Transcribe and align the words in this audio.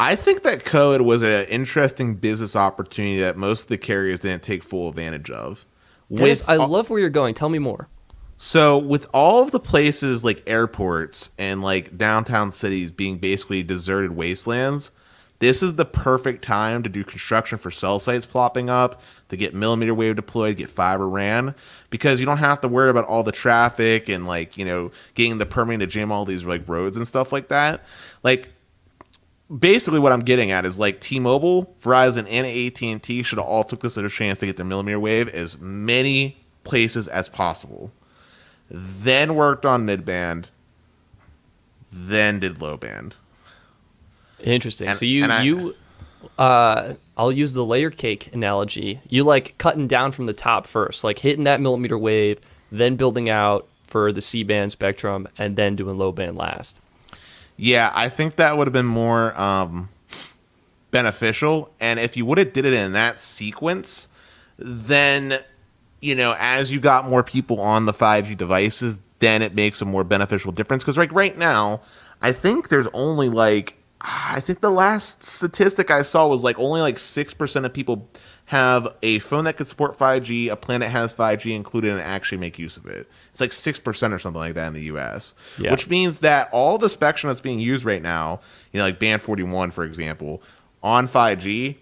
I 0.00 0.16
think 0.16 0.42
that 0.44 0.64
COVID 0.64 1.02
was 1.02 1.22
an 1.22 1.44
interesting 1.46 2.14
business 2.14 2.56
opportunity 2.56 3.20
that 3.20 3.36
most 3.36 3.64
of 3.64 3.68
the 3.68 3.78
carriers 3.78 4.20
didn't 4.20 4.42
take 4.42 4.62
full 4.62 4.88
advantage 4.88 5.30
of. 5.30 5.66
Dennis, 6.12 6.40
With 6.40 6.48
I 6.50 6.56
all- 6.56 6.68
love 6.68 6.88
where 6.90 6.98
you're 6.98 7.10
going. 7.10 7.34
Tell 7.34 7.50
me 7.50 7.58
more. 7.58 7.88
so 8.38 8.78
with 8.78 9.06
all 9.12 9.42
of 9.42 9.50
the 9.50 9.60
places 9.60 10.24
like 10.24 10.42
airports 10.46 11.30
and 11.38 11.60
like 11.62 11.98
downtown 11.98 12.50
cities 12.50 12.90
being 12.90 13.18
basically 13.18 13.62
deserted 13.62 14.12
wastelands, 14.12 14.90
this 15.40 15.62
is 15.62 15.74
the 15.76 15.84
perfect 15.84 16.42
time 16.42 16.82
to 16.82 16.88
do 16.90 17.04
construction 17.04 17.58
for 17.58 17.70
cell 17.70 17.98
sites 17.98 18.24
plopping 18.26 18.68
up, 18.70 19.02
to 19.28 19.36
get 19.36 19.54
millimeter 19.54 19.94
wave 19.94 20.16
deployed, 20.16 20.56
get 20.56 20.68
fiber 20.70 21.08
ran, 21.08 21.54
because 21.90 22.18
you 22.20 22.26
don't 22.26 22.38
have 22.38 22.60
to 22.62 22.68
worry 22.68 22.88
about 22.90 23.04
all 23.06 23.22
the 23.22 23.32
traffic 23.32 24.08
and 24.08 24.26
like, 24.26 24.56
you 24.58 24.64
know, 24.64 24.90
getting 25.14 25.36
the 25.38 25.46
permitting 25.46 25.80
to 25.80 25.86
jam 25.86 26.10
all 26.10 26.24
these 26.24 26.46
like 26.46 26.66
roads 26.68 26.96
and 26.96 27.06
stuff 27.06 27.32
like 27.32 27.48
that. 27.48 27.84
Like 28.22 28.50
basically 29.58 29.98
what 29.98 30.12
I'm 30.12 30.20
getting 30.20 30.50
at 30.50 30.64
is 30.64 30.78
like 30.78 31.00
T-Mobile, 31.00 31.74
Verizon, 31.82 32.26
and 32.30 32.46
AT&T 32.46 33.22
should 33.22 33.38
have 33.38 33.46
all 33.46 33.64
took 33.64 33.80
this 33.80 33.98
as 33.98 34.04
a 34.04 34.08
chance 34.08 34.38
to 34.38 34.46
get 34.46 34.56
their 34.56 34.66
millimeter 34.66 35.00
wave 35.00 35.28
as 35.28 35.58
many 35.58 36.38
places 36.64 37.08
as 37.08 37.28
possible. 37.28 37.90
Then 38.70 39.34
worked 39.34 39.66
on 39.66 39.84
mid-band, 39.84 40.48
then 41.92 42.38
did 42.38 42.60
low 42.60 42.76
band. 42.76 43.16
Interesting. 44.42 44.88
And- 44.88 44.96
so 44.96 45.04
you 45.04 45.24
I- 45.24 45.42
you 45.42 45.74
uh 46.38 46.94
I'll 47.16 47.32
use 47.32 47.54
the 47.54 47.64
layer 47.64 47.90
cake 47.90 48.30
analogy. 48.34 49.00
You 49.08 49.24
like 49.24 49.56
cutting 49.58 49.86
down 49.86 50.12
from 50.12 50.26
the 50.26 50.32
top 50.32 50.66
first, 50.66 51.02
like 51.02 51.18
hitting 51.18 51.44
that 51.44 51.60
millimeter 51.60 51.98
wave, 51.98 52.38
then 52.70 52.96
building 52.96 53.28
out 53.28 53.66
for 53.86 54.12
the 54.12 54.20
C 54.20 54.42
band 54.42 54.70
spectrum 54.72 55.26
and 55.36 55.56
then 55.56 55.76
doing 55.76 55.98
low 55.98 56.12
band 56.12 56.36
last. 56.36 56.80
Yeah, 57.62 57.92
I 57.94 58.08
think 58.08 58.36
that 58.36 58.56
would 58.56 58.66
have 58.66 58.72
been 58.72 58.86
more 58.86 59.38
um, 59.38 59.90
beneficial. 60.90 61.70
And 61.78 62.00
if 62.00 62.16
you 62.16 62.24
would 62.24 62.38
have 62.38 62.54
did 62.54 62.64
it 62.64 62.72
in 62.72 62.92
that 62.92 63.20
sequence, 63.20 64.08
then 64.56 65.40
you 66.00 66.14
know, 66.14 66.34
as 66.38 66.70
you 66.70 66.80
got 66.80 67.06
more 67.06 67.22
people 67.22 67.60
on 67.60 67.84
the 67.84 67.92
5G 67.92 68.34
devices, 68.34 68.98
then 69.18 69.42
it 69.42 69.54
makes 69.54 69.82
a 69.82 69.84
more 69.84 70.04
beneficial 70.04 70.52
difference. 70.52 70.82
Because 70.82 70.96
like 70.96 71.12
right 71.12 71.36
now, 71.36 71.82
I 72.22 72.32
think 72.32 72.70
there's 72.70 72.88
only 72.94 73.28
like 73.28 73.76
I 74.00 74.40
think 74.40 74.60
the 74.60 74.70
last 74.70 75.22
statistic 75.22 75.90
I 75.90 76.00
saw 76.00 76.26
was 76.28 76.42
like 76.42 76.58
only 76.58 76.80
like 76.80 76.98
six 76.98 77.34
percent 77.34 77.66
of 77.66 77.74
people 77.74 78.08
have 78.50 78.96
a 79.02 79.20
phone 79.20 79.44
that 79.44 79.56
could 79.56 79.68
support 79.68 79.96
5G, 79.96 80.50
a 80.50 80.56
plan 80.56 80.80
that 80.80 80.88
has 80.88 81.14
5G 81.14 81.54
included, 81.54 81.92
and 81.92 82.00
actually 82.00 82.38
make 82.38 82.58
use 82.58 82.76
of 82.76 82.84
it. 82.84 83.08
It's 83.30 83.40
like 83.40 83.52
six 83.52 83.78
percent 83.78 84.12
or 84.12 84.18
something 84.18 84.40
like 84.40 84.54
that 84.54 84.66
in 84.66 84.72
the 84.72 84.82
U.S. 84.82 85.36
Yeah. 85.56 85.70
Which 85.70 85.88
means 85.88 86.18
that 86.18 86.48
all 86.50 86.76
the 86.76 86.88
spectrum 86.88 87.28
that's 87.28 87.40
being 87.40 87.60
used 87.60 87.84
right 87.84 88.02
now, 88.02 88.40
you 88.72 88.78
know, 88.78 88.84
like 88.84 88.98
band 88.98 89.22
41, 89.22 89.70
for 89.70 89.84
example, 89.84 90.42
on 90.82 91.06
5G, 91.06 91.76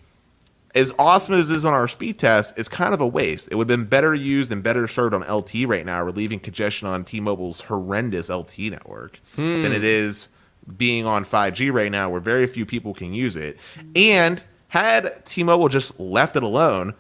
as 0.75 0.93
awesome 0.99 1.37
as 1.37 1.49
it 1.49 1.57
is 1.57 1.65
on 1.65 1.73
our 1.73 1.89
speed 1.89 2.19
test, 2.19 2.59
it's 2.59 2.69
kind 2.69 2.93
of 2.93 3.01
a 3.01 3.07
waste. 3.07 3.49
It 3.51 3.55
would 3.55 3.71
have 3.71 3.79
been 3.79 3.89
better 3.89 4.15
used 4.15 4.53
and 4.53 4.63
better 4.63 4.87
served 4.87 5.15
on 5.15 5.23
LTE 5.23 5.67
right 5.67 5.87
now, 5.87 6.03
relieving 6.03 6.39
congestion 6.39 6.87
on 6.87 7.03
T-Mobile's 7.03 7.63
horrendous 7.63 8.29
LTE 8.29 8.73
network 8.73 9.21
than 9.37 9.65
hmm. 9.65 9.73
it 9.73 9.85
is 9.85 10.29
being 10.77 11.07
on 11.07 11.25
5G 11.25 11.73
right 11.73 11.91
now, 11.91 12.11
where 12.11 12.21
very 12.21 12.47
few 12.47 12.67
people 12.67 12.93
can 12.93 13.15
use 13.15 13.37
it. 13.37 13.57
And 13.97 14.43
had 14.69 15.25
T-Mobile 15.25 15.69
just 15.69 15.99
left 15.99 16.37
it 16.37 16.43
alone, 16.43 16.95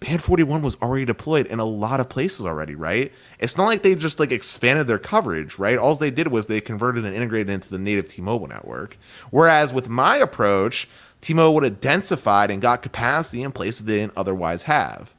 Band 0.00 0.20
41 0.20 0.62
was 0.62 0.76
already 0.82 1.04
deployed 1.04 1.46
in 1.46 1.60
a 1.60 1.64
lot 1.64 2.00
of 2.00 2.08
places 2.08 2.44
already, 2.44 2.74
right? 2.74 3.12
It's 3.38 3.56
not 3.56 3.66
like 3.66 3.82
they 3.82 3.94
just 3.94 4.18
like 4.18 4.32
expanded 4.32 4.88
their 4.88 4.98
coverage, 4.98 5.60
right? 5.60 5.78
All 5.78 5.94
they 5.94 6.10
did 6.10 6.28
was 6.28 6.48
they 6.48 6.60
converted 6.60 7.04
and 7.04 7.14
integrated 7.14 7.50
into 7.50 7.70
the 7.70 7.78
native 7.78 8.08
T-Mobile 8.08 8.48
network. 8.48 8.98
Whereas 9.30 9.72
with 9.72 9.88
my 9.88 10.16
approach, 10.16 10.88
T-Mobile 11.20 11.54
would 11.54 11.62
have 11.62 11.80
densified 11.80 12.48
and 12.48 12.60
got 12.60 12.82
capacity 12.82 13.44
in 13.44 13.52
places 13.52 13.84
they 13.84 14.00
didn't 14.00 14.14
otherwise 14.16 14.64
have. 14.64 15.14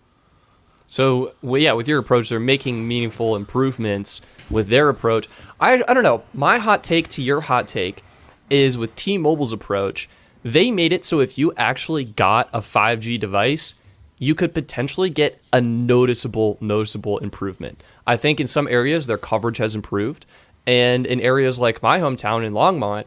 So 0.86 1.34
well, 1.42 1.62
yeah, 1.62 1.72
with 1.72 1.88
your 1.88 2.00
approach, 2.00 2.28
they're 2.28 2.40
making 2.42 2.86
meaningful 2.86 3.38
improvements 3.38 4.20
with 4.50 4.68
their 4.68 4.90
approach. 4.90 5.30
I 5.62 5.82
I 5.88 5.94
don't 5.94 6.04
know. 6.04 6.24
My 6.34 6.58
hot 6.58 6.84
take 6.84 7.08
to 7.10 7.24
your 7.24 7.40
hot 7.40 7.68
take 7.68 8.04
is 8.50 8.78
with 8.78 8.94
T-Mobile's 8.98 9.54
approach, 9.54 10.10
they 10.44 10.72
made 10.72 10.94
it 10.94 11.06
so 11.06 11.20
if 11.20 11.38
you 11.38 11.54
actually 11.58 12.04
got 12.04 12.50
a 12.54 12.60
5G 12.60 13.20
device, 13.20 13.76
you 14.20 14.36
could 14.36 14.54
potentially 14.54 15.10
get 15.10 15.40
a 15.52 15.60
noticeable 15.60 16.58
noticeable 16.62 17.18
improvement. 17.20 17.82
I 18.06 18.18
think 18.18 18.40
in 18.40 18.48
some 18.48 18.68
areas 18.68 19.08
their 19.08 19.18
coverage 19.18 19.58
has 19.58 19.76
improved, 19.76 20.26
and 20.66 21.06
in 21.06 21.20
areas 21.20 21.60
like 21.60 21.82
my 21.82 22.00
hometown 22.00 22.46
in 22.46 22.54
Longmont, 22.54 23.06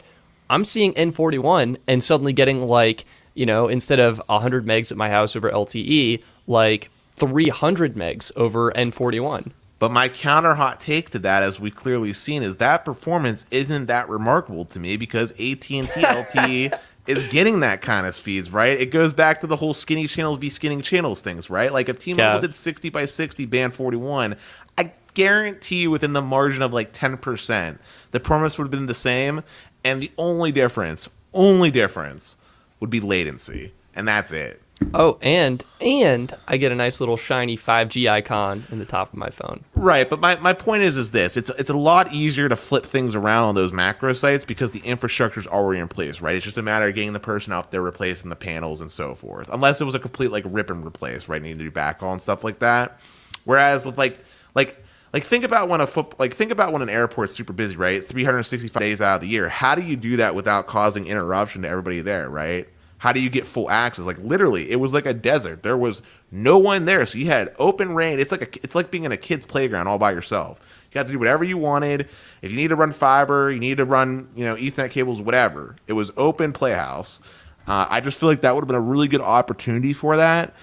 I'm 0.49 0.65
seeing 0.65 0.93
N41 0.95 1.79
and 1.87 2.03
suddenly 2.03 2.33
getting 2.33 2.63
like, 2.63 3.05
you 3.35 3.47
know, 3.47 3.69
instead 3.69 3.99
of 3.99 4.21
100 4.27 4.67
megs 4.67 4.91
at 4.93 4.99
my 4.99 5.11
house 5.11 5.35
over 5.35 5.51
LTE, 5.51 6.23
like 6.47 6.91
300 7.17 7.95
megs 7.95 8.31
over 8.37 8.71
N41. 8.73 9.53
But 9.79 9.93
my 9.93 10.09
counter 10.09 10.55
hot 10.55 10.81
take 10.81 11.11
to 11.11 11.19
that, 11.21 11.43
as 11.43 11.61
we 11.61 11.71
clearly 11.71 12.13
seen, 12.15 12.43
is 12.43 12.57
that 12.59 12.85
performance 12.85 13.45
isn't 13.51 13.87
that 13.87 14.09
remarkable 14.09 14.65
to 14.67 14.81
me 14.81 14.97
because 14.97 15.33
AT 15.33 15.71
and 15.71 15.91
T 15.91 16.01
LTE 16.01 16.79
is 17.07 17.23
getting 17.25 17.61
that 17.61 17.81
kind 17.81 18.07
of 18.07 18.15
speeds, 18.15 18.53
right? 18.53 18.79
It 18.79 18.91
goes 18.91 19.13
back 19.13 19.41
to 19.41 19.47
the 19.47 19.57
whole 19.57 19.75
skinny 19.75 20.07
channels 20.07 20.39
be 20.39 20.51
skinny 20.51 20.83
channels 20.83 21.23
things, 21.23 21.49
right? 21.51 21.73
Like 21.73 21.89
if 21.89 21.99
T-Mobile 21.99 22.23
Yeah. 22.35 22.39
did 22.41 22.55
60 22.55 22.89
by 22.91 23.05
60 23.05 23.47
band 23.47 23.75
41, 23.75 24.37
I 24.79 24.93
guarantee 25.15 25.83
you 25.83 25.91
within 25.91 26.13
the 26.13 26.23
margin 26.23 26.63
of 26.63 26.73
like 26.73 26.93
10%, 26.93 27.79
the 28.11 28.21
promise 28.21 28.59
would 28.59 28.65
have 28.65 28.71
been 28.71 28.87
the 28.87 28.95
same, 28.95 29.43
and 29.85 30.03
the 30.03 30.11
only 30.19 30.53
difference, 30.53 31.09
only 31.33 31.71
difference, 31.71 32.37
would 32.81 32.91
be 32.91 33.01
latency, 33.01 33.73
and 33.95 34.07
that's 34.07 34.33
it. 34.33 34.61
Oh, 34.93 35.19
and 35.23 35.65
and 35.81 36.35
I 36.47 36.59
get 36.59 36.71
a 36.71 36.75
nice 36.75 37.01
little 37.01 37.17
shiny 37.17 37.57
5G 37.57 38.11
icon 38.11 38.67
in 38.71 38.79
the 38.79 38.85
top 38.85 39.13
of 39.13 39.19
my 39.19 39.31
phone. 39.31 39.65
Right, 39.75 40.09
but 40.09 40.21
my, 40.21 40.37
my 40.37 40.53
point 40.53 40.83
is 40.83 40.97
is 40.97 41.13
this: 41.13 41.37
it's 41.37 41.51
it's 41.51 41.71
a 41.71 41.77
lot 41.77 42.13
easier 42.13 42.49
to 42.49 42.57
flip 42.57 42.85
things 42.85 43.15
around 43.15 43.45
on 43.45 43.55
those 43.55 43.73
macro 43.73 44.13
sites 44.13 44.45
because 44.45 44.73
the 44.73 44.81
infrastructure 44.81 45.41
is 45.41 45.47
already 45.47 45.81
in 45.81 45.89
place, 45.89 46.21
right? 46.21 46.37
It's 46.37 46.45
just 46.45 46.59
a 46.59 46.63
matter 46.63 46.89
of 46.89 46.95
getting 46.95 47.15
the 47.15 47.21
person 47.21 47.53
out 47.53 47.71
there, 47.71 47.81
replacing 47.81 48.29
the 48.29 48.37
panels 48.37 48.81
and 48.83 48.91
so 48.91 49.15
forth. 49.15 49.49
Unless 49.51 49.81
it 49.81 49.85
was 49.85 49.95
a 49.95 49.99
complete 49.99 50.31
like 50.31 50.45
rip 50.47 50.69
and 50.69 50.85
replace, 50.85 51.29
right? 51.29 51.41
Needing 51.41 51.59
to 51.59 51.65
do 51.65 51.71
backhaul 51.71 52.13
and 52.13 52.21
stuff 52.21 52.45
like 52.45 52.59
that. 52.59 53.01
Whereas 53.45 53.87
with 53.87 53.97
like 53.97 54.19
like 54.55 54.85
like 55.15 55.25
think 55.25 55.45
about 55.45 55.71
when 55.71 55.81
a 55.81 55.87
foot 55.87 56.19
like 56.19 56.35
think 56.35 56.51
about 56.51 56.75
when 56.75 56.83
an 56.83 56.91
airport's 56.91 57.35
super 57.35 57.55
busy, 57.55 57.77
right? 57.77 58.05
365 58.05 58.79
days 58.79 59.01
out 59.01 59.17
of 59.17 59.21
the 59.23 59.29
year. 59.29 59.49
How 59.49 59.75
do 59.75 59.83
you 59.83 59.97
do 59.97 60.19
that 60.19 60.35
without 60.35 60.67
causing 60.67 61.07
interruption 61.07 61.63
to 61.63 61.69
everybody 61.69 62.03
there, 62.03 62.29
right? 62.29 62.69
How 62.99 63.13
do 63.13 63.21
you 63.21 63.29
get 63.29 63.47
full 63.47 63.71
access? 63.71 64.05
Like 64.05 64.19
literally, 64.19 64.71
it 64.71 64.77
was 64.77 64.95
like 64.95 65.07
a 65.07 65.15
desert. 65.15 65.63
There 65.63 65.77
was 65.77 66.03
no 66.31 66.59
one 66.59 66.85
there, 66.87 67.05
so 67.07 67.19
you 67.19 67.27
had 67.27 67.55
open 67.59 67.95
rain. 67.95 68.19
It's 68.19 68.33
like 68.33 68.43
a, 68.43 68.65
it's 68.65 68.75
like 68.75 68.91
being 68.91 69.05
in 69.05 69.13
a 69.13 69.17
kid's 69.17 69.47
playground 69.47 69.89
all 69.89 69.99
by 69.99 70.13
yourself. 70.13 70.61
You 70.91 70.95
got 70.95 71.07
to 71.07 71.13
do 71.13 71.19
whatever 71.19 71.45
you 71.45 71.59
wanted. 71.59 72.09
If 72.43 72.51
you 72.51 72.57
need 72.57 72.69
to 72.69 72.77
run 72.77 72.93
fiber, 72.93 73.51
you 73.51 73.61
need 73.61 73.77
to 73.79 73.85
run, 73.85 74.29
you 74.35 74.45
know, 74.47 74.57
Ethernet 74.57 74.91
cables, 74.91 75.21
whatever. 75.21 75.77
It 75.87 75.93
was 75.93 76.11
open 76.17 76.53
playhouse. 76.53 77.21
Uh, 77.67 77.87
I 77.89 78.01
just 78.01 78.19
feel 78.19 78.29
like 78.29 78.43
that 78.43 78.55
would 78.55 78.63
have 78.63 78.69
been 78.69 78.77
a 78.77 78.81
really 78.81 79.09
good 79.09 79.21
opportunity 79.21 79.93
for 79.93 80.17
that, 80.17 80.55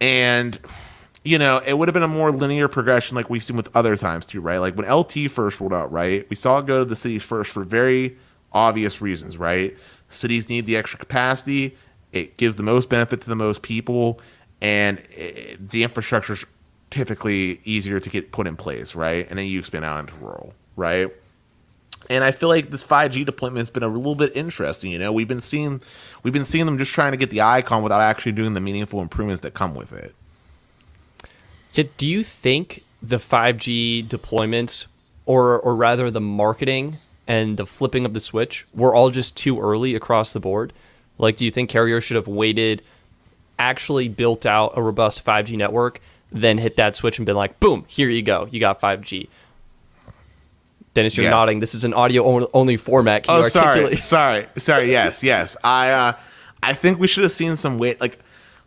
and 0.00 0.58
you 1.26 1.38
know, 1.38 1.58
it 1.58 1.76
would 1.76 1.88
have 1.88 1.92
been 1.92 2.04
a 2.04 2.08
more 2.08 2.30
linear 2.30 2.68
progression 2.68 3.16
like 3.16 3.28
we've 3.28 3.42
seen 3.42 3.56
with 3.56 3.74
other 3.76 3.96
times 3.96 4.26
too, 4.26 4.40
right? 4.40 4.58
Like 4.58 4.76
when 4.76 4.88
LT 4.88 5.28
first 5.28 5.60
rolled 5.60 5.74
out, 5.74 5.90
right? 5.90 6.24
We 6.30 6.36
saw 6.36 6.58
it 6.60 6.66
go 6.66 6.78
to 6.78 6.84
the 6.84 6.94
cities 6.94 7.24
first 7.24 7.50
for 7.50 7.64
very 7.64 8.16
obvious 8.52 9.02
reasons, 9.02 9.36
right? 9.36 9.76
Cities 10.08 10.48
need 10.48 10.66
the 10.66 10.76
extra 10.76 10.98
capacity. 10.98 11.76
It 12.12 12.36
gives 12.36 12.56
the 12.56 12.62
most 12.62 12.88
benefit 12.88 13.20
to 13.22 13.28
the 13.28 13.36
most 13.36 13.62
people, 13.62 14.20
and 14.60 14.98
it, 15.10 15.68
the 15.68 15.82
infrastructure's 15.82 16.44
typically 16.90 17.60
easier 17.64 18.00
to 18.00 18.08
get 18.08 18.32
put 18.32 18.46
in 18.46 18.56
place, 18.56 18.94
right? 18.94 19.26
And 19.28 19.38
then 19.38 19.46
you 19.46 19.58
expand 19.58 19.84
out 19.84 20.00
into 20.00 20.14
rural, 20.16 20.54
right? 20.76 21.10
And 22.08 22.22
I 22.22 22.30
feel 22.30 22.48
like 22.48 22.70
this 22.70 22.84
5G 22.84 23.26
deployment 23.26 23.58
has 23.58 23.70
been 23.70 23.82
a 23.82 23.88
little 23.88 24.14
bit 24.14 24.36
interesting. 24.36 24.92
You 24.92 24.98
know, 24.98 25.12
we've 25.12 25.28
been 25.28 25.40
seeing 25.40 25.80
we've 26.22 26.32
been 26.32 26.44
seeing 26.44 26.66
them 26.66 26.78
just 26.78 26.92
trying 26.92 27.12
to 27.12 27.16
get 27.16 27.30
the 27.30 27.42
icon 27.42 27.82
without 27.82 28.00
actually 28.00 28.32
doing 28.32 28.54
the 28.54 28.60
meaningful 28.60 29.00
improvements 29.00 29.42
that 29.42 29.54
come 29.54 29.74
with 29.74 29.92
it. 29.92 30.14
Yeah, 31.72 31.84
do 31.98 32.06
you 32.06 32.22
think 32.22 32.84
the 33.02 33.16
5G 33.16 34.08
deployments, 34.08 34.86
or 35.26 35.58
or 35.58 35.74
rather 35.74 36.10
the 36.10 36.20
marketing 36.20 36.98
and 37.26 37.56
the 37.56 37.66
flipping 37.66 38.04
of 38.04 38.14
the 38.14 38.20
switch, 38.20 38.66
were 38.74 38.94
all 38.94 39.10
just 39.10 39.36
too 39.36 39.60
early 39.60 39.94
across 39.94 40.32
the 40.32 40.40
board? 40.40 40.72
Like, 41.18 41.36
do 41.36 41.44
you 41.44 41.50
think 41.50 41.70
carriers 41.70 42.04
should 42.04 42.16
have 42.16 42.28
waited, 42.28 42.82
actually 43.58 44.08
built 44.08 44.44
out 44.46 44.72
a 44.76 44.82
robust 44.82 45.24
5G 45.24 45.56
network, 45.56 46.00
then 46.30 46.58
hit 46.58 46.76
that 46.76 46.94
switch 46.96 47.18
and 47.18 47.26
been 47.26 47.36
like, 47.36 47.58
boom, 47.60 47.84
here 47.88 48.08
you 48.10 48.22
go, 48.22 48.48
you 48.50 48.60
got 48.60 48.80
5G. 48.80 49.28
Dennis, 50.94 51.16
you're 51.16 51.24
Yes. 51.24 51.30
nodding. 51.30 51.60
This 51.60 51.74
is 51.74 51.84
an 51.84 51.92
audio 51.94 52.48
only 52.54 52.76
format. 52.76 53.24
Can 53.24 53.34
Oh, 53.36 53.42
you 53.42 53.48
sorry, 53.48 53.96
sorry, 53.96 54.46
sorry. 54.56 54.90
Yes, 54.90 55.22
yes. 55.22 55.56
I, 55.62 55.90
uh, 55.90 56.12
I 56.62 56.72
think 56.72 56.98
we 56.98 57.06
should 57.06 57.22
have 57.22 57.32
seen 57.32 57.54
some 57.56 57.76
wait. 57.78 58.00
Like, 58.00 58.18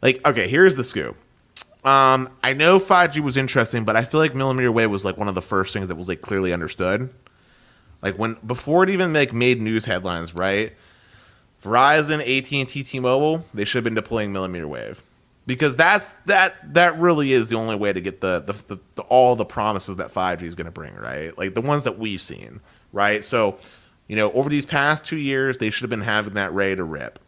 like. 0.03 0.25
Okay, 0.27 0.47
here's 0.47 0.75
the 0.75 0.83
scoop. 0.83 1.17
Um, 1.83 2.29
I 2.43 2.53
know 2.53 2.77
5G 2.77 3.19
was 3.21 3.35
interesting, 3.35 3.83
but 3.83 3.95
I 3.95 4.03
feel 4.03 4.19
like 4.19 4.35
millimeter 4.35 4.71
wave 4.71 4.91
was 4.91 5.03
like 5.05 5.17
one 5.17 5.27
of 5.27 5.33
the 5.33 5.41
first 5.41 5.73
things 5.73 5.87
that 5.87 5.95
was 5.95 6.07
like 6.07 6.21
clearly 6.21 6.53
understood. 6.53 7.09
Like 8.01 8.17
when 8.17 8.37
before 8.45 8.83
it 8.83 8.89
even 8.89 9.13
like 9.13 9.33
made 9.33 9.61
news 9.61 9.85
headlines, 9.85 10.33
right? 10.33 10.73
Verizon, 11.61 12.19
AT&T, 12.21 12.83
T-Mobile, 12.83 13.45
they 13.53 13.65
should 13.65 13.79
have 13.79 13.83
been 13.83 13.95
deploying 13.95 14.31
millimeter 14.31 14.67
wave. 14.67 15.03
Because 15.45 15.75
that's 15.75 16.13
that 16.25 16.73
that 16.73 16.97
really 16.99 17.33
is 17.33 17.47
the 17.47 17.55
only 17.55 17.75
way 17.75 17.91
to 17.91 17.99
get 17.99 18.21
the 18.21 18.39
the, 18.39 18.53
the, 18.53 18.79
the 18.95 19.01
all 19.03 19.35
the 19.35 19.45
promises 19.45 19.97
that 19.97 20.13
5G 20.13 20.43
is 20.43 20.55
going 20.55 20.65
to 20.65 20.71
bring, 20.71 20.95
right? 20.95 21.35
Like 21.37 21.55
the 21.55 21.61
ones 21.61 21.85
that 21.85 21.97
we've 21.97 22.21
seen, 22.21 22.61
right? 22.93 23.23
So, 23.23 23.57
you 24.07 24.15
know, 24.15 24.31
over 24.33 24.47
these 24.47 24.67
past 24.67 25.05
2 25.05 25.17
years, 25.17 25.57
they 25.57 25.71
should 25.71 25.81
have 25.81 25.89
been 25.89 26.01
having 26.01 26.35
that 26.35 26.53
ready 26.53 26.75
to 26.75 26.83
rip. 26.83 27.19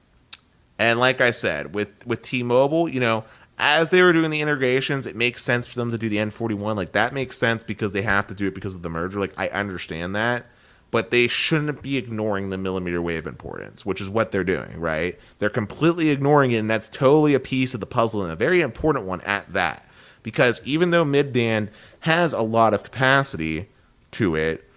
And 0.77 0.99
like 0.99 1.19
I 1.19 1.31
said, 1.31 1.73
with 1.73 2.05
with 2.05 2.21
T-Mobile, 2.21 2.89
you 2.89 2.99
know, 2.99 3.23
as 3.57 3.89
they 3.89 4.03
were 4.03 4.13
doing 4.13 4.29
the 4.29 4.41
integrations, 4.41 5.07
it 5.07 5.15
makes 5.15 5.43
sense 5.43 5.67
for 5.67 5.79
them 5.79 5.89
to 5.89 5.97
do 5.97 6.07
the 6.07 6.17
N41. 6.17 6.75
Like 6.75 6.91
that 6.91 7.13
makes 7.13 7.39
sense 7.39 7.63
because 7.63 7.91
they 7.91 8.03
have 8.03 8.27
to 8.27 8.35
do 8.35 8.47
it 8.47 8.53
because 8.53 8.75
of 8.75 8.83
the 8.83 8.89
merger. 8.89 9.19
Like 9.19 9.33
I 9.37 9.47
understand 9.47 10.15
that 10.15 10.45
but 10.91 11.09
they 11.09 11.27
shouldn't 11.27 11.81
be 11.81 11.97
ignoring 11.97 12.49
the 12.49 12.57
millimeter 12.57 13.01
wave 13.01 13.25
importance, 13.25 13.85
which 13.85 14.01
is 14.01 14.09
what 14.09 14.31
they're 14.31 14.43
doing, 14.43 14.77
right? 14.79 15.17
They're 15.39 15.49
completely 15.49 16.09
ignoring 16.09 16.51
it, 16.51 16.57
and 16.57 16.69
that's 16.69 16.89
totally 16.89 17.33
a 17.33 17.39
piece 17.39 17.73
of 17.73 17.79
the 17.79 17.85
puzzle 17.85 18.23
and 18.23 18.31
a 18.31 18.35
very 18.35 18.61
important 18.61 19.05
one 19.05 19.21
at 19.21 19.51
that. 19.53 19.87
Because 20.21 20.61
even 20.65 20.91
though 20.91 21.05
midband 21.05 21.69
has 22.01 22.33
a 22.33 22.41
lot 22.41 22.73
of 22.73 22.83
capacity 22.83 23.69
to 24.11 24.35
it, 24.35 24.69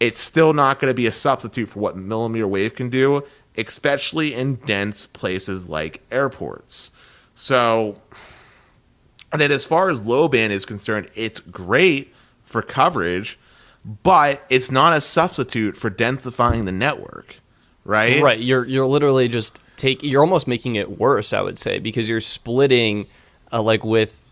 it's 0.00 0.18
still 0.18 0.54
not 0.54 0.80
going 0.80 0.90
to 0.90 0.94
be 0.94 1.06
a 1.06 1.12
substitute 1.12 1.68
for 1.68 1.80
what 1.80 1.96
millimeter 1.96 2.48
wave 2.48 2.74
can 2.74 2.88
do, 2.88 3.22
especially 3.58 4.34
in 4.34 4.54
dense 4.54 5.06
places 5.06 5.68
like 5.68 6.02
airports. 6.10 6.90
So, 7.34 7.94
and 9.30 9.40
then 9.40 9.52
as 9.52 9.66
far 9.66 9.90
as 9.90 10.06
low 10.06 10.26
band 10.26 10.54
is 10.54 10.64
concerned, 10.64 11.08
it's 11.14 11.38
great 11.38 12.14
for 12.44 12.62
coverage 12.62 13.38
but 13.84 14.44
it's 14.50 14.70
not 14.70 14.92
a 14.92 15.00
substitute 15.00 15.76
for 15.76 15.90
densifying 15.90 16.64
the 16.64 16.72
network, 16.72 17.36
right? 17.84 18.22
Right. 18.22 18.40
You're 18.40 18.64
you're 18.66 18.86
literally 18.86 19.28
just 19.28 19.60
take. 19.76 20.02
You're 20.02 20.22
almost 20.22 20.46
making 20.46 20.76
it 20.76 20.98
worse, 20.98 21.32
I 21.32 21.40
would 21.40 21.58
say, 21.58 21.78
because 21.78 22.08
you're 22.08 22.20
splitting, 22.20 23.06
uh, 23.52 23.62
like 23.62 23.84
with 23.84 24.22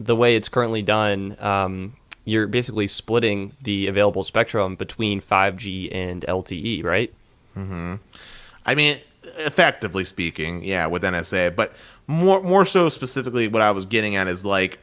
the 0.00 0.16
way 0.16 0.36
it's 0.36 0.48
currently 0.48 0.82
done. 0.82 1.36
Um, 1.40 1.96
you're 2.24 2.46
basically 2.46 2.86
splitting 2.86 3.52
the 3.62 3.86
available 3.86 4.22
spectrum 4.22 4.76
between 4.76 5.20
5G 5.20 5.88
and 5.94 6.26
LTE, 6.28 6.84
right? 6.84 7.12
Mm-hmm. 7.56 7.94
I 8.66 8.74
mean, 8.74 8.98
effectively 9.38 10.04
speaking, 10.04 10.62
yeah, 10.62 10.86
with 10.86 11.02
NSA, 11.02 11.56
but 11.56 11.72
more 12.06 12.42
more 12.42 12.64
so 12.64 12.88
specifically, 12.88 13.48
what 13.48 13.62
I 13.62 13.70
was 13.70 13.86
getting 13.86 14.16
at 14.16 14.28
is 14.28 14.44
like 14.44 14.78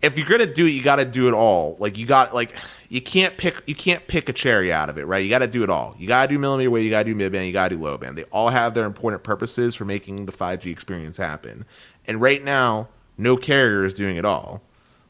if 0.00 0.16
you're 0.16 0.28
gonna 0.28 0.46
do 0.46 0.66
it, 0.66 0.70
you 0.70 0.82
got 0.82 0.96
to 0.96 1.04
do 1.04 1.28
it 1.28 1.34
all. 1.34 1.76
Like 1.78 1.98
you 1.98 2.06
got 2.06 2.34
like 2.34 2.54
you 2.88 3.00
can't 3.00 3.36
pick 3.36 3.62
you 3.66 3.74
can't 3.74 4.06
pick 4.06 4.28
a 4.28 4.32
cherry 4.32 4.72
out 4.72 4.88
of 4.88 4.98
it, 4.98 5.06
right? 5.06 5.18
You 5.18 5.28
got 5.28 5.40
to 5.40 5.46
do 5.46 5.62
it 5.62 5.70
all. 5.70 5.94
You 5.98 6.06
got 6.06 6.26
to 6.26 6.34
do 6.34 6.38
millimeter 6.38 6.70
wave, 6.70 6.84
you 6.84 6.90
got 6.90 7.04
to 7.04 7.14
do 7.14 7.16
midband, 7.16 7.46
you 7.46 7.52
got 7.52 7.68
to 7.68 7.76
do 7.76 7.82
low 7.82 7.98
band. 7.98 8.16
They 8.16 8.24
all 8.24 8.50
have 8.50 8.74
their 8.74 8.84
important 8.84 9.24
purposes 9.24 9.74
for 9.74 9.84
making 9.84 10.26
the 10.26 10.32
5G 10.32 10.70
experience 10.70 11.16
happen. 11.16 11.64
And 12.06 12.20
right 12.20 12.42
now, 12.42 12.88
no 13.16 13.36
carrier 13.36 13.84
is 13.84 13.94
doing 13.94 14.16
it 14.16 14.24
all. 14.24 14.62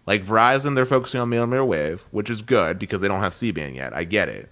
Like 0.07 0.25
Verizon, 0.25 0.75
they're 0.75 0.87
focusing 0.87 1.21
on 1.21 1.29
millimeter 1.29 1.65
wave, 1.65 2.07
which 2.11 2.31
is 2.31 2.41
good 2.41 2.79
because 2.79 3.03
they 3.03 3.09
don't 3.09 3.21
have 3.21 3.35
C 3.35 3.51
band 3.51 3.77
yet. 3.77 3.93
I 3.93 4.05
get 4.05 4.31
it, 4.31 4.51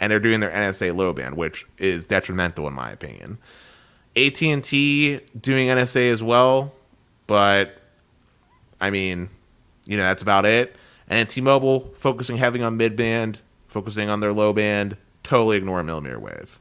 and 0.00 0.10
they're 0.10 0.18
doing 0.18 0.40
their 0.40 0.50
NSA 0.50 0.96
low 0.96 1.12
band, 1.12 1.36
which 1.36 1.66
is 1.76 2.06
detrimental 2.06 2.66
in 2.66 2.72
my 2.72 2.90
opinion. 2.90 3.36
AT 4.16 4.40
and 4.42 4.64
T 4.64 5.20
doing 5.38 5.68
NSA 5.68 6.10
as 6.10 6.22
well, 6.22 6.72
but 7.26 7.76
I 8.80 8.88
mean 8.88 9.28
you 9.86 9.96
know, 9.96 10.02
that's 10.02 10.22
about 10.22 10.46
it. 10.46 10.76
And 11.08 11.28
T-Mobile 11.28 11.92
focusing 11.94 12.36
heavily 12.36 12.62
on 12.62 12.76
mid-band, 12.76 13.40
focusing 13.66 14.08
on 14.08 14.20
their 14.20 14.32
low 14.32 14.52
band, 14.52 14.96
totally 15.22 15.56
ignore 15.56 15.82
millimeter 15.82 16.18
wave. 16.18 16.58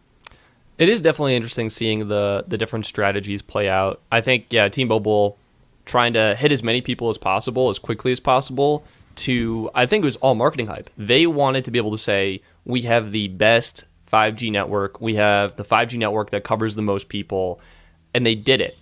It 0.77 0.89
is 0.89 1.01
definitely 1.01 1.35
interesting 1.35 1.69
seeing 1.69 2.07
the 2.07 2.43
the 2.47 2.57
different 2.57 2.85
strategies 2.85 3.41
play 3.41 3.69
out. 3.69 4.01
I 4.11 4.21
think 4.21 4.47
yeah, 4.49 4.67
T-Mobile 4.67 5.37
trying 5.85 6.13
to 6.13 6.35
hit 6.35 6.51
as 6.51 6.63
many 6.63 6.81
people 6.81 7.09
as 7.09 7.17
possible 7.17 7.69
as 7.69 7.77
quickly 7.77 8.11
as 8.11 8.19
possible 8.19 8.83
to 9.15 9.69
I 9.75 9.85
think 9.85 10.03
it 10.03 10.05
was 10.05 10.15
all 10.17 10.35
marketing 10.35 10.67
hype. 10.67 10.89
They 10.97 11.27
wanted 11.27 11.65
to 11.65 11.71
be 11.71 11.77
able 11.77 11.91
to 11.91 11.97
say 11.97 12.41
we 12.65 12.81
have 12.81 13.11
the 13.11 13.27
best 13.27 13.85
5G 14.11 14.51
network, 14.51 14.99
we 14.99 15.15
have 15.15 15.55
the 15.55 15.63
5G 15.63 15.97
network 15.97 16.31
that 16.31 16.43
covers 16.43 16.75
the 16.75 16.81
most 16.81 17.09
people 17.09 17.59
and 18.13 18.25
they 18.25 18.35
did 18.35 18.61
it 18.61 18.77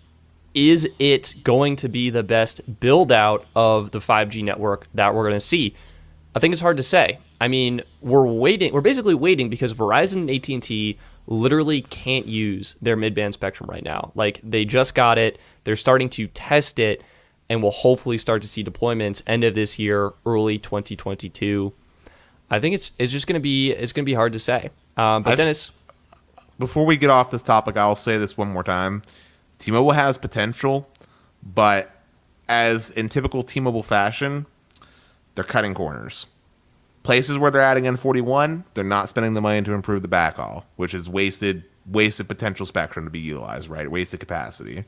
is 0.54 0.90
it 1.00 1.36
going 1.44 1.76
to 1.78 1.90
be 1.90 2.10
the 2.10 2.24
best 2.24 2.80
build 2.80 3.12
out 3.12 3.46
of 3.56 3.92
the 3.92 4.00
5G 4.00 4.44
network 4.44 4.88
that 4.94 5.14
we're 5.14 5.24
going 5.24 5.36
to 5.36 5.40
see? 5.40 5.76
I 6.36 6.40
think 6.40 6.52
it's 6.52 6.62
hard 6.62 6.78
to 6.78 6.84
say. 6.84 7.20
I 7.40 7.48
mean, 7.48 7.82
we're 8.02 8.26
waiting. 8.26 8.74
We're 8.74 8.82
basically 8.82 9.16
waiting 9.16 9.50
because 9.50 9.74
Verizon 9.74 10.30
and 10.30 10.30
AT&T 10.30 10.98
literally 11.28 11.82
can't 11.84 12.26
use 12.26 12.76
their 12.82 12.96
mid-band 12.96 13.34
spectrum 13.34 13.70
right 13.70 13.84
now. 13.84 14.12
Like 14.16 14.40
they 14.44 14.66
just 14.66 14.96
got 14.96 15.18
it. 15.18 15.40
They're 15.64 15.76
starting 15.76 16.10
to 16.12 16.28
test 16.28 16.80
it 16.80 17.04
and 17.50 17.62
we'll 17.62 17.72
hopefully 17.72 18.18
start 18.18 18.42
to 18.42 18.48
see 18.48 18.64
deployments 18.64 19.22
end 19.28 19.44
of 19.44 19.54
this 19.54 19.78
year, 19.78 20.14
early 20.26 20.58
2022. 20.58 21.74
I 22.50 22.60
think 22.60 22.76
it's 22.76 22.92
it's 22.98 23.12
just 23.12 23.28
going 23.28 23.34
to 23.34 23.42
be 23.42 23.72
it's 23.72 23.92
going 23.92 24.06
to 24.06 24.10
be 24.10 24.14
hard 24.14 24.34
to 24.34 24.40
say. 24.40 24.70
Um, 24.96 25.24
but 25.24 25.32
I've, 25.32 25.38
Dennis, 25.38 25.72
before 26.60 26.86
we 26.86 26.96
get 26.96 27.10
off 27.10 27.30
this 27.30 27.42
topic, 27.42 27.76
I'll 27.76 27.96
say 27.96 28.18
this 28.18 28.38
one 28.38 28.50
more 28.50 28.64
time. 28.64 29.02
T-Mobile 29.62 29.92
has 29.92 30.18
potential, 30.18 30.90
but 31.44 31.92
as 32.50 32.90
in 32.90 33.10
typical 33.10 33.44
T-Mobile 33.44 33.84
fashion, 33.84 34.48
they're 35.36 35.44
cutting 35.44 35.76
corners. 35.76 36.26
Places 37.04 37.38
where 37.38 37.52
they're 37.52 37.62
adding 37.62 37.84
N41, 37.84 38.64
they're 38.74 38.84
not 38.84 39.08
spending 39.08 39.36
the 39.36 39.42
money 39.42 39.62
to 39.62 39.74
improve 39.74 40.02
the 40.02 40.08
backhaul, 40.08 40.64
which 40.78 40.96
is 40.96 41.08
wasted 41.08 41.64
wasted 41.86 42.28
potential 42.28 42.66
spectrum 42.66 43.06
to 43.06 43.12
be 43.12 43.20
utilized, 43.20 43.70
right? 43.70 43.90
Wasted 43.90 44.20
capacity. 44.20 44.84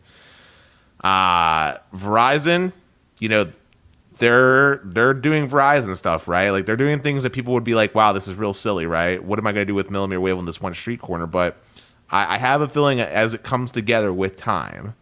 Uh, 1.03 1.77
Verizon, 1.93 2.71
you 3.19 3.29
know, 3.29 3.51
they're 4.17 4.77
they're 4.83 5.13
doing 5.13 5.47
Verizon 5.47 5.95
stuff, 5.95 6.27
right? 6.27 6.49
Like 6.49 6.65
they're 6.65 6.75
doing 6.77 6.99
things 6.99 7.21
that 7.23 7.31
people 7.31 7.53
would 7.53 7.63
be 7.63 7.75
like, 7.75 7.93
"Wow, 7.93 8.11
this 8.11 8.27
is 8.27 8.35
real 8.35 8.53
silly," 8.53 8.87
right? 8.87 9.23
What 9.23 9.37
am 9.37 9.45
I 9.45 9.51
going 9.51 9.65
to 9.65 9.69
do 9.69 9.75
with 9.75 9.91
millimeter 9.91 10.19
wave 10.19 10.37
on 10.37 10.45
this 10.45 10.59
one 10.61 10.73
street 10.73 10.99
corner? 10.99 11.27
But 11.27 11.57
I, 12.13 12.35
I 12.35 12.37
have 12.37 12.61
a 12.61 12.69
feeling 12.69 13.01
as 13.01 13.33
it 13.33 13.43
comes 13.43 13.71
together 13.71 14.13
with 14.13 14.37
time, 14.37 14.95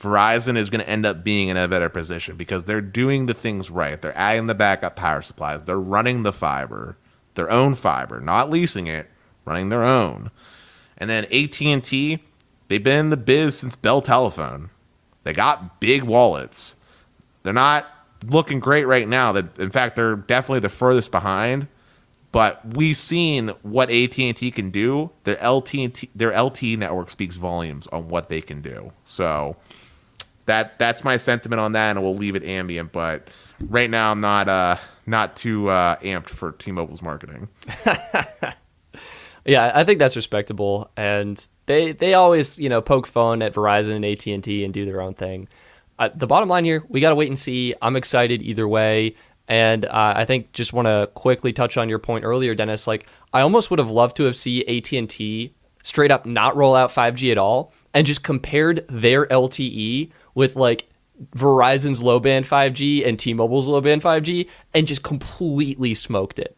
Verizon 0.00 0.56
is 0.56 0.70
going 0.70 0.80
to 0.80 0.88
end 0.88 1.04
up 1.04 1.22
being 1.22 1.48
in 1.48 1.56
a 1.56 1.68
better 1.68 1.88
position 1.88 2.36
because 2.36 2.64
they're 2.64 2.80
doing 2.80 3.26
the 3.26 3.34
things 3.34 3.70
right. 3.70 4.00
They're 4.00 4.16
adding 4.16 4.46
the 4.46 4.54
backup 4.54 4.96
power 4.96 5.22
supplies. 5.22 5.64
They're 5.64 5.78
running 5.78 6.22
the 6.22 6.32
fiber, 6.32 6.96
their 7.34 7.50
own 7.50 7.74
fiber, 7.74 8.20
not 8.20 8.48
leasing 8.48 8.86
it, 8.86 9.10
running 9.44 9.68
their 9.68 9.84
own. 9.84 10.30
And 10.96 11.10
then 11.10 11.24
AT&T, 11.26 12.22
they've 12.68 12.82
been 12.82 13.00
in 13.00 13.10
the 13.10 13.16
biz 13.16 13.58
since 13.58 13.76
Bell 13.76 14.00
Telephone. 14.00 14.70
They 15.24 15.32
got 15.32 15.80
big 15.80 16.04
wallets. 16.04 16.76
They're 17.42 17.52
not 17.52 17.86
looking 18.24 18.60
great 18.60 18.86
right 18.86 19.08
now. 19.08 19.32
That 19.32 19.58
in 19.58 19.70
fact, 19.70 19.96
they're 19.96 20.16
definitely 20.16 20.60
the 20.60 20.68
furthest 20.68 21.10
behind 21.10 21.66
but 22.32 22.60
we've 22.74 22.96
seen 22.96 23.50
what 23.62 23.90
AT&T 23.90 24.50
can 24.50 24.70
do. 24.70 25.10
Their 25.24 25.36
LTE 25.36 26.08
their 26.14 26.32
LTE 26.32 26.78
network 26.78 27.10
speaks 27.10 27.36
volumes 27.36 27.86
on 27.88 28.08
what 28.08 28.28
they 28.28 28.40
can 28.40 28.60
do. 28.60 28.92
So 29.04 29.56
that 30.46 30.78
that's 30.78 31.04
my 31.04 31.16
sentiment 31.16 31.60
on 31.60 31.72
that, 31.72 31.96
and 31.96 32.02
we'll 32.02 32.14
leave 32.14 32.34
it 32.36 32.44
ambient. 32.44 32.92
But 32.92 33.28
right 33.60 33.88
now, 33.88 34.10
I'm 34.10 34.20
not 34.20 34.48
uh 34.48 34.76
not 35.06 35.36
too 35.36 35.68
uh, 35.68 35.96
amped 35.96 36.28
for 36.28 36.52
T-Mobile's 36.52 37.00
marketing. 37.00 37.48
yeah, 39.46 39.72
I 39.74 39.84
think 39.84 39.98
that's 39.98 40.16
respectable, 40.16 40.90
and 40.96 41.46
they 41.66 41.92
they 41.92 42.14
always 42.14 42.58
you 42.58 42.68
know 42.68 42.82
poke 42.82 43.06
fun 43.06 43.40
at 43.42 43.54
Verizon 43.54 43.96
and 43.96 44.04
AT 44.04 44.26
and 44.26 44.44
T 44.44 44.64
and 44.64 44.74
do 44.74 44.84
their 44.84 45.00
own 45.00 45.14
thing. 45.14 45.48
Uh, 45.98 46.10
the 46.14 46.26
bottom 46.26 46.48
line 46.48 46.64
here, 46.64 46.84
we 46.88 47.00
got 47.00 47.10
to 47.10 47.16
wait 47.16 47.28
and 47.28 47.38
see. 47.38 47.74
I'm 47.82 47.96
excited 47.96 48.40
either 48.42 48.68
way. 48.68 49.14
And 49.48 49.86
uh, 49.86 50.12
I 50.16 50.26
think 50.26 50.52
just 50.52 50.72
want 50.72 50.86
to 50.86 51.10
quickly 51.14 51.52
touch 51.52 51.76
on 51.78 51.88
your 51.88 51.98
point 51.98 52.24
earlier, 52.24 52.54
Dennis. 52.54 52.86
Like 52.86 53.06
I 53.32 53.40
almost 53.40 53.70
would 53.70 53.78
have 53.78 53.90
loved 53.90 54.16
to 54.18 54.24
have 54.24 54.36
seen 54.36 54.62
AT 54.68 54.92
and 54.92 55.08
T 55.08 55.54
straight 55.82 56.10
up 56.10 56.26
not 56.26 56.54
roll 56.54 56.76
out 56.76 56.90
5G 56.90 57.32
at 57.32 57.38
all, 57.38 57.72
and 57.94 58.06
just 58.06 58.22
compared 58.22 58.84
their 58.88 59.26
LTE 59.26 60.10
with 60.34 60.54
like 60.54 60.86
Verizon's 61.34 62.02
low 62.02 62.20
band 62.20 62.44
5G 62.44 63.06
and 63.06 63.18
T-Mobile's 63.18 63.68
low 63.68 63.80
band 63.80 64.02
5G, 64.02 64.48
and 64.74 64.86
just 64.86 65.02
completely 65.02 65.94
smoked 65.94 66.38
it. 66.38 66.56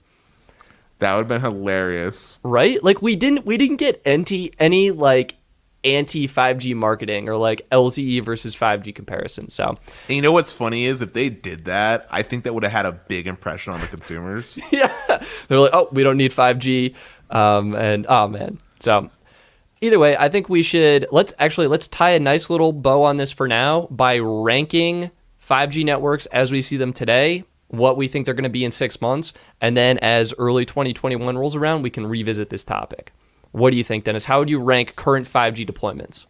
That 0.98 1.14
would 1.14 1.20
have 1.20 1.28
been 1.28 1.40
hilarious, 1.40 2.40
right? 2.42 2.82
Like 2.82 3.00
we 3.00 3.16
didn't 3.16 3.46
we 3.46 3.56
didn't 3.56 3.76
get 3.76 4.02
any 4.04 4.52
any 4.58 4.90
like 4.90 5.36
anti 5.84 6.26
5G 6.26 6.74
marketing 6.74 7.28
or 7.28 7.36
like 7.36 7.66
LTE 7.70 8.22
versus 8.24 8.54
5G 8.54 8.94
comparison. 8.94 9.48
So, 9.48 9.78
and 10.08 10.16
you 10.16 10.22
know 10.22 10.32
what's 10.32 10.52
funny 10.52 10.84
is 10.84 11.02
if 11.02 11.12
they 11.12 11.28
did 11.28 11.64
that, 11.66 12.06
I 12.10 12.22
think 12.22 12.44
that 12.44 12.54
would 12.54 12.62
have 12.62 12.72
had 12.72 12.86
a 12.86 12.92
big 12.92 13.26
impression 13.26 13.72
on 13.72 13.80
the 13.80 13.86
consumers. 13.86 14.58
yeah, 14.70 14.92
they're 15.48 15.58
like, 15.58 15.74
oh, 15.74 15.88
we 15.92 16.02
don't 16.02 16.16
need 16.16 16.32
5G, 16.32 16.94
um, 17.30 17.74
and 17.74 18.06
oh 18.08 18.28
man. 18.28 18.58
So, 18.80 19.10
either 19.80 19.98
way, 19.98 20.16
I 20.16 20.28
think 20.28 20.48
we 20.48 20.62
should 20.62 21.06
let's 21.10 21.32
actually 21.38 21.66
let's 21.66 21.86
tie 21.86 22.10
a 22.10 22.20
nice 22.20 22.50
little 22.50 22.72
bow 22.72 23.02
on 23.02 23.16
this 23.16 23.32
for 23.32 23.48
now 23.48 23.88
by 23.90 24.18
ranking 24.18 25.10
5G 25.46 25.84
networks 25.84 26.26
as 26.26 26.52
we 26.52 26.62
see 26.62 26.76
them 26.76 26.92
today. 26.92 27.44
What 27.68 27.96
we 27.96 28.08
think 28.08 28.24
they're 28.24 28.34
going 28.34 28.42
to 28.42 28.50
be 28.50 28.64
in 28.64 28.72
six 28.72 29.00
months, 29.00 29.32
and 29.60 29.76
then 29.76 29.98
as 29.98 30.34
early 30.38 30.64
2021 30.64 31.38
rolls 31.38 31.54
around, 31.54 31.82
we 31.82 31.90
can 31.90 32.04
revisit 32.04 32.50
this 32.50 32.64
topic. 32.64 33.12
What 33.52 33.70
do 33.70 33.76
you 33.76 33.84
think, 33.84 34.04
Dennis? 34.04 34.24
How 34.24 34.38
would 34.38 34.48
you 34.48 34.62
rank 34.62 34.96
current 34.96 35.28
5G 35.28 35.68
deployments? 35.68 36.26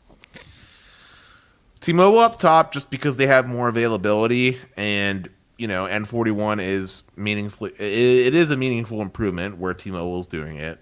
T-Mobile 1.81 2.19
up 2.19 2.37
top 2.37 2.73
just 2.73 2.91
because 2.91 3.17
they 3.17 3.27
have 3.27 3.47
more 3.47 3.69
availability 3.69 4.59
and 4.77 5.29
you 5.57 5.67
know 5.67 5.87
N41 5.87 6.61
is 6.61 7.05
meaningfully 7.17 7.71
it 7.73 8.35
is 8.35 8.51
a 8.51 8.57
meaningful 8.57 9.01
improvement 9.01 9.57
where 9.57 9.73
T-Mobile 9.73 10.21
is 10.21 10.27
doing 10.27 10.57
it. 10.57 10.79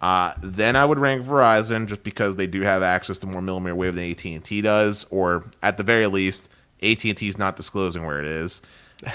Uh, 0.00 0.32
then 0.40 0.76
I 0.76 0.84
would 0.84 0.98
rank 0.98 1.24
Verizon 1.24 1.86
just 1.86 2.04
because 2.04 2.36
they 2.36 2.46
do 2.46 2.62
have 2.62 2.82
access 2.82 3.18
to 3.18 3.26
more 3.26 3.42
millimeter 3.42 3.74
wave 3.74 3.96
than 3.96 4.10
AT&T 4.10 4.60
does, 4.62 5.04
or 5.10 5.44
at 5.62 5.76
the 5.76 5.82
very 5.82 6.06
least, 6.06 6.48
AT&T 6.82 7.26
is 7.26 7.36
not 7.36 7.56
disclosing 7.56 8.06
where 8.06 8.20
it 8.20 8.26
is. 8.26 8.62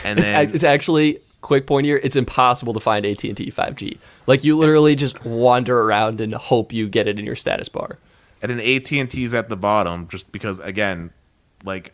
And 0.04 0.20
it's, 0.20 0.28
then, 0.28 0.50
it's 0.50 0.64
actually 0.66 1.22
quick 1.44 1.68
point 1.68 1.86
here. 1.86 2.00
It's 2.02 2.16
impossible 2.16 2.74
to 2.74 2.80
find 2.80 3.06
AT&T 3.06 3.34
5G. 3.34 4.00
Like 4.26 4.44
you 4.44 4.58
literally 4.58 4.96
just 4.96 5.24
wander 5.24 5.82
around 5.82 6.20
and 6.22 6.34
hope 6.34 6.74
you 6.74 6.90
get 6.90 7.08
it 7.08 7.20
in 7.20 7.26
your 7.26 7.36
status 7.36 7.70
bar. 7.70 8.00
And 8.42 8.50
then 8.50 8.60
AT&T 8.60 9.24
is 9.24 9.34
at 9.36 9.50
the 9.50 9.56
bottom 9.56 10.08
just 10.08 10.32
because 10.32 10.60
again, 10.60 11.12
like 11.64 11.94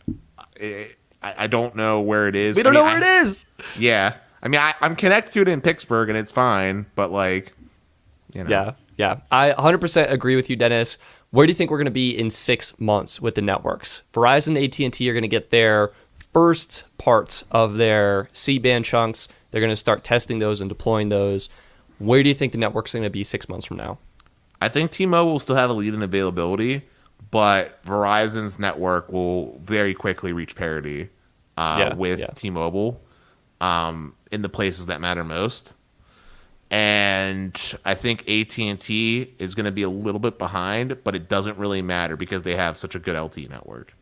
it, 0.56 0.98
I, 1.22 1.34
I, 1.40 1.48
don't 1.48 1.76
know 1.76 2.00
where 2.00 2.28
it 2.28 2.36
is. 2.36 2.56
We 2.56 2.64
don't 2.64 2.76
I 2.76 2.80
mean, 2.80 2.86
know 2.86 2.92
where 2.92 3.04
I, 3.04 3.20
it 3.20 3.24
is. 3.24 3.46
Yeah, 3.78 4.18
I 4.42 4.48
mean 4.48 4.62
I, 4.62 4.74
I'm 4.82 4.96
connected 4.96 5.34
to 5.34 5.42
it 5.42 5.48
in 5.48 5.62
Pittsburgh 5.62 6.10
and 6.10 6.18
it's 6.18 6.32
fine, 6.32 6.86
but 6.96 7.12
like, 7.12 7.54
you 8.34 8.44
know. 8.44 8.50
Yeah, 8.50 8.72
yeah. 8.98 9.20
I 9.32 9.52
100% 9.52 10.12
agree 10.12 10.36
with 10.36 10.50
you, 10.50 10.56
Dennis. 10.56 10.98
Where 11.32 11.46
do 11.46 11.52
you 11.52 11.56
think 11.56 11.70
we're 11.70 11.78
going 11.78 11.86
to 11.86 11.92
be 11.92 12.18
in 12.18 12.30
six 12.32 12.80
months 12.80 13.22
with 13.22 13.36
the 13.36 13.42
networks? 13.42 14.02
Verizon, 14.14 14.64
AT 14.64 14.80
and 14.80 14.92
T 14.92 15.08
are 15.10 15.14
going 15.14 15.22
to 15.22 15.28
get 15.28 15.52
their 15.52 15.92
first 16.34 16.86
parts 16.98 17.44
of 17.52 17.76
their 17.76 18.30
C-band 18.34 18.86
chunks. 18.86 19.28
They're 19.52 19.62
going 19.62 19.72
to 19.72 19.76
start 19.76 20.04
testing 20.04 20.40
those 20.40 20.62
and 20.62 20.70
deploying 20.70 21.10
those. 21.10 21.50
Where 21.98 22.24
do 22.24 22.30
you 22.30 22.36
think 22.36 22.52
the 22.52 22.58
network's 22.58 22.94
going 22.94 23.04
to 23.04 23.10
be 23.10 23.24
six 23.24 23.50
months 23.50 23.66
from 23.66 23.78
now? 23.78 23.98
I 24.62 24.70
think 24.70 24.92
T-Mobile 24.92 25.32
will 25.32 25.40
still 25.40 25.56
have 25.56 25.70
a 25.70 25.74
lead 25.74 25.94
in 25.94 26.02
availability 26.02 26.84
but 27.32 27.84
Verizon's 27.84 28.60
network 28.60 29.12
will 29.12 29.58
very 29.60 29.94
quickly 29.94 30.34
reach 30.34 30.56
parity 30.56 31.10
uh, 31.58 31.76
yeah, 31.80 31.96
with 31.96 32.20
yeah. 32.20 32.28
T-Mobile 32.34 33.00
um, 33.62 34.16
in 34.32 34.42
the 34.42 34.50
places 34.50 34.88
that 34.88 35.02
matter 35.02 35.24
most. 35.24 35.76
And 36.72 37.60
I 37.84 37.96
think 37.96 38.30
AT 38.30 38.58
and 38.60 38.80
T 38.80 39.34
is 39.40 39.56
going 39.56 39.66
to 39.66 39.72
be 39.72 39.82
a 39.82 39.90
little 39.90 40.20
bit 40.20 40.38
behind, 40.38 41.04
but 41.04 41.16
it 41.16 41.28
doesn't 41.28 41.58
really 41.58 41.82
matter 41.82 42.16
because 42.16 42.44
they 42.44 42.56
have 42.56 42.78
such 42.78 42.94
a 42.96 43.00
good 43.00 43.16
LTE 43.16 43.50
network. 43.50 43.96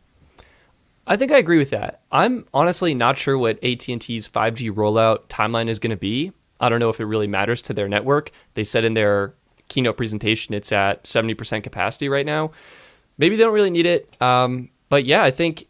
I 1.07 1.15
think 1.15 1.31
I 1.31 1.37
agree 1.37 1.57
with 1.57 1.71
that. 1.71 2.01
I'm 2.11 2.45
honestly 2.53 2.93
not 2.93 3.17
sure 3.17 3.37
what 3.37 3.63
AT&T's 3.63 4.27
5G 4.27 4.71
rollout 4.71 5.27
timeline 5.29 5.69
is 5.69 5.79
going 5.79 5.91
to 5.91 5.97
be. 5.97 6.33
I 6.59 6.69
don't 6.69 6.79
know 6.79 6.89
if 6.89 6.99
it 6.99 7.05
really 7.05 7.27
matters 7.27 7.61
to 7.63 7.73
their 7.73 7.87
network. 7.87 8.31
They 8.53 8.63
said 8.63 8.83
in 8.83 8.93
their 8.93 9.33
keynote 9.69 9.97
presentation 9.97 10.53
it's 10.53 10.71
at 10.71 11.03
70% 11.03 11.63
capacity 11.63 12.07
right 12.07 12.25
now 12.25 12.51
maybe 13.17 13.35
they 13.35 13.43
don't 13.43 13.53
really 13.53 13.69
need 13.69 13.85
it. 13.85 14.21
Um, 14.21 14.69
but 14.89 15.05
yeah, 15.05 15.23
I 15.23 15.31
think 15.31 15.67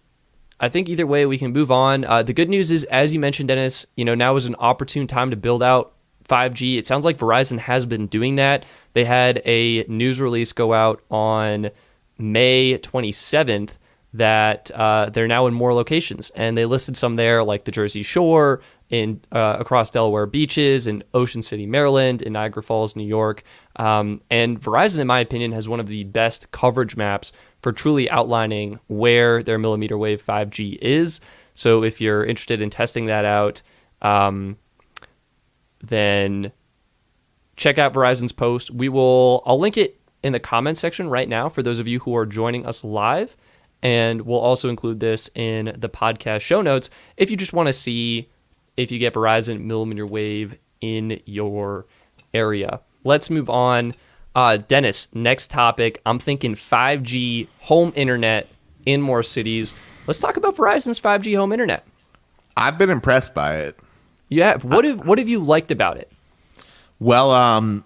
I 0.59 0.69
think 0.69 0.89
either 0.89 1.05
way 1.05 1.25
we 1.25 1.37
can 1.37 1.53
move 1.53 1.71
on. 1.71 2.03
Uh, 2.03 2.23
the 2.23 2.33
good 2.33 2.49
news 2.49 2.71
is, 2.71 2.83
as 2.85 3.13
you 3.13 3.19
mentioned, 3.19 3.47
Dennis, 3.47 3.85
you 3.95 4.05
know 4.05 4.15
now 4.15 4.35
is 4.35 4.45
an 4.45 4.55
opportune 4.59 5.07
time 5.07 5.31
to 5.31 5.37
build 5.37 5.63
out 5.63 5.93
5G. 6.29 6.77
It 6.77 6.85
sounds 6.85 7.05
like 7.05 7.17
Verizon 7.17 7.59
has 7.59 7.85
been 7.85 8.07
doing 8.07 8.35
that. 8.35 8.65
They 8.93 9.05
had 9.05 9.41
a 9.45 9.83
news 9.87 10.19
release 10.19 10.53
go 10.53 10.73
out 10.73 11.01
on 11.09 11.71
May 12.17 12.77
27th 12.77 13.71
that 14.17 14.71
uh, 14.71 15.09
they're 15.09 15.27
now 15.27 15.47
in 15.47 15.53
more 15.53 15.73
locations, 15.73 16.29
and 16.31 16.57
they 16.57 16.65
listed 16.65 16.97
some 16.97 17.15
there 17.15 17.43
like 17.43 17.65
the 17.65 17.71
Jersey 17.71 18.03
Shore, 18.03 18.61
in 18.89 19.21
uh, 19.31 19.57
across 19.59 19.89
Delaware 19.89 20.25
beaches, 20.25 20.87
in 20.87 21.03
Ocean 21.13 21.41
City, 21.41 21.65
Maryland, 21.65 22.21
in 22.21 22.33
Niagara 22.33 22.63
Falls, 22.63 22.95
New 22.95 23.05
York. 23.05 23.43
Um, 23.75 24.21
and 24.29 24.59
Verizon, 24.61 24.99
in 24.99 25.07
my 25.07 25.19
opinion, 25.19 25.51
has 25.51 25.67
one 25.67 25.79
of 25.79 25.87
the 25.87 26.05
best 26.05 26.51
coverage 26.51 26.95
maps 26.95 27.31
for 27.61 27.71
truly 27.71 28.09
outlining 28.09 28.79
where 28.87 29.43
their 29.43 29.57
millimeter 29.57 29.97
wave 29.97 30.25
5G 30.25 30.77
is. 30.81 31.19
So 31.53 31.83
if 31.83 31.99
you're 31.99 32.23
interested 32.23 32.61
in 32.61 32.69
testing 32.69 33.07
that 33.07 33.25
out, 33.25 33.61
um, 34.01 34.57
then 35.83 36.51
check 37.55 37.77
out 37.77 37.93
Verizon's 37.93 38.31
post. 38.31 38.71
We 38.71 38.89
will. 38.89 39.43
I'll 39.45 39.59
link 39.59 39.77
it 39.77 39.99
in 40.23 40.33
the 40.33 40.39
comments 40.39 40.79
section 40.79 41.09
right 41.09 41.27
now 41.27 41.49
for 41.49 41.61
those 41.61 41.79
of 41.79 41.87
you 41.87 41.99
who 41.99 42.15
are 42.15 42.25
joining 42.25 42.65
us 42.65 42.83
live. 42.83 43.35
And 43.83 44.21
we'll 44.21 44.39
also 44.39 44.69
include 44.69 44.99
this 44.99 45.29
in 45.35 45.73
the 45.77 45.89
podcast 45.89 46.41
show 46.41 46.61
notes 46.61 46.89
if 47.15 47.29
you 47.29 47.37
just 47.37 47.53
want 47.53 47.67
to 47.67 47.73
see 47.73 48.27
if 48.75 48.91
you 48.91 48.99
get 48.99 49.13
Verizon 49.13 49.61
millimeter 49.61 50.05
wave 50.05 50.55
in 50.81 51.21
your 51.25 51.85
area. 52.33 52.79
Let's 53.03 53.29
move 53.29 53.49
on. 53.49 53.93
Uh, 54.35 54.57
Dennis, 54.57 55.07
next 55.15 55.49
topic. 55.49 56.01
I'm 56.05 56.19
thinking 56.19 56.55
5G 56.55 57.47
home 57.59 57.91
internet 57.95 58.47
in 58.85 59.01
more 59.01 59.23
cities. 59.23 59.73
Let's 60.05 60.19
talk 60.19 60.37
about 60.37 60.55
Verizon's 60.55 60.99
5G 60.99 61.35
home 61.35 61.51
internet. 61.51 61.83
I've 62.55 62.77
been 62.77 62.89
impressed 62.89 63.33
by 63.33 63.57
it. 63.57 63.79
Yeah. 64.29 64.57
What 64.57 64.85
have 64.85 65.05
What 65.05 65.17
have 65.17 65.29
you 65.29 65.39
liked 65.39 65.71
about 65.71 65.97
it? 65.97 66.11
Well, 66.99 67.31
um, 67.31 67.83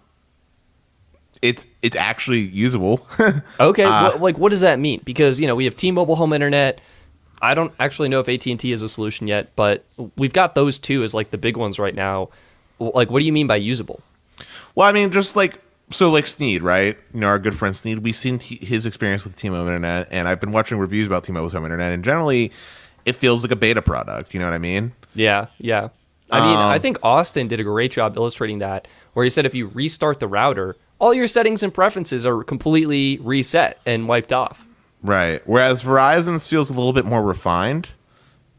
it's 1.41 1.65
it's 1.81 1.95
actually 1.95 2.39
usable. 2.39 3.05
okay, 3.59 3.83
uh, 3.83 4.03
what, 4.03 4.21
like 4.21 4.37
what 4.37 4.49
does 4.49 4.61
that 4.61 4.79
mean? 4.79 5.01
Because 5.03 5.39
you 5.39 5.47
know 5.47 5.55
we 5.55 5.65
have 5.65 5.75
T-Mobile 5.75 6.15
home 6.15 6.33
internet. 6.33 6.79
I 7.41 7.55
don't 7.55 7.73
actually 7.79 8.09
know 8.09 8.19
if 8.19 8.29
AT 8.29 8.45
and 8.45 8.59
T 8.59 8.71
is 8.71 8.83
a 8.83 8.87
solution 8.87 9.27
yet, 9.27 9.55
but 9.55 9.83
we've 10.15 10.33
got 10.33 10.53
those 10.53 10.77
two 10.77 11.03
as 11.03 11.13
like 11.13 11.31
the 11.31 11.39
big 11.39 11.57
ones 11.57 11.79
right 11.79 11.95
now. 11.95 12.29
Like, 12.79 13.09
what 13.09 13.19
do 13.19 13.25
you 13.25 13.33
mean 13.33 13.47
by 13.47 13.55
usable? 13.55 14.01
Well, 14.75 14.87
I 14.87 14.91
mean, 14.91 15.11
just 15.11 15.35
like 15.35 15.59
so, 15.89 16.09
like 16.09 16.27
Sneed, 16.27 16.61
right? 16.61 16.97
You 17.13 17.19
know, 17.19 17.27
our 17.27 17.39
good 17.39 17.57
friend 17.57 17.75
Sneed. 17.75 17.99
We've 17.99 18.15
seen 18.15 18.37
t- 18.37 18.63
his 18.63 18.85
experience 18.85 19.23
with 19.23 19.35
T-Mobile 19.35 19.67
Internet, 19.67 20.07
and 20.11 20.27
I've 20.27 20.39
been 20.39 20.51
watching 20.51 20.77
reviews 20.77 21.07
about 21.07 21.23
T-Mobile's 21.23 21.53
home 21.53 21.65
internet, 21.65 21.93
and 21.93 22.03
generally, 22.03 22.51
it 23.05 23.13
feels 23.13 23.43
like 23.43 23.51
a 23.51 23.55
beta 23.55 23.81
product. 23.81 24.33
You 24.33 24.39
know 24.39 24.45
what 24.45 24.53
I 24.53 24.59
mean? 24.59 24.93
Yeah, 25.15 25.47
yeah. 25.57 25.89
I 26.31 26.39
mean, 26.39 26.55
um, 26.55 26.63
I 26.63 26.79
think 26.79 26.97
Austin 27.03 27.49
did 27.49 27.59
a 27.59 27.63
great 27.63 27.91
job 27.91 28.15
illustrating 28.15 28.59
that, 28.59 28.87
where 29.13 29.23
he 29.25 29.29
said 29.29 29.45
if 29.45 29.53
you 29.53 29.67
restart 29.67 30.19
the 30.21 30.27
router, 30.27 30.77
all 31.01 31.15
your 31.15 31.27
settings 31.27 31.63
and 31.63 31.73
preferences 31.73 32.25
are 32.27 32.43
completely 32.43 33.17
reset 33.23 33.79
and 33.87 34.07
wiped 34.07 34.31
off. 34.31 34.65
Right. 35.01 35.41
Whereas 35.45 35.83
Verizon's 35.83 36.47
feels 36.47 36.69
a 36.69 36.73
little 36.73 36.93
bit 36.93 37.05
more 37.05 37.23
refined. 37.23 37.89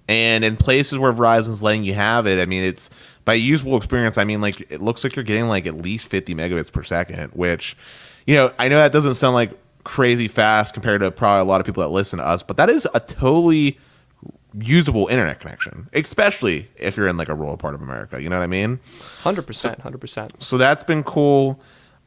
And 0.09 0.45
in 0.45 0.57
places 0.57 0.99
where 0.99 1.13
Verizon's 1.13 1.63
letting 1.63 1.85
you 1.85 1.95
have 1.95 2.27
it, 2.27 2.43
I 2.43 2.47
mean, 2.47 2.65
it's 2.65 2.91
by 3.25 3.35
usable 3.35 3.77
experience, 3.77 4.19
I 4.19 4.25
mean, 4.25 4.41
like, 4.41 4.61
it 4.73 4.83
looks 4.83 5.05
like 5.05 5.15
you're 5.15 5.25
getting 5.25 5.47
like 5.47 5.67
at 5.67 5.77
least 5.81 6.09
50 6.09 6.35
megabits 6.35 6.73
per 6.73 6.83
second, 6.83 7.31
which, 7.31 7.77
you 8.27 8.35
know, 8.35 8.53
I 8.59 8.69
know 8.69 8.77
that 8.77 8.91
doesn't 8.91 9.15
sound 9.15 9.35
like 9.35 9.53
crazy 9.85 10.27
fast 10.27 10.75
compared 10.75 11.01
to 11.03 11.13
probably 11.13 11.43
a 11.43 11.45
lot 11.45 11.61
of 11.61 11.67
people 11.67 11.83
that 11.85 11.91
listen 11.91 12.19
to 12.19 12.27
us, 12.27 12.43
but 12.43 12.57
that 12.57 12.69
is 12.69 12.89
a 12.93 12.99
totally 12.99 13.79
usable 14.59 15.07
internet 15.07 15.39
connection, 15.39 15.89
especially 15.93 16.69
if 16.77 16.97
you're 16.97 17.07
in 17.07 17.17
like 17.17 17.29
a 17.29 17.35
rural 17.35 17.57
part 17.57 17.77
of 17.77 17.83
America. 17.83 18.21
You 18.21 18.29
know 18.29 18.39
what 18.39 18.45
I 18.45 18.49
mean? 18.49 18.81
100%. 19.23 19.81
100%. 19.81 20.43
So 20.43 20.59
that's 20.59 20.83
been 20.83 21.05
cool. 21.05 21.61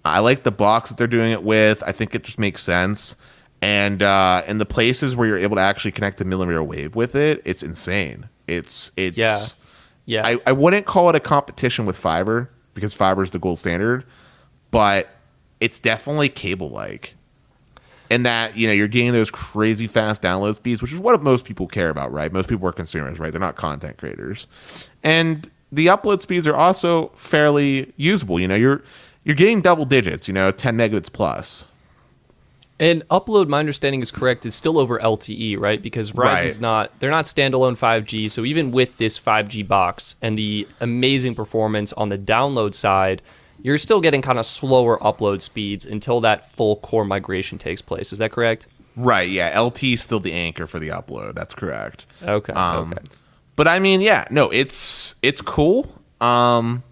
I 0.06 0.20
like 0.20 0.44
the 0.44 0.52
box 0.52 0.90
that 0.90 0.98
they're 0.98 1.08
doing 1.08 1.32
it 1.32 1.44
with. 1.44 1.84
I 1.84 1.92
think 1.92 2.16
it 2.16 2.24
just 2.24 2.40
makes 2.40 2.62
sense 2.62 3.18
and 3.66 4.04
uh, 4.04 4.44
in 4.48 4.60
the 4.60 4.66
places 4.66 5.16
where 5.16 5.28
you're 5.28 5.40
able 5.40 5.56
to 5.56 5.62
actually 5.62 5.92
connect 5.92 6.20
to 6.20 6.26
millimeter 6.26 6.62
wave 6.62 6.96
with 6.96 7.16
it, 7.16 7.42
it's 7.46 7.64
insane. 7.64 8.30
It's 8.48 8.92
it's 8.96 9.18
yeah, 9.18 9.44
yeah. 10.06 10.28
I, 10.28 10.40
I 10.46 10.52
wouldn't 10.52 10.86
call 10.86 11.10
it 11.10 11.16
a 11.16 11.20
competition 11.20 11.88
with 11.88 11.98
fiber 11.98 12.50
because 12.76 12.94
fiber 12.94 13.24
is 13.24 13.32
the 13.32 13.40
gold 13.40 13.58
standard, 13.58 14.06
but 14.70 15.10
it's 15.60 15.80
definitely 15.80 16.30
cable 16.30 16.70
like. 16.70 17.16
And 18.12 18.24
that 18.28 18.56
you 18.56 18.68
know 18.68 18.74
you're 18.74 18.88
getting 18.88 19.14
those 19.14 19.32
crazy 19.32 19.88
fast 19.88 20.22
download 20.22 20.54
speeds, 20.54 20.84
which 20.84 20.94
is 20.94 21.00
what 21.00 21.20
most 21.24 21.44
people 21.44 21.66
care 21.66 21.90
about, 21.90 22.12
right? 22.12 22.32
Most 22.32 22.48
people 22.48 22.68
are 22.68 22.72
consumers, 22.72 23.18
right? 23.18 23.32
They're 23.32 23.42
not 23.42 23.56
content 23.56 23.98
creators, 23.98 24.46
and 25.02 25.50
the 25.72 25.88
upload 25.88 26.22
speeds 26.22 26.46
are 26.46 26.56
also 26.56 27.08
fairly 27.16 27.92
usable. 27.98 28.40
You 28.40 28.48
know, 28.48 28.54
you're 28.56 28.84
you're 29.26 29.36
getting 29.36 29.60
double 29.60 29.84
digits, 29.84 30.28
you 30.30 30.34
know, 30.34 30.52
10 30.52 30.78
megabits 30.78 31.12
plus. 31.12 31.68
And 32.80 33.08
upload, 33.08 33.48
my 33.48 33.60
understanding 33.60 34.02
is 34.02 34.12
correct, 34.12 34.46
is 34.46 34.54
still 34.54 34.78
over 34.78 35.00
LTE, 35.00 35.60
right? 35.60 35.82
Because 35.82 36.12
Verizon's 36.12 36.56
right. 36.56 36.62
not 36.62 37.00
they're 37.00 37.12
not 37.12 37.26
standalone 37.26 37.78
5G. 37.78 38.30
So 38.30 38.46
even 38.46 38.72
with 38.72 38.98
this 38.98 39.18
5G 39.18 39.66
box 39.68 40.16
and 40.22 40.38
the 40.38 40.68
amazing 40.82 41.36
performance 41.36 41.94
on 41.94 42.10
the 42.10 42.18
download 42.18 42.74
side, 42.76 43.22
you're 43.62 43.78
still 43.78 44.02
getting 44.02 44.22
kind 44.22 44.38
of 44.38 44.46
slower 44.46 44.98
upload 45.00 45.42
speeds 45.42 45.86
until 45.86 46.20
that 46.22 46.54
full 46.56 46.76
core 46.78 47.06
migration 47.06 47.58
takes 47.58 47.82
place. 47.82 48.12
Is 48.12 48.20
that 48.20 48.32
correct? 48.32 48.68
Right. 48.98 49.30
Yeah. 49.30 49.56
LTE 49.56 49.94
is 49.94 50.04
still 50.04 50.20
the 50.20 50.34
anchor 50.34 50.68
for 50.68 50.80
the 50.80 50.90
upload. 50.90 51.34
That's 51.34 51.56
correct. 51.56 52.06
Okay. 52.24 52.54
Um, 52.54 52.92
okay. 52.92 53.02
But 53.56 53.70
I 53.70 53.80
mean, 53.80 54.02
yeah, 54.02 54.26
no, 54.32 54.50
it's 54.50 55.16
it's 55.22 55.42
cool. 55.42 55.90
Um, 56.20 56.84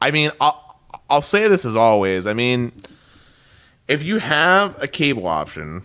I 0.00 0.10
mean, 0.10 0.30
I'll 0.40 0.61
I'll 1.12 1.22
say 1.22 1.46
this 1.46 1.64
as 1.64 1.76
always. 1.76 2.26
I 2.26 2.32
mean 2.32 2.72
if 3.88 4.02
you 4.02 4.18
have 4.18 4.82
a 4.82 4.88
cable 4.88 5.26
option, 5.26 5.82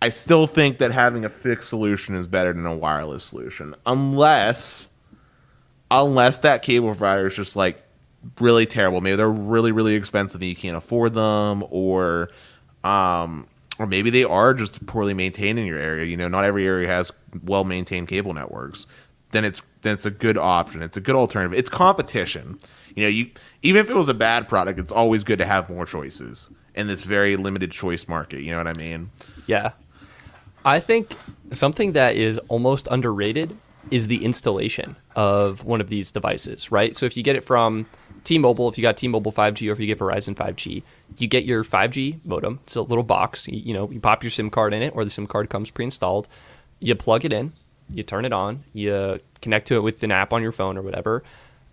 I 0.00 0.08
still 0.08 0.46
think 0.46 0.78
that 0.78 0.92
having 0.92 1.24
a 1.24 1.28
fixed 1.28 1.68
solution 1.68 2.14
is 2.14 2.26
better 2.26 2.52
than 2.52 2.64
a 2.64 2.74
wireless 2.74 3.24
solution, 3.24 3.74
unless 3.84 4.88
unless 5.90 6.38
that 6.38 6.62
cable 6.62 6.88
provider 6.88 7.26
is 7.26 7.36
just 7.36 7.56
like 7.56 7.82
really 8.40 8.64
terrible. 8.64 9.00
Maybe 9.00 9.16
they're 9.16 9.28
really 9.28 9.72
really 9.72 9.94
expensive 9.94 10.40
and 10.40 10.48
you 10.48 10.56
can't 10.56 10.76
afford 10.76 11.12
them, 11.12 11.64
or 11.68 12.30
um, 12.82 13.46
or 13.78 13.86
maybe 13.86 14.08
they 14.08 14.24
are 14.24 14.54
just 14.54 14.86
poorly 14.86 15.12
maintained 15.12 15.58
in 15.58 15.66
your 15.66 15.78
area. 15.78 16.06
You 16.06 16.16
know, 16.16 16.28
not 16.28 16.44
every 16.44 16.66
area 16.66 16.88
has 16.88 17.12
well 17.44 17.64
maintained 17.64 18.08
cable 18.08 18.32
networks. 18.32 18.86
Then 19.32 19.44
it's 19.44 19.60
then 19.82 19.94
it's 19.94 20.06
a 20.06 20.10
good 20.10 20.36
option. 20.38 20.82
It's 20.82 20.96
a 20.96 21.00
good 21.00 21.14
alternative. 21.14 21.58
It's 21.58 21.68
competition. 21.68 22.58
You 22.94 23.04
know, 23.04 23.08
you 23.08 23.30
even 23.62 23.80
if 23.80 23.90
it 23.90 23.96
was 23.96 24.08
a 24.08 24.14
bad 24.14 24.48
product, 24.48 24.78
it's 24.78 24.92
always 24.92 25.24
good 25.24 25.38
to 25.38 25.46
have 25.46 25.70
more 25.70 25.86
choices 25.86 26.48
in 26.74 26.86
this 26.86 27.04
very 27.04 27.36
limited 27.36 27.70
choice 27.70 28.08
market. 28.08 28.42
You 28.42 28.52
know 28.52 28.58
what 28.58 28.66
I 28.66 28.74
mean? 28.74 29.10
Yeah. 29.46 29.72
I 30.64 30.78
think 30.78 31.16
something 31.52 31.92
that 31.92 32.16
is 32.16 32.38
almost 32.48 32.86
underrated 32.90 33.56
is 33.90 34.08
the 34.08 34.24
installation 34.24 34.94
of 35.16 35.64
one 35.64 35.80
of 35.80 35.88
these 35.88 36.12
devices, 36.12 36.70
right? 36.70 36.94
So 36.94 37.06
if 37.06 37.16
you 37.16 37.22
get 37.22 37.34
it 37.34 37.44
from 37.44 37.86
T-Mobile, 38.24 38.68
if 38.68 38.76
you 38.76 38.82
got 38.82 38.98
T-Mobile 38.98 39.32
5G 39.32 39.68
or 39.68 39.72
if 39.72 39.80
you 39.80 39.86
get 39.86 39.98
Verizon 39.98 40.34
5G, 40.34 40.82
you 41.16 41.26
get 41.26 41.44
your 41.44 41.64
5G 41.64 42.20
modem. 42.24 42.60
It's 42.64 42.76
a 42.76 42.82
little 42.82 43.02
box. 43.02 43.48
You, 43.48 43.58
you 43.58 43.74
know, 43.74 43.90
you 43.90 44.00
pop 44.00 44.22
your 44.22 44.30
SIM 44.30 44.50
card 44.50 44.74
in 44.74 44.82
it, 44.82 44.92
or 44.94 45.02
the 45.02 45.10
SIM 45.10 45.26
card 45.26 45.48
comes 45.48 45.70
pre-installed. 45.70 46.28
You 46.78 46.94
plug 46.94 47.24
it 47.24 47.32
in, 47.32 47.52
you 47.92 48.02
turn 48.02 48.24
it 48.24 48.32
on, 48.32 48.64
you 48.72 49.20
connect 49.42 49.66
to 49.68 49.76
it 49.76 49.80
with 49.80 50.02
an 50.02 50.12
app 50.12 50.32
on 50.32 50.42
your 50.42 50.52
phone 50.52 50.76
or 50.76 50.82
whatever, 50.82 51.22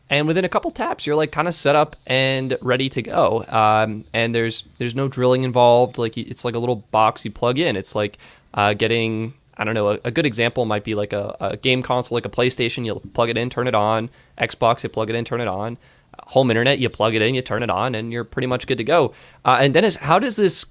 and 0.09 0.27
within 0.27 0.45
a 0.45 0.49
couple 0.49 0.71
taps, 0.71 1.05
you're 1.05 1.15
like 1.15 1.31
kind 1.31 1.47
of 1.47 1.53
set 1.53 1.75
up 1.75 1.95
and 2.05 2.57
ready 2.61 2.89
to 2.89 3.01
go. 3.01 3.43
Um, 3.47 4.05
and 4.13 4.33
there's 4.33 4.63
there's 4.77 4.95
no 4.95 5.07
drilling 5.07 5.43
involved. 5.43 5.97
Like 5.97 6.17
it's 6.17 6.45
like 6.45 6.55
a 6.55 6.59
little 6.59 6.77
box 6.77 7.25
you 7.25 7.31
plug 7.31 7.59
in. 7.59 7.75
It's 7.75 7.93
like 7.93 8.17
uh, 8.53 8.73
getting 8.73 9.33
I 9.57 9.63
don't 9.63 9.73
know, 9.73 9.89
a, 9.89 9.99
a, 10.05 10.11
good 10.11 10.25
example 10.25 10.65
might 10.65 10.83
be 10.83 10.93
like 10.93 11.13
a, 11.13 11.35
a, 11.39 11.57
game 11.57 11.81
console, 11.81 12.15
like 12.15 12.25
a 12.25 12.29
PlayStation. 12.29 12.85
You 12.85 13.01
plug 13.13 13.29
it 13.29 13.37
in, 13.37 13.49
turn 13.49 13.67
it 13.67 13.73
on. 13.73 14.09
Xbox, 14.37 14.83
you 14.83 14.89
plug 14.89 15.09
it 15.09 15.15
in, 15.15 15.25
turn 15.25 15.41
it 15.41 15.47
on. 15.47 15.79
Home 16.27 16.51
internet, 16.51 16.77
you 16.77 16.89
plug 16.89 17.15
it 17.15 17.23
in, 17.23 17.33
you 17.33 17.41
turn 17.41 17.63
it 17.63 17.69
on, 17.71 17.95
and 17.95 18.13
you're 18.13 18.23
pretty 18.23 18.45
much 18.45 18.67
good 18.67 18.77
to 18.77 18.83
go. 18.83 19.13
Uh, 19.43 19.57
and 19.59 19.73
Dennis, 19.73 19.95
how 19.95 20.19
does 20.19 20.35
this 20.35 20.65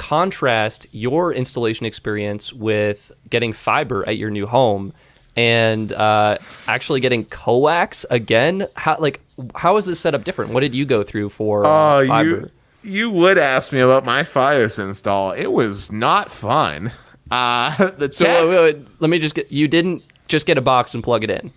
contrast 0.00 0.86
your 0.92 1.32
installation 1.32 1.84
experience 1.84 2.52
with 2.52 3.12
getting 3.28 3.52
fiber 3.52 4.08
at 4.08 4.16
your 4.16 4.30
new 4.30 4.46
home? 4.46 4.92
and 5.36 5.92
uh, 5.92 6.36
actually 6.66 7.00
getting 7.00 7.24
coax 7.26 8.04
again. 8.10 8.66
How 8.74 8.96
like 8.98 9.20
how 9.54 9.76
is 9.76 9.86
this 9.86 10.00
setup 10.00 10.24
different? 10.24 10.52
What 10.52 10.60
did 10.60 10.74
you 10.74 10.84
go 10.84 11.02
through 11.02 11.28
for 11.30 11.64
uh, 11.64 12.04
fiber? 12.06 12.28
You, 12.28 12.50
you 12.82 13.10
would 13.10 13.38
ask 13.38 13.72
me 13.72 13.80
about 13.80 14.04
my 14.04 14.22
Fios 14.22 14.78
install. 14.78 15.32
It 15.32 15.46
was 15.46 15.92
not 15.92 16.30
fun. 16.30 16.92
Uh, 17.30 17.90
the 17.98 18.12
so 18.12 18.24
tech, 18.24 18.48
wait, 18.48 18.58
wait, 18.58 18.86
let 19.00 19.08
me 19.08 19.18
just 19.18 19.34
get. 19.34 19.52
You 19.52 19.68
didn't 19.68 20.02
just 20.28 20.46
get 20.46 20.58
a 20.58 20.62
box 20.62 20.94
and 20.94 21.04
plug 21.04 21.24
it 21.24 21.30
in. 21.30 21.52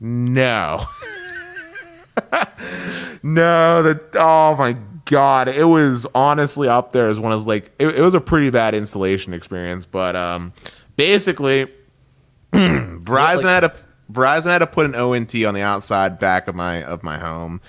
No. 0.00 0.86
no. 3.22 3.82
The 3.82 4.00
Oh 4.14 4.56
my 4.56 4.74
god. 5.10 5.48
It 5.48 5.64
was 5.64 6.06
honestly 6.14 6.68
up 6.68 6.92
there 6.92 7.10
as 7.10 7.20
one 7.20 7.32
of 7.32 7.46
like. 7.46 7.72
It, 7.78 7.88
it 7.88 8.00
was 8.00 8.14
a 8.14 8.20
pretty 8.20 8.48
bad 8.50 8.74
installation 8.74 9.34
experience, 9.34 9.84
but 9.84 10.16
um, 10.16 10.52
basically 10.96 11.66
Verizon 12.52 13.44
had 13.44 13.60
to 13.60 13.72
Verizon 14.10 14.46
had 14.46 14.60
to 14.60 14.66
put 14.66 14.86
an 14.86 14.94
ONT 14.94 15.34
on 15.44 15.54
the 15.54 15.62
outside 15.62 16.18
back 16.18 16.48
of 16.48 16.54
my 16.54 16.82
of 16.84 17.02
my 17.02 17.18
home, 17.18 17.60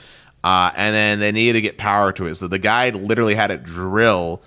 uh, 0.44 0.72
and 0.78 0.96
then 0.96 1.20
they 1.20 1.32
needed 1.32 1.54
to 1.54 1.62
get 1.62 1.78
power 1.78 2.14
to 2.14 2.28
it. 2.28 2.36
So 2.36 2.48
the 2.48 2.60
guy 2.60 2.90
literally 2.92 3.36
had 3.36 3.52
it 3.52 3.64
drill 3.64 4.42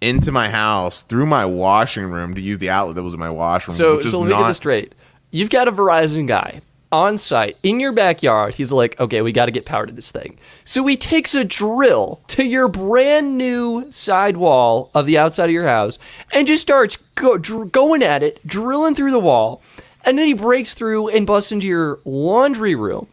into 0.00 0.30
my 0.30 0.48
house 0.48 1.02
through 1.02 1.26
my 1.26 1.44
washing 1.44 2.04
room 2.04 2.34
to 2.34 2.40
use 2.40 2.58
the 2.58 2.70
outlet 2.70 2.94
that 2.96 3.02
was 3.02 3.14
in 3.14 3.20
my 3.20 3.30
washroom. 3.30 3.74
So 3.74 4.00
so 4.00 4.20
let 4.20 4.28
me 4.28 4.34
get 4.34 4.46
this 4.46 4.56
straight. 4.56 4.94
You've 5.30 5.50
got 5.50 5.68
a 5.68 5.72
Verizon 5.72 6.26
guy 6.26 6.62
on 6.90 7.18
site 7.18 7.56
in 7.62 7.80
your 7.80 7.92
backyard. 7.92 8.54
He's 8.54 8.72
like, 8.72 8.98
okay, 8.98 9.20
we 9.22 9.32
got 9.32 9.46
to 9.46 9.52
get 9.52 9.66
power 9.66 9.86
to 9.86 9.92
this 9.92 10.10
thing. 10.10 10.38
So 10.64 10.86
he 10.86 10.96
takes 10.96 11.34
a 11.34 11.44
drill 11.44 12.20
to 12.28 12.44
your 12.44 12.68
brand 12.68 13.36
new 13.36 13.86
sidewall 13.90 14.90
of 14.94 15.06
the 15.06 15.18
outside 15.18 15.46
of 15.46 15.50
your 15.50 15.68
house 15.68 15.98
and 16.32 16.46
just 16.46 16.62
starts 16.62 16.96
go, 17.14 17.36
dr- 17.36 17.72
going 17.72 18.02
at 18.02 18.22
it, 18.22 18.46
drilling 18.46 18.94
through 18.94 19.10
the 19.10 19.18
wall. 19.18 19.62
And 20.04 20.18
then 20.18 20.26
he 20.26 20.34
breaks 20.34 20.74
through 20.74 21.08
and 21.08 21.26
busts 21.26 21.52
into 21.52 21.66
your 21.66 21.98
laundry 22.04 22.74
room 22.74 23.06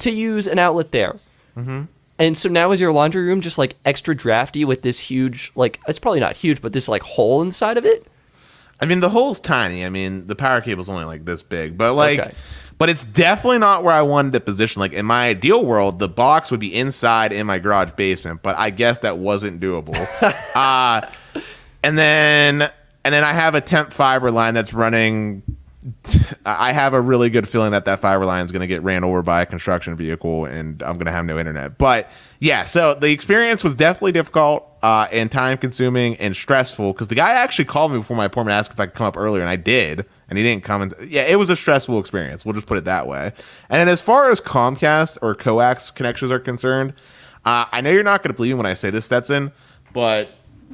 to 0.00 0.10
use 0.10 0.46
an 0.46 0.58
outlet 0.58 0.90
there. 0.90 1.20
Mm-hmm. 1.56 1.82
And 2.18 2.38
so 2.38 2.48
now 2.48 2.72
is 2.72 2.80
your 2.80 2.92
laundry 2.92 3.24
room 3.24 3.40
just 3.40 3.58
like 3.58 3.76
extra 3.84 4.14
drafty 4.14 4.64
with 4.64 4.82
this 4.82 4.98
huge, 4.98 5.52
like, 5.54 5.80
it's 5.86 5.98
probably 5.98 6.20
not 6.20 6.36
huge, 6.36 6.62
but 6.62 6.72
this 6.72 6.88
like 6.88 7.02
hole 7.02 7.42
inside 7.42 7.76
of 7.76 7.84
it? 7.84 8.06
I 8.84 8.86
mean, 8.86 9.00
the 9.00 9.08
hole's 9.08 9.40
tiny. 9.40 9.84
I 9.84 9.88
mean, 9.88 10.26
the 10.26 10.36
power 10.36 10.60
cable's 10.60 10.88
only 10.88 11.04
like 11.04 11.24
this 11.24 11.42
big, 11.42 11.78
but 11.78 11.94
like. 11.94 12.20
Okay 12.20 12.34
but 12.78 12.88
it's 12.88 13.04
definitely 13.04 13.58
not 13.58 13.84
where 13.84 13.94
I 13.94 14.02
wanted 14.02 14.32
to 14.32 14.40
position. 14.40 14.80
Like 14.80 14.92
in 14.92 15.06
my 15.06 15.28
ideal 15.28 15.64
world, 15.64 15.98
the 15.98 16.08
box 16.08 16.50
would 16.50 16.60
be 16.60 16.74
inside 16.74 17.32
in 17.32 17.46
my 17.46 17.58
garage 17.58 17.92
basement, 17.92 18.42
but 18.42 18.58
I 18.58 18.70
guess 18.70 19.00
that 19.00 19.18
wasn't 19.18 19.60
doable. 19.60 19.96
uh, 20.54 21.08
and 21.82 21.96
then 21.96 22.70
and 23.04 23.14
then 23.14 23.22
I 23.24 23.32
have 23.32 23.54
a 23.54 23.60
temp 23.60 23.92
fiber 23.92 24.30
line 24.30 24.54
that's 24.54 24.74
running. 24.74 25.42
I 26.46 26.72
have 26.72 26.94
a 26.94 27.00
really 27.00 27.30
good 27.30 27.48
feeling 27.48 27.72
that 27.72 27.84
that 27.84 28.00
fiber 28.00 28.24
line 28.24 28.44
is 28.44 28.52
going 28.52 28.62
to 28.62 28.66
get 28.66 28.82
ran 28.82 29.04
over 29.04 29.22
by 29.22 29.42
a 29.42 29.46
construction 29.46 29.96
vehicle, 29.96 30.46
and 30.46 30.82
I'm 30.82 30.94
going 30.94 31.06
to 31.06 31.12
have 31.12 31.24
no 31.26 31.38
internet. 31.38 31.76
But 31.76 32.10
yeah, 32.40 32.64
so 32.64 32.94
the 32.94 33.10
experience 33.10 33.62
was 33.62 33.74
definitely 33.74 34.12
difficult 34.12 34.66
uh, 34.82 35.08
and 35.12 35.30
time 35.30 35.58
consuming 35.58 36.16
and 36.16 36.34
stressful 36.34 36.92
because 36.92 37.08
the 37.08 37.14
guy 37.14 37.32
actually 37.32 37.66
called 37.66 37.92
me 37.92 37.98
before 37.98 38.16
my 38.16 38.24
appointment, 38.24 38.54
asked 38.54 38.72
if 38.72 38.80
I 38.80 38.86
could 38.86 38.94
come 38.94 39.06
up 39.06 39.16
earlier, 39.16 39.42
and 39.42 39.50
I 39.50 39.56
did 39.56 40.06
and 40.28 40.38
he 40.38 40.44
didn't 40.44 40.64
come 40.64 40.82
and 40.82 40.94
yeah 41.06 41.22
it 41.22 41.36
was 41.36 41.50
a 41.50 41.56
stressful 41.56 41.98
experience 41.98 42.44
we'll 42.44 42.54
just 42.54 42.66
put 42.66 42.78
it 42.78 42.84
that 42.84 43.06
way. 43.06 43.32
And 43.68 43.80
then 43.80 43.88
as 43.88 44.00
far 44.00 44.30
as 44.30 44.40
comcast 44.40 45.18
or 45.22 45.34
coax 45.34 45.90
connections 45.90 46.30
are 46.30 46.38
concerned 46.38 46.94
uh, 47.44 47.66
i 47.72 47.80
know 47.80 47.90
you're 47.90 48.02
not 48.02 48.22
going 48.22 48.32
to 48.32 48.36
believe 48.36 48.54
me 48.54 48.56
when 48.56 48.66
i 48.66 48.74
say 48.74 48.90
this 48.90 49.04
stetson 49.04 49.52
but 49.92 50.30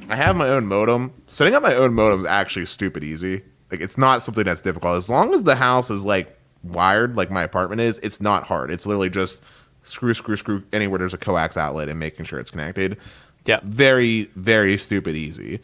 i 0.09 0.15
have 0.15 0.35
my 0.35 0.47
own 0.47 0.65
modem. 0.65 1.13
Setting 1.27 1.53
up 1.53 1.63
my 1.63 1.75
own 1.75 1.93
modem 1.93 2.19
is 2.19 2.25
actually 2.25 2.65
stupid 2.65 3.03
easy 3.03 3.43
like 3.71 3.81
it's 3.81 3.97
not 3.97 4.21
something 4.21 4.43
that's 4.43 4.61
difficult 4.61 4.95
as 4.95 5.09
long 5.09 5.33
as 5.33 5.43
the 5.43 5.55
house 5.55 5.89
is 5.89 6.05
like 6.05 6.37
wired 6.63 7.15
like 7.15 7.31
my 7.31 7.43
apartment 7.43 7.81
is 7.81 7.97
it's 7.99 8.21
not 8.21 8.43
hard 8.43 8.69
it's 8.69 8.85
literally 8.85 9.09
just 9.09 9.41
screw 9.81 10.13
screw 10.13 10.35
screw 10.35 10.63
anywhere 10.73 10.99
there's 10.99 11.13
a 11.13 11.17
coax 11.17 11.57
outlet 11.57 11.89
and 11.89 11.99
making 11.99 12.23
sure 12.25 12.39
it's 12.39 12.51
connected 12.51 12.97
yeah 13.45 13.59
very 13.63 14.29
very 14.35 14.77
stupid 14.77 15.15
easy 15.15 15.59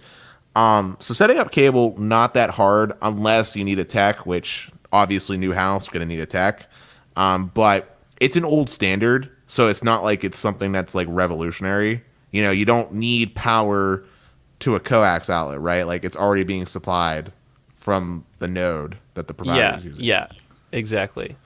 um, 0.57 0.97
so 0.99 1.13
setting 1.13 1.37
up 1.37 1.51
cable 1.51 1.95
not 1.99 2.33
that 2.33 2.49
hard 2.49 2.93
unless 3.03 3.55
you 3.55 3.63
need 3.63 3.77
a 3.77 3.83
tech, 3.83 4.25
which 4.25 4.71
obviously 4.91 5.37
new 5.37 5.53
house 5.53 5.87
going 5.87 5.99
to 5.99 6.07
need 6.07 6.19
a 6.19 6.25
tech. 6.25 6.67
Um, 7.15 7.51
but 7.53 7.95
it's 8.19 8.35
an 8.35 8.43
old 8.43 8.67
standard, 8.67 9.29
so 9.45 9.67
it's 9.67 9.83
not 9.83 10.03
like 10.03 10.23
it's 10.23 10.39
something 10.39 10.71
that's 10.71 10.95
like 10.95 11.07
revolutionary. 11.11 12.03
You 12.31 12.41
know, 12.41 12.49
you 12.49 12.65
don't 12.65 12.91
need 12.93 13.35
power 13.35 14.03
to 14.59 14.73
a 14.73 14.79
coax 14.79 15.29
outlet, 15.29 15.61
right? 15.61 15.83
Like 15.83 16.03
it's 16.03 16.17
already 16.17 16.43
being 16.43 16.65
supplied 16.65 17.31
from 17.87 18.25
the 18.39 18.49
node 18.49 18.97
that 19.13 19.29
the 19.29 19.33
provider 19.33 19.61
yeah, 19.61 19.77
is 19.77 19.85
using. 19.85 20.03
Yeah, 20.03 20.27
exactly. 20.73 21.37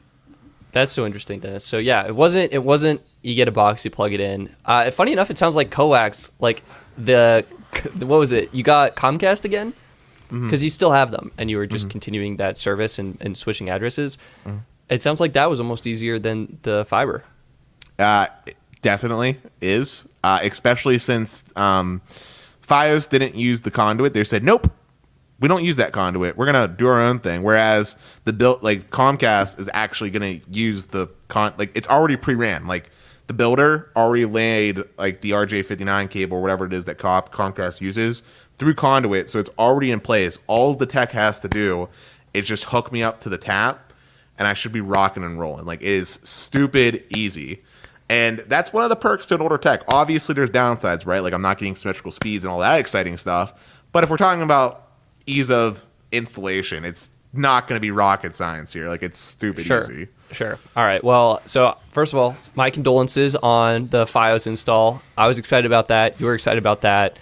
That's 0.71 0.91
so 0.91 1.05
interesting, 1.05 1.39
Dennis. 1.39 1.63
So 1.63 1.77
yeah, 1.77 2.07
it 2.07 2.15
wasn't. 2.15 2.51
It 2.51 2.63
wasn't. 2.63 3.03
You 3.21 3.35
get 3.35 3.47
a 3.47 3.51
box, 3.51 3.85
you 3.85 3.91
plug 3.91 4.11
it 4.11 4.19
in. 4.19 4.49
Uh, 4.65 4.89
funny 4.89 5.11
enough, 5.11 5.29
it 5.29 5.37
sounds 5.37 5.55
like 5.55 5.69
coax. 5.69 6.31
Like 6.39 6.63
the 6.97 7.45
what 7.99 8.17
was 8.17 8.31
it? 8.31 8.51
You 8.55 8.63
got 8.63 8.95
Comcast 8.95 9.45
again? 9.45 9.71
Because 10.29 10.41
mm-hmm. 10.41 10.63
you 10.63 10.69
still 10.71 10.89
have 10.89 11.11
them, 11.11 11.31
and 11.37 11.51
you 11.51 11.57
were 11.57 11.67
just 11.67 11.85
mm-hmm. 11.85 11.91
continuing 11.91 12.37
that 12.37 12.57
service 12.57 12.97
and, 12.97 13.19
and 13.21 13.37
switching 13.37 13.69
addresses. 13.69 14.17
Mm-hmm. 14.43 14.57
It 14.89 15.03
sounds 15.03 15.19
like 15.19 15.33
that 15.33 15.47
was 15.47 15.59
almost 15.59 15.85
easier 15.85 16.17
than 16.17 16.57
the 16.63 16.85
fiber. 16.85 17.23
Uh, 17.99 18.25
definitely 18.81 19.37
is, 19.61 20.07
uh, 20.23 20.39
especially 20.41 20.97
since 20.97 21.55
um, 21.55 22.01
FiOS 22.67 23.07
didn't 23.07 23.35
use 23.35 23.61
the 23.61 23.69
conduit. 23.69 24.15
They 24.15 24.23
said, 24.23 24.43
"Nope, 24.43 24.71
we 25.41 25.47
don't 25.49 25.63
use 25.63 25.75
that 25.75 25.91
conduit. 25.91 26.37
We're 26.37 26.45
gonna 26.45 26.69
do 26.69 26.87
our 26.87 27.01
own 27.01 27.19
thing." 27.19 27.43
Whereas 27.43 27.97
the 28.23 28.31
built 28.31 28.63
like 28.63 28.89
Comcast 28.91 29.59
is 29.59 29.69
actually 29.73 30.11
gonna 30.11 30.39
use 30.49 30.87
the 30.87 31.07
con 31.27 31.53
like 31.57 31.71
it's 31.75 31.87
already 31.89 32.15
pre-ran. 32.15 32.67
Like 32.67 32.89
the 33.27 33.33
builder 33.33 33.89
already 33.95 34.25
laid 34.25 34.83
like 34.97 35.21
the 35.21 35.31
RJ59 35.31 36.09
cable 36.09 36.37
or 36.37 36.41
whatever 36.41 36.65
it 36.65 36.73
is 36.73 36.85
that 36.85 36.97
Comcast 36.97 37.81
uses 37.81 38.23
through 38.59 38.75
conduit, 38.75 39.29
so 39.29 39.39
it's 39.39 39.49
already 39.57 39.91
in 39.91 39.99
place. 39.99 40.37
All 40.47 40.73
the 40.73 40.85
tech 40.85 41.11
has 41.11 41.39
to 41.39 41.47
do 41.47 41.89
is 42.33 42.47
just 42.47 42.65
hook 42.65 42.91
me 42.91 43.01
up 43.01 43.19
to 43.21 43.29
the 43.29 43.37
tap, 43.37 43.93
and 44.37 44.47
I 44.47 44.53
should 44.53 44.71
be 44.71 44.81
rocking 44.81 45.23
and 45.23 45.39
rolling. 45.39 45.65
Like 45.65 45.81
it 45.81 45.87
is 45.87 46.19
stupid 46.23 47.03
easy. 47.09 47.59
And 48.09 48.39
that's 48.47 48.73
one 48.73 48.83
of 48.83 48.89
the 48.89 48.97
perks 48.97 49.25
to 49.27 49.35
an 49.35 49.41
older 49.41 49.57
tech. 49.57 49.83
Obviously, 49.87 50.35
there's 50.35 50.49
downsides, 50.49 51.05
right? 51.05 51.21
Like 51.21 51.33
I'm 51.33 51.41
not 51.41 51.57
getting 51.57 51.77
symmetrical 51.77 52.11
speeds 52.11 52.43
and 52.43 52.51
all 52.51 52.59
that 52.59 52.79
exciting 52.79 53.17
stuff. 53.17 53.53
But 53.93 54.03
if 54.03 54.09
we're 54.09 54.17
talking 54.17 54.41
about 54.41 54.90
ease 55.31 55.49
of 55.49 55.85
installation, 56.11 56.85
it's 56.85 57.09
not 57.33 57.67
going 57.67 57.77
to 57.77 57.81
be 57.81 57.91
rocket 57.91 58.35
science 58.35 58.73
here. 58.73 58.89
Like 58.89 59.03
it's 59.03 59.17
stupid 59.17 59.65
sure. 59.65 59.81
easy. 59.81 60.07
Sure. 60.31 60.57
All 60.75 60.83
right. 60.83 61.03
Well, 61.03 61.41
so 61.45 61.77
first 61.93 62.13
of 62.13 62.19
all, 62.19 62.35
my 62.55 62.69
condolences 62.69 63.35
on 63.35 63.87
the 63.87 64.05
FiOS 64.05 64.47
install. 64.47 65.01
I 65.17 65.27
was 65.27 65.39
excited 65.39 65.65
about 65.65 65.87
that. 65.89 66.19
You 66.19 66.25
were 66.25 66.33
excited 66.33 66.57
about 66.57 66.81
that. 66.81 67.17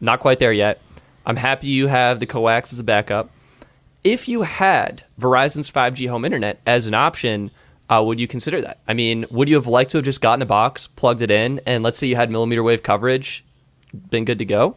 Not 0.00 0.20
quite 0.20 0.38
there 0.38 0.52
yet. 0.52 0.80
I'm 1.24 1.36
happy 1.36 1.68
you 1.68 1.86
have 1.86 2.20
the 2.20 2.26
coax 2.26 2.72
as 2.72 2.78
a 2.78 2.84
backup. 2.84 3.30
If 4.04 4.28
you 4.28 4.42
had 4.42 5.02
Verizon's 5.18 5.70
5G 5.70 6.08
home 6.08 6.24
internet 6.24 6.60
as 6.66 6.86
an 6.86 6.94
option, 6.94 7.50
uh, 7.90 8.02
would 8.04 8.20
you 8.20 8.28
consider 8.28 8.60
that? 8.60 8.78
I 8.86 8.94
mean, 8.94 9.26
would 9.30 9.48
you 9.48 9.56
have 9.56 9.66
liked 9.66 9.90
to 9.92 9.98
have 9.98 10.04
just 10.04 10.20
gotten 10.20 10.42
a 10.42 10.46
box, 10.46 10.86
plugged 10.86 11.22
it 11.22 11.30
in, 11.30 11.60
and 11.66 11.82
let's 11.82 11.98
say 11.98 12.06
you 12.06 12.14
had 12.14 12.30
millimeter 12.30 12.62
wave 12.62 12.82
coverage, 12.82 13.44
been 14.10 14.24
good 14.24 14.38
to 14.38 14.44
go? 14.44 14.76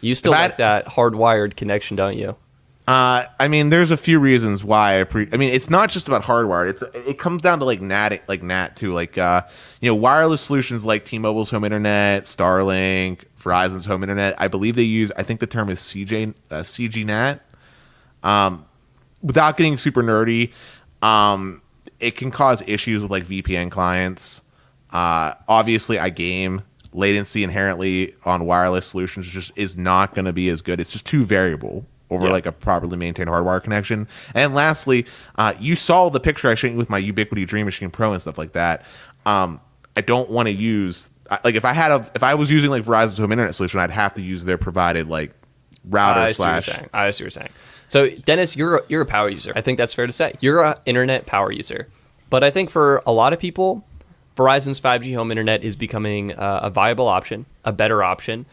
You 0.00 0.14
still 0.14 0.32
like 0.32 0.56
that 0.56 0.86
hardwired 0.86 1.56
connection, 1.56 1.96
don't 1.96 2.16
you? 2.16 2.36
Uh, 2.90 3.24
I 3.38 3.46
mean, 3.46 3.68
there's 3.68 3.92
a 3.92 3.96
few 3.96 4.18
reasons 4.18 4.64
why 4.64 5.00
I 5.00 5.04
pre. 5.04 5.28
I 5.32 5.36
mean, 5.36 5.52
it's 5.52 5.70
not 5.70 5.90
just 5.90 6.08
about 6.08 6.22
hardwired. 6.22 6.70
It's 6.70 6.82
it 7.06 7.18
comes 7.18 7.40
down 7.40 7.60
to 7.60 7.64
like 7.64 7.80
NAT, 7.80 8.28
like 8.28 8.42
NAT 8.42 8.74
too. 8.74 8.92
Like 8.92 9.16
uh, 9.16 9.42
you 9.80 9.90
know, 9.90 9.94
wireless 9.94 10.40
solutions 10.40 10.84
like 10.84 11.04
T-Mobile's 11.04 11.50
home 11.50 11.62
internet, 11.62 12.24
Starlink, 12.24 13.24
Verizon's 13.40 13.86
home 13.86 14.02
internet. 14.02 14.34
I 14.40 14.48
believe 14.48 14.74
they 14.74 14.82
use. 14.82 15.12
I 15.16 15.22
think 15.22 15.40
the 15.40 15.46
term 15.46 15.70
is 15.70 15.78
CJ 15.78 16.34
uh, 16.50 16.62
CGNAT. 16.62 17.40
Um, 18.22 18.66
without 19.22 19.56
getting 19.56 19.78
super 19.78 20.02
nerdy, 20.02 20.52
um, 21.00 21.62
it 22.00 22.16
can 22.16 22.32
cause 22.32 22.66
issues 22.66 23.02
with 23.02 23.10
like 23.12 23.24
VPN 23.24 23.70
clients. 23.70 24.42
Uh, 24.90 25.34
obviously, 25.46 25.98
I 25.98 26.10
game 26.10 26.62
latency 26.92 27.44
inherently 27.44 28.14
on 28.24 28.44
wireless 28.46 28.86
solutions 28.86 29.26
just 29.26 29.52
is 29.56 29.76
not 29.76 30.14
going 30.14 30.24
to 30.24 30.32
be 30.32 30.48
as 30.48 30.62
good. 30.62 30.80
It's 30.80 30.92
just 30.92 31.06
too 31.06 31.24
variable 31.24 31.86
over 32.10 32.26
Yeah. 32.26 32.32
like 32.32 32.46
a 32.46 32.52
properly 32.52 32.96
maintained 32.96 33.28
hardwire 33.28 33.62
connection. 33.62 34.08
And 34.34 34.54
lastly, 34.54 35.06
uh, 35.36 35.54
you 35.60 35.76
saw 35.76 36.08
the 36.08 36.18
picture 36.20 36.48
I 36.48 36.54
showed 36.54 36.72
you 36.72 36.76
with 36.76 36.90
my 36.90 37.00
Ubiquiti 37.00 37.46
Dream 37.46 37.66
Machine 37.66 37.90
Pro 37.90 38.12
and 38.12 38.20
stuff 38.20 38.38
like 38.38 38.52
that. 38.52 38.84
Um, 39.26 39.60
I 39.96 40.00
don't 40.00 40.30
want 40.30 40.48
to 40.48 40.52
use 40.52 41.10
like 41.44 41.54
if 41.54 41.64
I 41.64 41.72
had 41.72 41.92
a 41.92 42.10
if 42.14 42.22
I 42.24 42.34
was 42.34 42.50
using 42.50 42.70
like 42.70 42.82
Verizon's 42.84 43.18
home 43.18 43.30
internet 43.30 43.54
solution, 43.54 43.78
I'd 43.80 43.90
have 43.92 44.14
to 44.14 44.22
use 44.22 44.44
their 44.44 44.58
provided 44.58 45.08
like 45.08 45.32
router 45.84 46.20
I 46.20 46.32
see 46.32 46.42
you're 46.42 46.60
slash 46.60 46.66
saying. 46.66 46.90
I 46.92 47.10
see 47.10 47.22
what 47.22 47.24
you're 47.26 47.30
saying. 47.30 47.48
So, 47.86 48.08
Dennis, 48.08 48.56
you're 48.56 48.76
a, 48.78 48.82
you're 48.88 49.02
a 49.02 49.06
power 49.06 49.28
user. 49.28 49.52
I 49.56 49.60
think 49.60 49.78
that's 49.78 49.92
fair 49.94 50.06
to 50.06 50.12
say. 50.12 50.36
You're 50.40 50.64
an 50.64 50.74
internet 50.86 51.26
power 51.26 51.50
user. 51.52 51.88
But 52.30 52.44
I 52.44 52.50
think 52.50 52.70
for 52.70 53.02
a 53.06 53.12
lot 53.12 53.32
of 53.32 53.38
people, 53.40 53.84
Verizon's 54.40 54.80
5G 54.80 55.14
home 55.14 55.30
internet 55.30 55.62
is 55.62 55.76
becoming 55.76 56.32
uh, 56.32 56.60
a 56.62 56.70
viable 56.70 57.08
option, 57.08 57.44
a 57.66 57.72
better 57.72 58.02
option. 58.02 58.46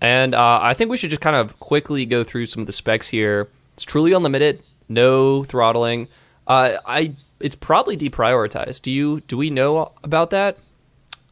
And 0.00 0.32
uh, 0.32 0.60
I 0.62 0.74
think 0.74 0.90
we 0.90 0.96
should 0.96 1.10
just 1.10 1.22
kind 1.22 1.34
of 1.34 1.58
quickly 1.58 2.06
go 2.06 2.22
through 2.22 2.46
some 2.46 2.60
of 2.60 2.66
the 2.66 2.72
specs 2.72 3.08
here. 3.08 3.48
It's 3.72 3.84
truly 3.84 4.12
unlimited, 4.12 4.62
no 4.88 5.42
throttling. 5.42 6.06
Uh, 6.46 6.74
I 6.86 7.14
it's 7.40 7.56
probably 7.56 7.96
deprioritized. 7.96 8.82
Do 8.82 8.92
you 8.92 9.22
do 9.22 9.36
we 9.36 9.50
know 9.50 9.90
about 10.04 10.30
that? 10.30 10.56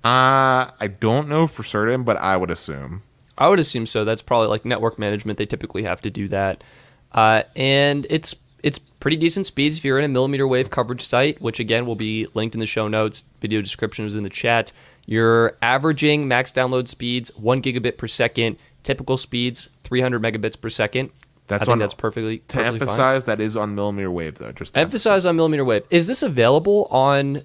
Uh, 0.05 0.67
I 0.81 0.89
don't 0.99 1.29
know 1.29 1.47
for 1.47 1.63
certain, 1.63 2.03
but 2.03 2.17
I 2.17 2.37
would 2.37 2.51
assume. 2.51 3.03
I 3.39 3.49
would 3.49 3.61
assume 3.61 3.87
so. 3.87 4.05
That's 4.05 4.23
probably 4.23 4.49
like 4.49 4.65
network 4.65 4.99
management. 4.99 5.39
They 5.39 5.47
typically 5.47 5.85
have 5.85 6.01
to 6.01 6.11
do 6.11 6.27
that, 6.29 6.65
uh, 7.13 7.45
and 7.55 8.05
it's 8.11 8.35
it's 8.35 8.42
pretty 9.03 9.17
decent 9.17 9.45
speeds 9.45 9.77
if 9.79 9.85
you're 9.85 9.99
in 9.99 10.05
a 10.05 10.09
millimeter 10.09 10.47
wave 10.47 10.71
coverage 10.71 11.03
site, 11.03 11.43
which 11.43 11.59
again 11.59 11.85
will 11.85 11.97
be 11.97 12.27
linked 12.35 12.55
in 12.55 12.61
the 12.61 12.67
show 12.67 12.87
notes. 12.87 13.25
Video 13.41 13.61
description 13.61 14.07
is 14.07 14.15
in 14.15 14.23
the 14.23 14.31
chat. 14.31 14.71
You're 15.07 15.59
averaging 15.61 16.29
max 16.29 16.53
download 16.53 16.87
speeds 16.87 17.37
one 17.37 17.61
gigabit 17.61 17.99
per 17.99 18.07
second. 18.07 18.57
Typical 18.85 19.17
speeds 19.17 19.69
300 19.83 20.23
megabits 20.23 20.59
per 20.59 20.71
second. 20.71 21.11
That's 21.49 21.63
I 21.63 21.65
think 21.65 21.73
on- 21.73 21.79
that's 21.81 21.95
perfectly 21.95 22.39
To 22.39 22.45
perfectly 22.57 22.79
fine. 22.79 22.89
emphasize, 22.89 23.25
that 23.25 23.41
is 23.41 23.57
on 23.57 23.75
millimeter 23.75 24.11
wave 24.11 24.37
though. 24.39 24.53
Just 24.53 24.75
to 24.75 24.81
Emphasize 24.81 25.27
on 25.27 25.35
millimeter 25.35 25.65
wave. 25.65 25.83
Is 25.91 26.07
this 26.07 26.23
available 26.23 26.87
on 26.91 27.43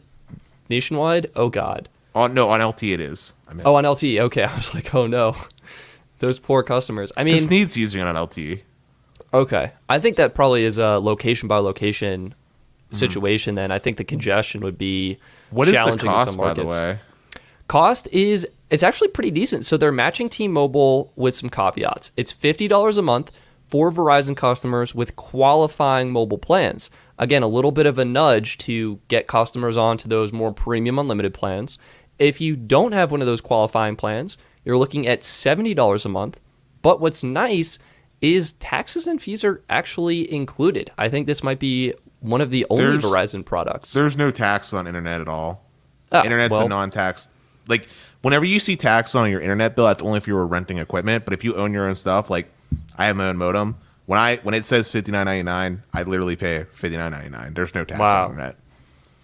nationwide? 0.70 1.32
Oh 1.36 1.50
God. 1.50 1.89
On 2.13 2.34
no, 2.36 2.50
on 2.50 2.62
LT 2.62 2.84
it 2.93 3.02
is. 3.02 3.34
I 3.50 3.54
mean, 3.54 3.65
Oh, 3.65 3.76
on 3.76 3.84
LTE. 3.84 4.20
Okay, 4.22 4.43
I 4.43 4.56
was 4.56 4.76
like, 4.76 4.93
oh 4.93 5.08
no, 5.08 5.36
those 6.20 6.38
poor 6.38 6.62
customers. 6.62 7.12
I 7.17 7.24
mean, 7.24 7.36
just 7.36 7.50
needs 7.50 7.76
using 7.76 8.00
it 8.02 8.06
on 8.06 8.15
LTE. 8.15 8.62
Okay. 9.38 9.71
I 9.88 10.00
think 10.00 10.17
that 10.17 10.34
probably 10.34 10.63
is 10.63 10.78
a 10.78 10.97
location 10.97 11.47
by 11.47 11.58
location 11.58 12.34
situation 12.91 13.56
then. 13.56 13.71
I 13.71 13.80
think 13.80 13.97
the 13.97 14.04
congestion 14.04 14.62
would 14.62 14.78
be 14.78 15.19
Mm-hmm. 15.47 15.56
What 15.56 15.67
is 15.67 15.71
the 15.71 15.78
challenging 15.78 16.10
in 16.10 16.13
cost, 16.13 16.28
some 16.28 16.38
by 16.38 16.54
the 16.54 16.65
way? 16.65 17.00
Cost 17.67 18.08
is 18.12 18.47
it's 18.69 18.84
actually 18.84 19.10
pretty 19.10 19.32
decent. 19.32 19.65
So 19.65 19.78
they're 19.78 19.91
matching 19.91 20.30
T-Mobile 20.30 21.12
with 21.15 21.36
some 21.36 21.50
caveats. 21.50 22.12
It's 22.17 22.34
$50 22.34 22.97
a 22.97 23.02
month 23.02 23.32
for 23.67 23.91
Verizon 23.91 24.36
customers 24.36 24.93
with 24.93 25.15
qualifying 25.15 26.12
mobile 26.12 26.38
plans. 26.38 26.89
Again, 27.17 27.43
a 27.43 27.47
little 27.47 27.71
bit 27.71 27.86
of 27.86 27.97
a 27.97 28.06
nudge 28.06 28.58
to 28.60 29.00
get 29.08 29.28
customers 29.28 29.78
onto 29.78 30.08
those 30.08 30.34
more 30.34 30.54
premium 30.54 31.00
unlimited 31.00 31.34
plans. 31.34 31.78
If 32.19 32.41
you 32.41 32.56
don't 32.56 32.93
have 32.93 33.12
one 33.12 33.21
of 33.21 33.28
those 33.28 33.41
qualifying 33.41 33.95
plans, 33.95 34.38
you're 34.65 34.78
looking 34.78 35.08
at 35.08 35.21
$70 35.21 36.06
a 36.06 36.10
month. 36.10 36.39
But 36.82 37.00
what's 37.00 37.23
nice 37.23 37.80
is 38.21 38.53
taxes 38.53 39.06
and 39.08 39.21
fees 39.21 39.43
are 39.43 39.62
actually 39.69 40.32
included. 40.34 40.91
I 40.97 41.10
think 41.10 41.27
this 41.27 41.43
might 41.43 41.60
be 41.60 41.93
one 42.21 42.41
of 42.41 42.49
the 42.49 42.65
only 42.69 42.97
There's- 42.97 43.03
Verizon 43.03 43.45
products. 43.45 43.93
There's 43.93 44.17
no 44.17 44.32
tax 44.32 44.73
on 44.73 44.88
internet 44.88 45.21
at 45.21 45.27
all. 45.27 45.63
Oh, 46.12 46.23
Internet's 46.23 46.51
well, 46.51 46.65
a 46.65 46.69
non-tax. 46.69 47.30
Like 47.67 47.88
whenever 48.21 48.45
you 48.45 48.60
see 48.60 48.75
tax 48.75 49.13
on 49.13 49.30
your 49.30 49.41
internet 49.41 49.75
bill, 49.75 49.86
that's 49.86 50.01
only 50.01 50.17
if 50.17 50.27
you 50.27 50.34
were 50.36 50.47
renting 50.47 50.77
equipment. 50.80 51.25
But 51.25 51.34
if 51.34 51.43
you 51.43 51.53
own 51.56 51.73
your 51.73 51.86
own 51.88 51.95
stuff, 51.95 52.30
like 52.30 52.47
I 52.97 53.06
have 53.06 53.15
my 53.17 53.27
own 53.27 53.38
modem. 53.38 53.75
When 54.06 54.17
I 54.17 54.38
when 54.38 54.56
it 54.56 54.65
says 54.65 54.89
fifty 54.89 55.12
nine 55.12 55.25
ninety 55.25 55.43
nine, 55.43 55.84
I 55.93 56.03
literally 56.03 56.38
pay 56.38 56.65
fifty 56.71 56.95
nine 56.95 57.12
ninety 57.12 57.30
nine. 57.30 57.53
There's 57.53 57.75
no 57.75 57.84
tax 57.84 57.99
Wow. 57.99 58.25
on 58.25 58.32
internet. 58.32 58.56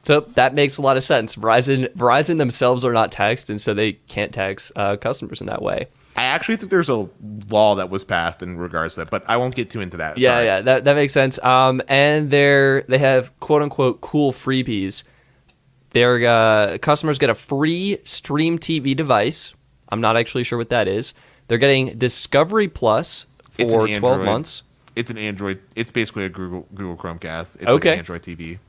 So 0.03 0.19
that 0.35 0.53
makes 0.53 0.77
a 0.77 0.81
lot 0.81 0.97
of 0.97 1.03
sense. 1.05 1.37
Verizon 1.37 1.87
Verizon 1.95 2.37
themselves 2.37 2.83
are 2.83 2.91
not 2.91 3.09
taxed, 3.13 3.49
and 3.49 3.61
so 3.61 3.73
they 3.73 3.93
can't 3.93 4.33
tax 4.33 4.73
uh, 4.75 4.97
customers 4.97 5.39
in 5.39 5.47
that 5.47 5.61
way. 5.61 5.87
I 6.15 6.23
actually 6.25 6.57
think 6.57 6.69
there's 6.69 6.89
a 6.89 7.07
law 7.49 7.75
that 7.75 7.89
was 7.89 8.03
passed 8.03 8.41
in 8.43 8.57
regards 8.57 8.95
to 8.95 9.01
that, 9.01 9.09
but 9.09 9.27
I 9.29 9.37
won't 9.37 9.55
get 9.55 9.69
too 9.69 9.81
into 9.81 9.97
that. 9.97 10.17
Yeah, 10.17 10.29
Sorry. 10.29 10.45
yeah, 10.45 10.61
that, 10.61 10.83
that 10.85 10.95
makes 10.95 11.13
sense. 11.13 11.43
Um, 11.43 11.81
and 11.87 12.29
they're 12.29 12.83
they 12.83 12.99
have 12.99 13.37
quote 13.39 13.61
unquote 13.61 14.01
cool 14.01 14.31
freebies. 14.31 15.03
Their 15.91 16.25
uh, 16.27 16.77
customers 16.79 17.19
get 17.19 17.29
a 17.29 17.35
free 17.35 17.99
Stream 18.03 18.57
TV 18.59 18.95
device. 18.95 19.53
I'm 19.89 20.01
not 20.01 20.17
actually 20.17 20.43
sure 20.43 20.57
what 20.57 20.69
that 20.69 20.87
is. 20.87 21.13
They're 21.47 21.57
getting 21.59 21.97
Discovery 21.97 22.67
Plus 22.67 23.25
for 23.51 23.85
an 23.87 23.99
12 23.99 24.21
months. 24.21 24.63
It's 24.95 25.09
an 25.11 25.17
Android. 25.17 25.59
It's 25.75 25.91
basically 25.91 26.25
a 26.25 26.29
Google 26.29 26.67
Google 26.73 26.95
Chromecast. 26.95 27.57
It's 27.57 27.65
Okay. 27.67 27.71
like 27.71 27.85
an 27.85 27.99
Android 27.99 28.21
TV. 28.23 28.59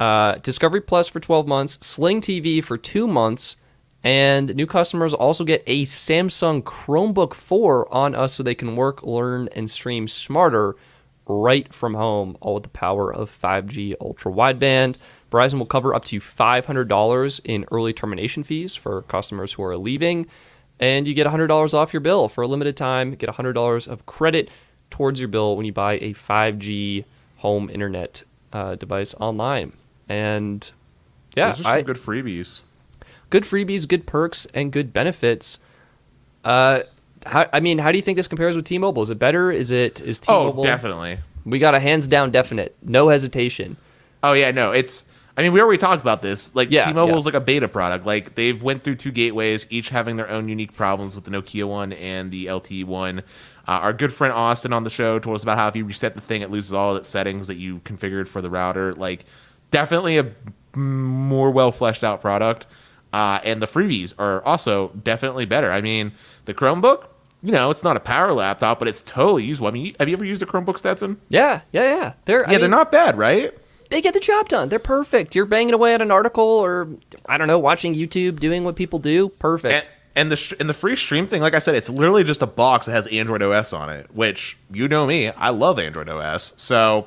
uh, 0.00 0.36
Discovery 0.36 0.80
Plus 0.80 1.08
for 1.08 1.20
12 1.20 1.46
months, 1.46 1.78
Sling 1.84 2.20
TV 2.20 2.62
for 2.64 2.76
two 2.78 3.06
months, 3.06 3.56
and 4.04 4.54
new 4.54 4.66
customers 4.66 5.14
also 5.14 5.44
get 5.44 5.62
a 5.66 5.82
Samsung 5.82 6.62
Chromebook 6.62 7.34
4 7.34 7.92
on 7.94 8.14
us 8.14 8.34
so 8.34 8.42
they 8.42 8.54
can 8.54 8.74
work, 8.74 9.02
learn, 9.04 9.48
and 9.54 9.70
stream 9.70 10.08
smarter 10.08 10.76
right 11.26 11.72
from 11.72 11.94
home, 11.94 12.36
all 12.40 12.54
with 12.54 12.64
the 12.64 12.68
power 12.70 13.12
of 13.12 13.36
5G 13.40 13.94
ultra 14.00 14.32
wideband. 14.32 14.96
Verizon 15.30 15.58
will 15.58 15.66
cover 15.66 15.94
up 15.94 16.04
to 16.06 16.18
$500 16.18 17.40
in 17.44 17.64
early 17.70 17.92
termination 17.92 18.42
fees 18.42 18.74
for 18.74 19.02
customers 19.02 19.52
who 19.52 19.62
are 19.62 19.76
leaving, 19.76 20.26
and 20.80 21.06
you 21.06 21.14
get 21.14 21.26
$100 21.26 21.74
off 21.74 21.92
your 21.92 22.00
bill 22.00 22.28
for 22.28 22.42
a 22.42 22.48
limited 22.48 22.76
time. 22.76 23.14
Get 23.14 23.30
$100 23.30 23.88
of 23.88 24.04
credit 24.06 24.50
towards 24.90 25.20
your 25.20 25.28
bill 25.28 25.56
when 25.56 25.64
you 25.64 25.72
buy 25.72 25.94
a 25.94 26.12
5G 26.12 27.04
home 27.36 27.70
internet 27.70 28.24
uh, 28.52 28.74
device 28.74 29.14
online. 29.14 29.72
And 30.08 30.70
yeah, 31.36 31.48
Those 31.48 31.60
are 31.60 31.62
some 31.64 31.78
I, 31.78 31.82
good 31.82 31.96
freebies. 31.96 32.62
Good 33.32 33.44
freebies, 33.44 33.88
good 33.88 34.06
perks, 34.06 34.46
and 34.52 34.70
good 34.70 34.92
benefits. 34.92 35.58
Uh, 36.44 36.80
how, 37.24 37.48
I 37.52 37.60
mean, 37.60 37.78
how 37.78 37.90
do 37.90 37.98
you 37.98 38.02
think 38.02 38.16
this 38.16 38.28
compares 38.28 38.54
with 38.54 38.66
T-Mobile? 38.66 39.02
Is 39.02 39.10
it 39.10 39.18
better? 39.18 39.50
Is 39.50 39.70
it 39.70 40.00
is 40.02 40.20
T-Mobile? 40.20 40.60
Oh, 40.60 40.64
definitely. 40.64 41.18
We 41.44 41.58
got 41.58 41.74
a 41.74 41.80
hands 41.80 42.06
down 42.06 42.30
definite, 42.30 42.76
no 42.82 43.08
hesitation. 43.08 43.76
Oh 44.22 44.34
yeah, 44.34 44.52
no, 44.52 44.70
it's. 44.70 45.06
I 45.34 45.40
mean, 45.40 45.54
we 45.54 45.62
already 45.62 45.78
talked 45.78 46.02
about 46.02 46.20
this. 46.20 46.54
Like 46.54 46.70
Yeah, 46.70 46.84
T-Mobile's 46.84 47.24
yeah. 47.24 47.32
like 47.32 47.42
a 47.42 47.44
beta 47.44 47.68
product. 47.68 48.04
Like 48.04 48.34
they've 48.34 48.62
went 48.62 48.82
through 48.82 48.96
two 48.96 49.10
gateways, 49.10 49.66
each 49.70 49.88
having 49.88 50.16
their 50.16 50.28
own 50.28 50.48
unique 50.48 50.74
problems 50.74 51.14
with 51.14 51.24
the 51.24 51.30
Nokia 51.30 51.64
one 51.64 51.94
and 51.94 52.30
the 52.30 52.46
LTE 52.46 52.84
one. 52.84 53.20
Uh, 53.66 53.80
our 53.80 53.92
good 53.94 54.12
friend 54.12 54.34
Austin 54.34 54.74
on 54.74 54.84
the 54.84 54.90
show 54.90 55.18
told 55.18 55.36
us 55.36 55.42
about 55.42 55.56
how 55.56 55.68
if 55.68 55.74
you 55.74 55.86
reset 55.86 56.14
the 56.14 56.20
thing, 56.20 56.42
it 56.42 56.50
loses 56.50 56.74
all 56.74 56.96
its 56.96 57.08
settings 57.08 57.46
that 57.46 57.54
you 57.54 57.78
configured 57.78 58.28
for 58.28 58.42
the 58.42 58.50
router. 58.50 58.92
Like, 58.92 59.24
definitely 59.70 60.18
a 60.18 60.32
more 60.76 61.50
well 61.50 61.72
fleshed 61.72 62.04
out 62.04 62.20
product. 62.20 62.66
Uh, 63.12 63.40
and 63.44 63.60
the 63.60 63.66
freebies 63.66 64.14
are 64.18 64.42
also 64.44 64.88
definitely 65.02 65.44
better. 65.44 65.70
I 65.70 65.80
mean, 65.80 66.12
the 66.46 66.54
Chromebook, 66.54 67.04
you 67.42 67.52
know, 67.52 67.70
it's 67.70 67.84
not 67.84 67.96
a 67.96 68.00
power 68.00 68.32
laptop, 68.32 68.78
but 68.78 68.88
it's 68.88 69.02
totally 69.02 69.44
usable. 69.44 69.68
I 69.68 69.72
mean, 69.72 69.96
have 69.98 70.08
you 70.08 70.14
ever 70.14 70.24
used 70.24 70.42
a 70.42 70.46
Chromebook, 70.46 70.78
Stetson? 70.78 71.20
Yeah, 71.28 71.60
yeah, 71.72 71.82
yeah. 71.82 72.12
They're 72.24 72.48
I 72.48 72.52
Yeah, 72.52 72.58
they're 72.58 72.68
not 72.68 72.90
bad, 72.90 73.18
right? 73.18 73.52
They 73.90 74.00
get 74.00 74.14
the 74.14 74.20
job 74.20 74.48
done. 74.48 74.70
They're 74.70 74.78
perfect. 74.78 75.34
You're 75.34 75.44
banging 75.44 75.74
away 75.74 75.92
at 75.92 76.00
an 76.00 76.10
article, 76.10 76.44
or 76.44 76.88
I 77.26 77.36
don't 77.36 77.48
know, 77.48 77.58
watching 77.58 77.94
YouTube, 77.94 78.40
doing 78.40 78.64
what 78.64 78.74
people 78.74 78.98
do. 78.98 79.28
Perfect. 79.28 79.74
And, 79.74 79.88
and 80.14 80.32
the 80.32 80.36
sh- 80.36 80.54
and 80.58 80.70
the 80.70 80.74
free 80.74 80.96
stream 80.96 81.26
thing, 81.26 81.42
like 81.42 81.52
I 81.52 81.58
said, 81.58 81.74
it's 81.74 81.90
literally 81.90 82.24
just 82.24 82.40
a 82.40 82.46
box 82.46 82.86
that 82.86 82.92
has 82.92 83.06
Android 83.08 83.42
OS 83.42 83.74
on 83.74 83.90
it. 83.90 84.06
Which 84.14 84.56
you 84.72 84.88
know 84.88 85.06
me, 85.06 85.28
I 85.28 85.50
love 85.50 85.78
Android 85.78 86.08
OS. 86.08 86.54
So 86.56 87.06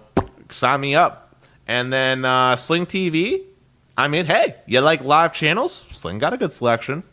sign 0.50 0.82
me 0.82 0.94
up. 0.94 1.36
And 1.68 1.92
then 1.92 2.24
uh, 2.26 2.56
Sling 2.56 2.86
TV. 2.86 3.46
I 3.98 4.08
mean, 4.08 4.26
hey, 4.26 4.56
you 4.68 4.82
like 4.82 5.02
live 5.04 5.34
channels? 5.34 5.86
Sling 5.90 6.20
got 6.20 6.34
a 6.34 6.38
good 6.38 6.52
selection. 6.52 7.04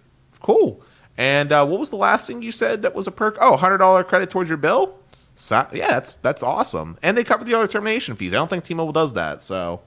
Cool. 0.41 0.83
And 1.17 1.53
uh, 1.53 1.65
what 1.67 1.79
was 1.79 1.91
the 1.91 1.97
last 1.97 2.27
thing 2.27 2.43
you 2.43 2.53
said 2.53 2.83
that 2.83 2.95
was 2.95 3.07
a 3.07 3.11
perk? 3.11 3.37
Oh, 3.41 3.57
hundred 3.57 3.79
dollar 3.79 4.03
credit 4.03 4.31
towards 4.31 4.49
your 4.49 4.57
bill. 4.59 4.99
So 5.35 5.67
yeah, 5.73 5.89
that's 5.89 6.13
that's 6.17 6.43
awesome, 6.43 6.99
and 7.03 7.17
they 7.17 7.25
cover 7.25 7.45
the 7.45 7.55
other 7.55 7.67
termination 7.67 8.17
fees. 8.17 8.33
I 8.33 8.37
don't 8.37 8.49
think 8.49 8.65
T-Mobile 8.65 8.93
does 8.93 9.15
that, 9.15 9.41
so 9.41 9.81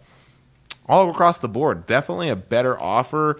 all 0.87 1.09
across 1.09 1.39
the 1.39 1.47
board, 1.47 1.85
definitely 1.85 2.29
a 2.29 2.35
better 2.35 2.79
offer. 2.79 3.37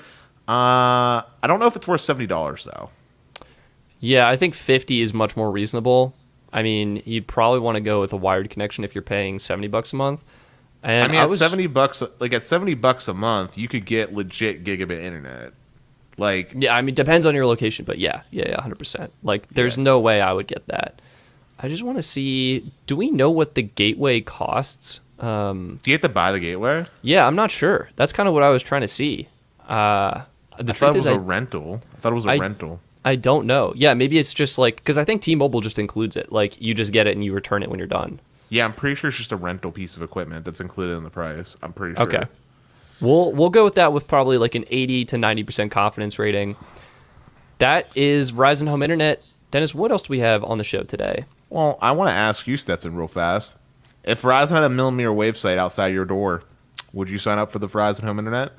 Uh, 0.48 1.22
I 1.42 1.48
don't 1.48 1.60
know 1.60 1.66
if 1.66 1.76
it's 1.76 1.88
worth 1.88 2.02
seventy 2.02 2.28
dollars 2.28 2.64
though. 2.66 2.90
Yeah, 4.00 4.28
I 4.28 4.36
think 4.38 4.54
50 4.54 5.02
is 5.02 5.14
much 5.14 5.36
more 5.36 5.50
reasonable. 5.50 6.14
I 6.54 6.62
mean, 6.62 7.02
you'd 7.06 7.28
probably 7.28 7.60
want 7.60 7.76
to 7.76 7.82
go 7.82 8.02
with 8.02 8.14
a 8.14 8.18
wired 8.18 8.50
connection 8.52 8.84
if 8.84 8.94
you're 8.94 9.02
paying 9.02 9.40
70 9.40 9.68
bucks 9.70 9.94
a 9.94 9.96
month. 9.96 10.24
And 10.86 11.04
I 11.04 11.08
mean, 11.08 11.20
at 11.20 11.28
was, 11.28 11.40
seventy 11.40 11.68
bucks, 11.68 12.02
like 12.20 12.32
at 12.32 12.44
seventy 12.46 12.76
bucks 12.76 13.08
a 13.08 13.14
month, 13.14 13.58
you 13.58 13.68
could 13.68 13.86
get 13.86 14.14
legit 14.14 14.64
gigabit 14.64 15.02
internet. 15.02 15.52
Like, 16.18 16.54
Yeah, 16.56 16.74
I 16.76 16.82
mean, 16.82 16.96
depends 16.96 17.26
on 17.26 17.36
your 17.36 17.46
location, 17.46 17.84
but 17.86 17.98
yeah, 17.98 18.22
yeah, 18.32 18.48
yeah, 18.48 18.62
100%. 18.62 19.10
Like, 19.22 19.48
there's 19.50 19.76
Yeah. 19.78 19.84
no 19.84 20.00
way 20.00 20.22
I 20.22 20.32
would 20.32 20.48
get 20.48 20.66
that. 20.68 21.02
I 21.60 21.68
just 21.68 21.84
want 21.84 21.98
to 21.98 22.02
see 22.02 22.72
do 22.88 22.96
we 22.96 23.10
know 23.12 23.30
what 23.32 23.56
the 23.56 23.64
gateway 23.64 24.22
costs? 24.22 25.02
Um, 25.20 25.80
do 25.84 25.92
you 25.92 25.96
have 25.96 26.02
to 26.02 26.10
buy 26.10 26.32
the 26.32 26.40
gateway? 26.40 26.86
yeah, 27.02 27.26
I'm 27.28 27.36
not 27.36 27.50
sure. 27.52 27.90
That's 27.98 28.14
kind 28.14 28.28
of 28.30 28.34
what 28.34 28.44
I 28.44 28.50
was 28.50 28.62
trying 28.64 28.82
to 28.82 28.88
see. 28.88 29.28
Uh, 29.68 30.22
the 30.60 30.72
I 30.72 30.76
thought 30.76 30.90
it 30.92 30.96
was 30.96 31.06
is, 31.06 31.12
a 31.12 31.16
I, 31.16 31.18
rental. 31.18 31.82
I 31.96 32.00
thought 32.00 32.12
it 32.12 32.16
was 32.16 32.26
a 32.28 32.30
I- 32.32 32.38
rental. 32.38 32.80
I 33.04 33.16
don't 33.16 33.46
know. 33.46 33.72
Yeah, 33.76 33.94
maybe 33.94 34.18
it's 34.18 34.34
just 34.34 34.58
like, 34.58 34.78
because 34.78 34.98
I 34.98 35.04
think 35.04 35.22
T 35.22 35.36
Mobile 35.36 35.62
just 35.62 35.78
includes 35.80 36.16
it. 36.18 36.32
Like, 36.32 36.60
you 36.62 36.74
just 36.74 36.92
get 36.94 37.06
it 37.08 37.16
and 37.16 37.24
you 37.24 37.34
return 37.34 37.62
it 37.62 37.70
when 37.70 37.78
you're 37.78 37.88
done. 37.88 38.20
Yeah, 38.56 38.64
I'm 38.64 38.74
pretty 38.74 38.96
sure 38.96 39.10
it's 39.10 39.18
just 39.18 39.34
a 39.34 39.36
rental 39.36 39.70
piece 39.70 39.98
of 39.98 40.02
equipment 40.02 40.46
that's 40.46 40.62
included 40.62 40.94
in 40.94 41.04
the 41.04 41.10
price. 41.10 41.58
I'm 41.62 41.74
pretty 41.74 41.96
sure. 41.96 42.06
Okay. 42.06 42.24
We'll 43.02 43.34
we'll 43.34 43.50
go 43.50 43.66
with 43.66 43.76
that 43.76 43.92
with 43.92 44.08
probably 44.08 44.38
like 44.38 44.56
an 44.56 44.64
80 44.70 45.04
to 45.06 45.16
90% 45.18 45.72
confidence 45.72 46.18
rating. 46.18 46.56
That 47.58 47.90
is 47.96 48.32
Verizon 48.32 48.70
Home 48.70 48.82
Internet. 48.82 49.22
Dennis, 49.52 49.76
what 49.76 49.92
else 49.92 50.04
do 50.04 50.12
we 50.12 50.20
have 50.20 50.42
on 50.46 50.58
the 50.58 50.64
show 50.64 50.84
today? 50.84 51.26
Well, 51.50 51.78
I 51.82 51.92
want 51.92 52.08
to 52.08 52.14
ask 52.14 52.48
you, 52.48 52.56
Stetson, 52.56 52.96
real 52.96 53.10
fast. 53.10 53.58
If 54.06 54.22
Verizon 54.22 54.52
had 54.52 54.64
a 54.64 54.70
millimeter 54.70 55.12
wave 55.12 55.36
site 55.36 55.58
outside 55.58 55.88
your 55.88 56.06
door, 56.06 56.44
would 56.94 57.10
you 57.10 57.18
sign 57.18 57.38
up 57.38 57.52
for 57.52 57.60
the 57.60 57.68
Verizon 57.68 58.04
Home 58.04 58.20
Internet? 58.20 58.54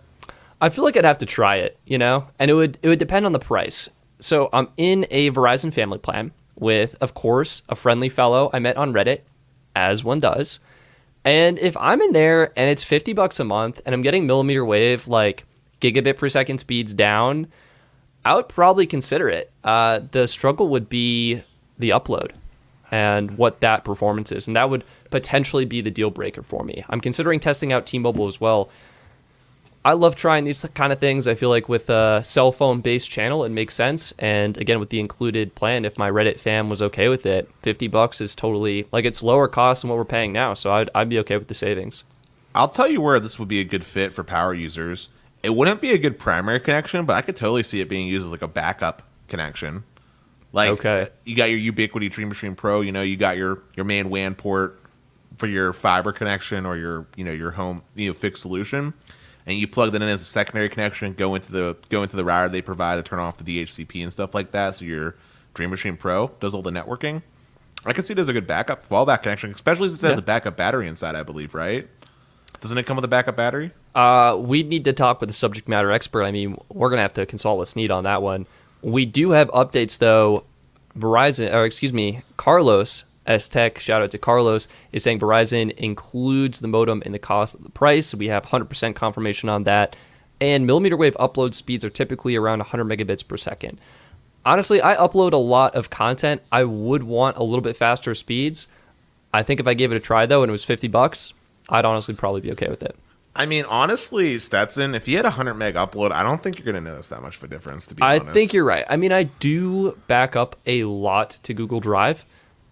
I 0.61 0.69
feel 0.69 0.85
like 0.85 0.99
I'd 0.99 1.07
have 1.07 1.19
to 1.19 1.27
try 1.27 1.57
it, 1.57 1.79
you 1.87 1.97
know, 1.97 2.29
and 2.39 2.51
it 2.51 2.55
would 2.55 2.77
it 2.83 2.89
would 2.89 2.99
depend 2.99 3.25
on 3.25 3.33
the 3.33 3.39
price. 3.39 3.89
So 4.19 4.51
I'm 4.53 4.69
in 4.77 5.07
a 5.11 5.31
Verizon 5.31 5.73
family 5.73 5.99
plan 5.99 6.33
with, 6.55 6.97
of 7.01 7.15
course, 7.15 7.63
a 7.71 7.75
friendly 7.75 8.11
fellow 8.11 8.51
I 8.53 8.59
met 8.59 8.77
on 8.77 8.93
Reddit, 8.93 9.21
as 9.77 10.03
one 10.03 10.19
does. 10.19 10.59
And 11.25 11.59
if 11.59 11.77
I'm 11.77 12.01
in 12.01 12.13
there 12.13 12.53
and 12.57 12.71
it's 12.71 12.83
50 12.83 13.13
bucks 13.13 13.39
a 13.39 13.45
month 13.45 13.81
and 13.85 13.95
I'm 13.95 14.03
getting 14.03 14.27
millimeter 14.27 14.65
wave 14.65 15.07
like 15.07 15.45
gigabit 15.81 16.17
per 16.17 16.29
second 16.29 16.59
speeds 16.59 16.95
down, 16.95 17.49
I 18.25 18.35
would 18.35 18.49
probably 18.49 18.87
consider 18.87 19.29
it. 19.29 19.53
Uh, 19.63 20.01
the 20.11 20.27
struggle 20.27 20.69
would 20.69 20.89
be 20.89 21.43
the 21.79 21.91
upload 21.91 22.33
and 22.91 23.37
what 23.37 23.61
that 23.61 23.85
performance 23.85 24.33
is, 24.33 24.47
and 24.47 24.57
that 24.57 24.71
would 24.71 24.85
potentially 25.11 25.65
be 25.65 25.81
the 25.81 25.91
deal 25.91 26.11
breaker 26.11 26.43
for 26.43 26.65
me. 26.65 26.85
I'm 26.89 27.01
considering 27.01 27.41
testing 27.41 27.73
out 27.73 27.87
T-Mobile 27.87 28.29
as 28.29 28.41
well. 28.41 28.71
I 29.87 29.93
love 29.93 30.17
trying 30.17 30.43
these 30.43 30.67
kind 30.75 30.93
of 30.93 30.99
things. 30.99 31.29
I 31.29 31.37
feel 31.37 31.49
like 31.49 31.69
with 31.69 31.89
a 31.91 32.21
cell 32.25 32.51
phone 32.51 32.81
based 32.81 33.09
channel, 33.09 33.45
it 33.45 33.51
makes 33.51 33.73
sense. 33.73 34.13
And 34.19 34.57
again, 34.57 34.81
with 34.81 34.91
the 34.91 34.99
included 34.99 35.55
plan, 35.55 35.85
if 35.85 35.97
my 35.97 36.11
Reddit 36.11 36.41
fam 36.41 36.69
was 36.69 36.83
okay 36.83 37.09
with 37.09 37.25
it, 37.25 37.49
50 37.63 37.87
bucks 37.87 38.21
is 38.21 38.35
totally 38.35 38.89
like 38.91 39.05
it's 39.05 39.23
lower 39.23 39.47
cost 39.47 39.83
than 39.83 39.89
what 39.91 39.97
we're 39.97 40.05
paying 40.05 40.33
now. 40.33 40.55
So 40.55 40.73
I'd, 40.73 40.91
I'd 40.93 41.09
be 41.09 41.21
okay 41.21 41.37
with 41.37 41.47
the 41.47 41.55
savings. 41.55 42.03
I'll 42.53 42.67
tell 42.67 42.91
you 42.91 43.01
where 43.01 43.21
this 43.21 43.39
would 43.39 43.47
be 43.47 43.61
a 43.61 43.65
good 43.65 43.85
fit 43.85 44.13
for 44.13 44.25
power 44.25 44.53
users. 44.53 45.09
It 45.45 45.51
wouldn't 45.55 45.81
be 45.81 45.93
a 45.93 45.99
good 45.99 46.19
primary 46.19 46.59
connection, 46.59 47.05
but 47.07 47.13
I 47.13 47.23
could 47.23 47.37
totally 47.37 47.63
see 47.63 47.81
it 47.81 47.89
being 47.89 48.09
used 48.09 48.27
as 48.27 48.33
like 48.33 48.43
a 48.43 48.49
backup 48.49 49.03
connection. 49.29 49.85
Like, 50.53 50.71
Okay. 50.71 51.11
you 51.25 51.37
got 51.37 51.49
your 51.51 51.73
Ubiquiti 51.73 52.11
Dream 52.11 52.29
Machine 52.29 52.57
Pro. 52.57 52.81
You 52.81 52.91
know, 52.91 53.03
you 53.03 53.17
got 53.17 53.37
your 53.37 53.63
your 53.77 53.85
main 53.85 54.11
WAN 54.11 54.35
port 54.35 54.81
for 55.37 55.47
your 55.47 55.73
fiber 55.73 56.11
connection 56.11 56.67
or 56.67 56.77
your 56.77 57.07
you 57.15 57.25
know 57.25 57.31
your 57.33 57.53
home 57.53 57.83
you 57.95 58.09
know 58.09 58.15
fixed 58.15 58.43
solution, 58.43 58.95
and 59.47 59.57
you 59.57 59.69
plug 59.69 59.93
that 59.93 60.03
in 60.03 60.09
as 60.09 60.21
a 60.21 60.25
secondary 60.25 60.69
connection. 60.69 61.13
Go 61.13 61.35
into 61.35 61.53
the 61.53 61.77
go 61.89 62.03
into 62.03 62.17
the 62.17 62.25
router 62.25 62.49
they 62.49 62.63
provide 62.63 62.97
to 62.97 63.03
turn 63.03 63.21
off 63.21 63.37
the 63.39 63.45
DHCP 63.45 64.03
and 64.03 64.13
stuff 64.13 64.35
like 64.35 64.51
that. 64.51 64.75
So 64.75 64.85
your 64.85 65.17
Dream 65.55 65.71
Machine 65.71 65.97
Pro 65.97 66.33
does 66.41 66.55
all 66.55 66.63
the 66.63 66.71
networking. 66.71 67.23
I 67.85 67.93
can 67.93 68.03
see 68.03 68.13
it 68.13 68.19
as 68.19 68.29
a 68.29 68.33
good 68.33 68.47
backup 68.47 68.87
fallback 68.87 69.23
connection, 69.23 69.53
especially 69.53 69.89
since 69.89 70.03
it 70.03 70.09
has 70.09 70.19
a 70.19 70.23
backup 70.23 70.57
battery 70.57 70.89
inside. 70.89 71.15
I 71.15 71.23
believe, 71.23 71.55
right? 71.55 71.89
Doesn't 72.61 72.77
it 72.77 72.87
come 72.87 72.97
with 72.97 73.05
a 73.05 73.09
backup 73.09 73.37
battery? 73.37 73.71
Uh, 73.95 74.37
we 74.39 74.63
need 74.63 74.85
to 74.85 74.93
talk 74.93 75.21
with 75.21 75.29
the 75.29 75.35
subject 75.35 75.69
matter 75.69 75.93
expert. 75.93 76.25
I 76.25 76.33
mean, 76.33 76.61
we're 76.69 76.91
gonna 76.91 77.03
have 77.03 77.15
to 77.15 77.27
consult 77.27 77.59
with 77.59 77.69
Sneed 77.69 77.91
on 77.91 78.05
that 78.05 78.23
one. 78.23 78.47
We 78.83 79.05
do 79.07 79.31
have 79.31 79.49
updates 79.49 79.99
though. 79.99 80.45
Verizon, 80.99 81.53
or 81.53 81.67
excuse 81.67 81.93
me, 81.93 82.23
Carlos 82.39 83.05
S 83.27 83.49
Tech. 83.49 83.79
Shout 83.79 84.03
out 84.03 84.11
to 84.11 84.19
Carlos 84.19 84.69
is 84.93 85.03
saying 85.03 85.21
Verizon 85.21 85.71
includes 85.73 86.61
the 86.61 86.69
modem 86.69 87.03
in 87.03 87.13
the 87.13 87.19
cost 87.19 87.55
of 87.55 87.63
the 87.63 87.71
price. 87.71 88.15
We 88.15 88.29
have 88.29 88.45
100% 88.45 88.95
confirmation 88.95 89.49
on 89.49 89.65
that, 89.65 89.97
and 90.41 90.67
millimeter 90.67 90.97
wave 90.97 91.17
upload 91.19 91.55
speeds 91.55 91.85
are 91.85 91.91
typically 91.91 92.37
around 92.37 92.59
100 92.59 92.85
megabits 92.85 93.27
per 93.27 93.37
second. 93.37 93.79
Honestly, 94.45 94.81
I 94.81 94.95
upload 94.97 95.33
a 95.33 95.39
lot 95.39 95.75
of 95.75 95.91
content. 95.91 96.43
I 96.53 96.65
would 96.65 97.03
want 97.03 97.37
a 97.37 97.43
little 97.43 97.63
bit 97.63 97.77
faster 97.77 98.15
speeds. 98.15 98.69
I 99.35 99.43
think 99.43 99.61
if 99.61 99.67
I 99.67 99.75
gave 99.75 99.93
it 99.93 99.97
a 99.97 100.01
try 100.01 100.27
though, 100.27 100.43
and 100.43 100.51
it 100.51 100.53
was 100.53 100.65
50 100.65 100.89
bucks, 100.89 101.33
I'd 101.69 101.85
honestly 101.85 102.15
probably 102.15 102.41
be 102.41 102.53
okay 102.53 102.69
with 102.69 102.83
it. 102.83 102.97
I 103.35 103.45
mean, 103.45 103.67
honestly, 103.67 104.39
Stetson, 104.39 104.95
if 104.95 105.07
you 105.07 105.17
had 105.17 105.27
a 105.27 105.29
100 105.29 105.55
meg 105.55 105.75
upload, 105.75 106.11
I 106.11 106.23
don't 106.23 106.43
think 106.43 106.57
you're 106.59 106.65
going 106.65 106.83
to 106.83 106.91
notice 106.91 107.11
that 107.11 107.21
much 107.21 107.37
of 107.37 107.45
a 107.45 107.49
difference, 107.49 107.87
to 107.89 107.95
be 107.95 108.03
I 108.03 108.15
honest. 108.17 108.29
I 108.29 108.33
think 108.33 108.55
you're 108.55 108.65
right. 108.65 108.87
I 108.89 108.97
mean, 108.97 109.13
I 109.13 109.25
do 109.25 109.93
back 110.07 110.37
up 110.37 110.57
a 110.65 110.85
lot 110.85 111.39
to 111.43 111.53
Google 111.53 111.81
Drive, 111.81 112.25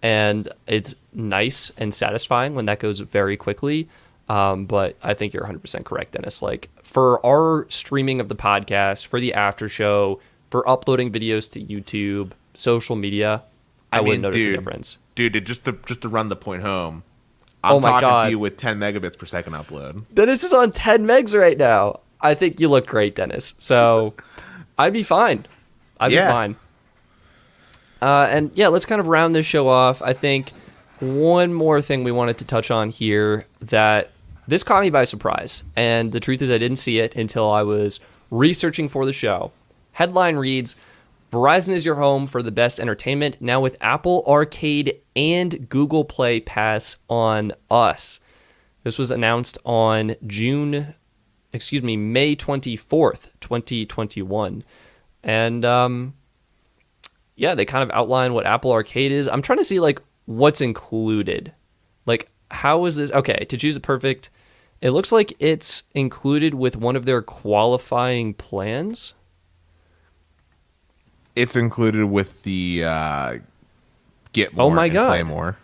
and 0.05 0.47
it's 0.67 0.93
nice 1.13 1.71
and 1.79 1.91
satisfying 1.91 2.53
when 2.53 2.65
that 2.67 2.77
goes 2.79 2.99
very 2.99 3.35
quickly. 3.37 3.89
Um, 4.29 4.65
but 4.65 4.95
I 5.01 5.15
think 5.15 5.33
you're 5.33 5.43
100% 5.43 5.83
correct, 5.83 6.11
Dennis. 6.11 6.43
Like 6.43 6.69
for 6.83 7.25
our 7.25 7.65
streaming 7.69 8.19
of 8.19 8.29
the 8.29 8.35
podcast, 8.35 9.07
for 9.07 9.19
the 9.19 9.33
after 9.33 9.67
show, 9.67 10.19
for 10.51 10.67
uploading 10.69 11.11
videos 11.11 11.49
to 11.53 11.59
YouTube, 11.63 12.33
social 12.53 12.95
media, 12.95 13.41
I, 13.91 13.97
I 13.97 14.01
wouldn't 14.01 14.21
notice 14.21 14.43
dude, 14.43 14.53
a 14.53 14.57
difference. 14.57 14.97
Dude, 15.15 15.43
just 15.45 15.65
to, 15.65 15.71
just 15.87 16.01
to 16.01 16.09
run 16.09 16.27
the 16.27 16.35
point 16.35 16.61
home, 16.61 17.01
I'm 17.63 17.77
Oh 17.77 17.79
talking 17.81 18.07
God. 18.07 18.23
to 18.25 18.29
you 18.29 18.37
with 18.39 18.57
10 18.57 18.77
megabits 18.79 19.17
per 19.17 19.25
second 19.25 19.53
upload. 19.53 20.03
Dennis 20.13 20.43
is 20.43 20.53
on 20.53 20.71
10 20.71 21.05
megs 21.07 21.33
right 21.39 21.57
now. 21.57 22.01
I 22.21 22.35
think 22.35 22.59
you 22.59 22.67
look 22.67 22.85
great, 22.85 23.15
Dennis. 23.15 23.55
So 23.57 24.13
I'd 24.77 24.93
be 24.93 25.01
fine. 25.03 25.47
I'd 25.99 26.11
Yeah. 26.11 26.27
be 26.27 26.31
fine. 26.31 26.55
Uh, 28.05 28.27
and 28.29 28.51
yeah, 28.53 28.67
let's 28.67 28.85
kind 28.85 28.99
of 28.99 29.07
round 29.07 29.33
this 29.33 29.47
show 29.47 29.67
off. 29.67 29.99
I 30.03 30.13
think 30.13 30.51
one 30.99 31.51
more 31.51 31.81
thing 31.81 32.03
we 32.03 32.11
wanted 32.11 32.37
to 32.37 32.45
touch 32.45 32.69
on 32.69 32.91
here 32.91 33.47
that 33.61 34.11
this 34.47 34.61
caught 34.61 34.83
me 34.83 34.91
by 34.91 35.05
surprise. 35.05 35.63
And 35.75 36.11
the 36.11 36.19
truth 36.19 36.43
is, 36.43 36.51
I 36.51 36.59
didn't 36.59 36.77
see 36.77 36.99
it 36.99 37.15
until 37.15 37.49
I 37.49 37.63
was 37.63 37.99
researching 38.29 38.89
for 38.89 39.07
the 39.07 39.11
show. 39.11 39.51
Headline 39.93 40.35
reads 40.35 40.75
Verizon 41.31 41.73
is 41.73 41.83
your 41.83 41.95
home 41.95 42.27
for 42.27 42.43
the 42.43 42.51
best 42.51 42.79
entertainment 42.79 43.37
now 43.39 43.59
with 43.59 43.75
Apple 43.81 44.23
Arcade 44.27 45.01
and 45.15 45.67
Google 45.67 46.05
Play 46.05 46.41
Pass 46.41 46.97
on 47.09 47.53
us. 47.71 48.19
This 48.83 48.99
was 48.99 49.09
announced 49.09 49.57
on 49.65 50.15
June, 50.27 50.93
excuse 51.53 51.81
me, 51.81 51.97
May 51.97 52.35
24th, 52.35 53.31
2021. 53.39 54.63
And 55.23 55.65
um, 55.65 56.13
yeah, 57.35 57.55
they 57.55 57.65
kind 57.65 57.83
of 57.83 57.91
outline 57.91 58.33
what 58.33 58.45
Apple 58.45 58.71
Arcade 58.71 59.11
is. 59.11 59.27
I'm 59.27 59.41
trying 59.41 59.59
to 59.59 59.63
see 59.63 59.79
like 59.79 60.01
what's 60.25 60.61
included. 60.61 61.53
Like, 62.05 62.29
how 62.51 62.85
is 62.85 62.95
this? 62.95 63.11
Okay, 63.11 63.45
to 63.45 63.57
choose 63.57 63.75
the 63.75 63.81
perfect, 63.81 64.29
it 64.81 64.91
looks 64.91 65.11
like 65.11 65.33
it's 65.39 65.83
included 65.93 66.53
with 66.53 66.75
one 66.75 66.95
of 66.95 67.05
their 67.05 67.21
qualifying 67.21 68.33
plans. 68.33 69.13
It's 71.35 71.55
included 71.55 72.05
with 72.05 72.43
the 72.43 72.83
uh, 72.85 73.37
get 74.31 74.55
more 74.55 74.65
Oh 74.65 74.69
my 74.69 74.85
and 74.85 74.93
God. 74.93 75.07
play 75.07 75.23
more. 75.23 75.57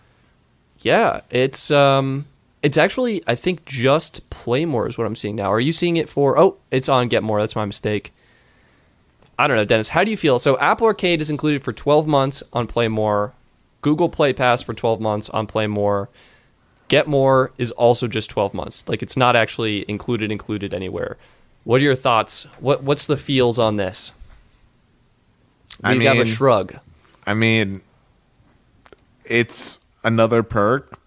Yeah, 0.79 1.21
it's 1.29 1.71
um 1.71 2.25
it's 2.61 2.77
actually 2.77 3.23
I 3.27 3.35
think 3.35 3.65
just 3.65 4.29
Play 4.29 4.65
More 4.65 4.87
is 4.87 4.97
what 4.97 5.07
I'm 5.07 5.15
seeing 5.15 5.35
now. 5.35 5.51
Are 5.51 5.59
you 5.59 5.71
seeing 5.71 5.97
it 5.97 6.09
for 6.09 6.37
Oh, 6.37 6.57
it's 6.71 6.89
on 6.89 7.07
Get 7.07 7.23
More. 7.23 7.39
That's 7.39 7.55
my 7.55 7.65
mistake. 7.65 8.11
I 9.41 9.47
don't 9.47 9.57
know, 9.57 9.65
Dennis. 9.65 9.89
How 9.89 10.03
do 10.03 10.11
you 10.11 10.17
feel? 10.17 10.37
So 10.37 10.55
Apple 10.59 10.85
Arcade 10.85 11.19
is 11.19 11.31
included 11.31 11.63
for 11.63 11.73
12 11.73 12.05
months 12.05 12.43
on 12.53 12.67
Play 12.67 12.87
More. 12.87 13.33
Google 13.81 14.07
Play 14.07 14.33
Pass 14.33 14.61
for 14.61 14.75
12 14.75 15.01
months 15.01 15.31
on 15.31 15.47
Play 15.47 15.65
More. 15.65 16.09
Get 16.89 17.07
More 17.07 17.51
is 17.57 17.71
also 17.71 18.07
just 18.07 18.29
12 18.29 18.53
months. 18.53 18.87
Like 18.87 19.01
it's 19.01 19.17
not 19.17 19.35
actually 19.35 19.83
included 19.89 20.31
included 20.31 20.75
anywhere. 20.75 21.17
What 21.63 21.81
are 21.81 21.83
your 21.83 21.95
thoughts? 21.95 22.43
What 22.59 22.83
what's 22.83 23.07
the 23.07 23.17
feels 23.17 23.57
on 23.57 23.77
this? 23.77 24.11
I 25.83 25.97
We 25.97 26.05
have 26.05 26.19
a 26.19 26.25
shrug. 26.25 26.77
I 27.25 27.33
mean, 27.33 27.81
it's 29.25 29.79
another 30.03 30.43
perk 30.43 30.99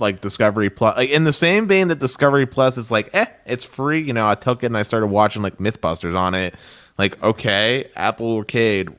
like 0.00 0.20
Discovery 0.20 0.70
Plus. 0.70 0.96
Like 0.96 1.10
in 1.10 1.22
the 1.22 1.32
same 1.32 1.68
vein 1.68 1.86
that 1.86 2.00
Discovery 2.00 2.46
Plus 2.46 2.78
is 2.78 2.90
like, 2.90 3.10
eh, 3.14 3.26
it's 3.44 3.64
free. 3.64 4.00
You 4.00 4.12
know, 4.12 4.28
I 4.28 4.34
took 4.34 4.64
it 4.64 4.66
and 4.66 4.76
I 4.76 4.82
started 4.82 5.06
watching 5.06 5.42
like 5.42 5.58
MythBusters 5.58 6.16
on 6.16 6.34
it. 6.34 6.56
Like, 6.98 7.22
okay, 7.22 7.90
Apple 7.94 8.36
Arcade, 8.36 8.90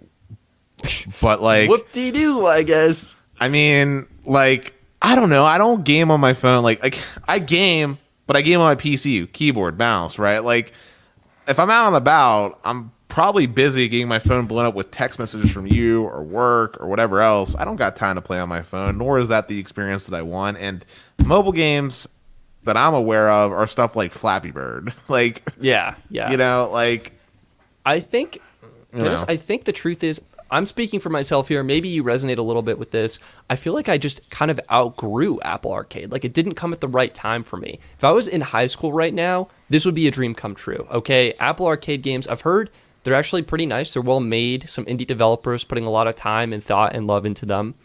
but 1.21 1.41
like, 1.41 1.69
Whoop 1.69 1.91
de 1.91 2.11
doo, 2.11 2.45
I 2.45 2.63
guess. 2.63 3.15
I 3.39 3.49
mean, 3.49 4.07
like, 4.25 4.73
I 5.01 5.15
don't 5.15 5.29
know. 5.29 5.45
I 5.45 5.57
don't 5.57 5.83
game 5.83 6.11
on 6.11 6.19
my 6.19 6.33
phone. 6.33 6.63
Like, 6.63 6.81
like 6.81 6.99
I 7.27 7.39
game, 7.39 7.97
but 8.25 8.35
I 8.35 8.41
game 8.41 8.59
on 8.59 8.65
my 8.65 8.75
PC, 8.75 9.31
keyboard, 9.31 9.77
mouse, 9.77 10.19
right? 10.19 10.43
Like, 10.43 10.73
if 11.47 11.59
I'm 11.59 11.69
out 11.69 11.87
and 11.87 11.95
about, 11.95 12.59
I'm 12.63 12.91
probably 13.07 13.47
busy 13.47 13.87
getting 13.87 14.07
my 14.07 14.19
phone 14.19 14.45
blown 14.45 14.65
up 14.65 14.75
with 14.75 14.91
text 14.91 15.17
messages 15.17 15.51
from 15.51 15.65
you 15.65 16.03
or 16.03 16.21
work 16.23 16.79
or 16.79 16.87
whatever 16.87 17.21
else. 17.21 17.55
I 17.57 17.65
don't 17.65 17.77
got 17.77 17.95
time 17.95 18.15
to 18.15 18.21
play 18.21 18.39
on 18.39 18.49
my 18.49 18.61
phone, 18.61 18.97
nor 18.97 19.19
is 19.19 19.29
that 19.29 19.47
the 19.47 19.57
experience 19.59 20.07
that 20.07 20.15
I 20.15 20.21
want. 20.21 20.57
And 20.57 20.85
mobile 21.25 21.51
games 21.51 22.07
that 22.63 22.77
I'm 22.77 22.93
aware 22.93 23.29
of 23.31 23.51
are 23.51 23.65
stuff 23.65 23.95
like 23.95 24.11
Flappy 24.11 24.51
Bird. 24.51 24.93
like, 25.07 25.41
Yeah, 25.59 25.95
yeah. 26.09 26.29
you 26.29 26.37
know, 26.37 26.69
like, 26.71 27.16
I 27.87 28.01
think, 28.01 28.39
know. 28.91 29.15
I 29.27 29.37
think 29.37 29.63
the 29.63 29.71
truth 29.71 30.03
is, 30.03 30.21
I'm 30.51 30.65
speaking 30.65 30.99
for 30.99 31.09
myself 31.09 31.47
here. 31.47 31.63
Maybe 31.63 31.89
you 31.89 32.03
resonate 32.03 32.37
a 32.37 32.41
little 32.41 32.61
bit 32.61 32.77
with 32.77 32.91
this. 32.91 33.19
I 33.49 33.55
feel 33.55 33.73
like 33.73 33.89
I 33.89 33.97
just 33.97 34.29
kind 34.29 34.51
of 34.51 34.59
outgrew 34.71 35.39
Apple 35.41 35.71
Arcade. 35.71 36.11
Like 36.11 36.25
it 36.25 36.33
didn't 36.33 36.55
come 36.55 36.73
at 36.73 36.81
the 36.81 36.87
right 36.87 37.13
time 37.13 37.43
for 37.43 37.57
me. 37.57 37.79
If 37.97 38.03
I 38.03 38.11
was 38.11 38.27
in 38.27 38.41
high 38.41 38.65
school 38.65 38.93
right 38.93 39.13
now, 39.13 39.47
this 39.69 39.85
would 39.85 39.95
be 39.95 40.07
a 40.07 40.11
dream 40.11 40.33
come 40.35 40.55
true. 40.55 40.87
Okay, 40.91 41.33
Apple 41.39 41.65
Arcade 41.65 42.01
games, 42.01 42.27
I've 42.27 42.41
heard 42.41 42.69
they're 43.03 43.15
actually 43.15 43.43
pretty 43.43 43.65
nice. 43.65 43.93
They're 43.93 44.01
well 44.01 44.19
made. 44.19 44.69
Some 44.69 44.85
indie 44.85 45.07
developers 45.07 45.63
putting 45.63 45.85
a 45.85 45.89
lot 45.89 46.07
of 46.07 46.15
time 46.15 46.51
and 46.51 46.63
thought 46.63 46.93
and 46.93 47.07
love 47.07 47.25
into 47.25 47.45
them. 47.45 47.75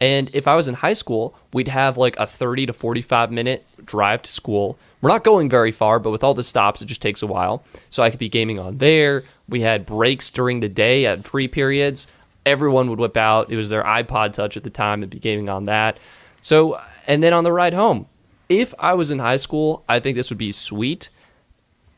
And 0.00 0.30
if 0.34 0.46
I 0.46 0.54
was 0.54 0.68
in 0.68 0.74
high 0.74 0.92
school, 0.92 1.34
we'd 1.52 1.68
have 1.68 1.96
like 1.96 2.16
a 2.18 2.26
30 2.26 2.66
to 2.66 2.72
45 2.72 3.32
minute 3.32 3.64
drive 3.84 4.22
to 4.22 4.30
school. 4.30 4.78
We're 5.00 5.10
not 5.10 5.24
going 5.24 5.48
very 5.48 5.72
far, 5.72 5.98
but 5.98 6.10
with 6.10 6.22
all 6.22 6.34
the 6.34 6.44
stops, 6.44 6.82
it 6.82 6.86
just 6.86 7.02
takes 7.02 7.22
a 7.22 7.26
while. 7.26 7.64
So 7.88 8.02
I 8.02 8.10
could 8.10 8.18
be 8.18 8.28
gaming 8.28 8.58
on 8.58 8.78
there. 8.78 9.24
We 9.48 9.62
had 9.62 9.86
breaks 9.86 10.30
during 10.30 10.60
the 10.60 10.68
day 10.68 11.06
at 11.06 11.24
free 11.24 11.48
periods. 11.48 12.06
Everyone 12.44 12.90
would 12.90 12.98
whip 12.98 13.16
out. 13.16 13.50
It 13.50 13.56
was 13.56 13.70
their 13.70 13.82
iPod 13.82 14.32
Touch 14.32 14.56
at 14.56 14.64
the 14.64 14.70
time 14.70 15.02
and 15.02 15.10
be 15.10 15.18
gaming 15.18 15.48
on 15.48 15.64
that. 15.66 15.98
So, 16.40 16.80
and 17.06 17.22
then 17.22 17.32
on 17.32 17.44
the 17.44 17.52
ride 17.52 17.74
home, 17.74 18.06
if 18.48 18.74
I 18.78 18.94
was 18.94 19.10
in 19.10 19.18
high 19.18 19.36
school, 19.36 19.82
I 19.88 20.00
think 20.00 20.16
this 20.16 20.30
would 20.30 20.38
be 20.38 20.52
sweet. 20.52 21.08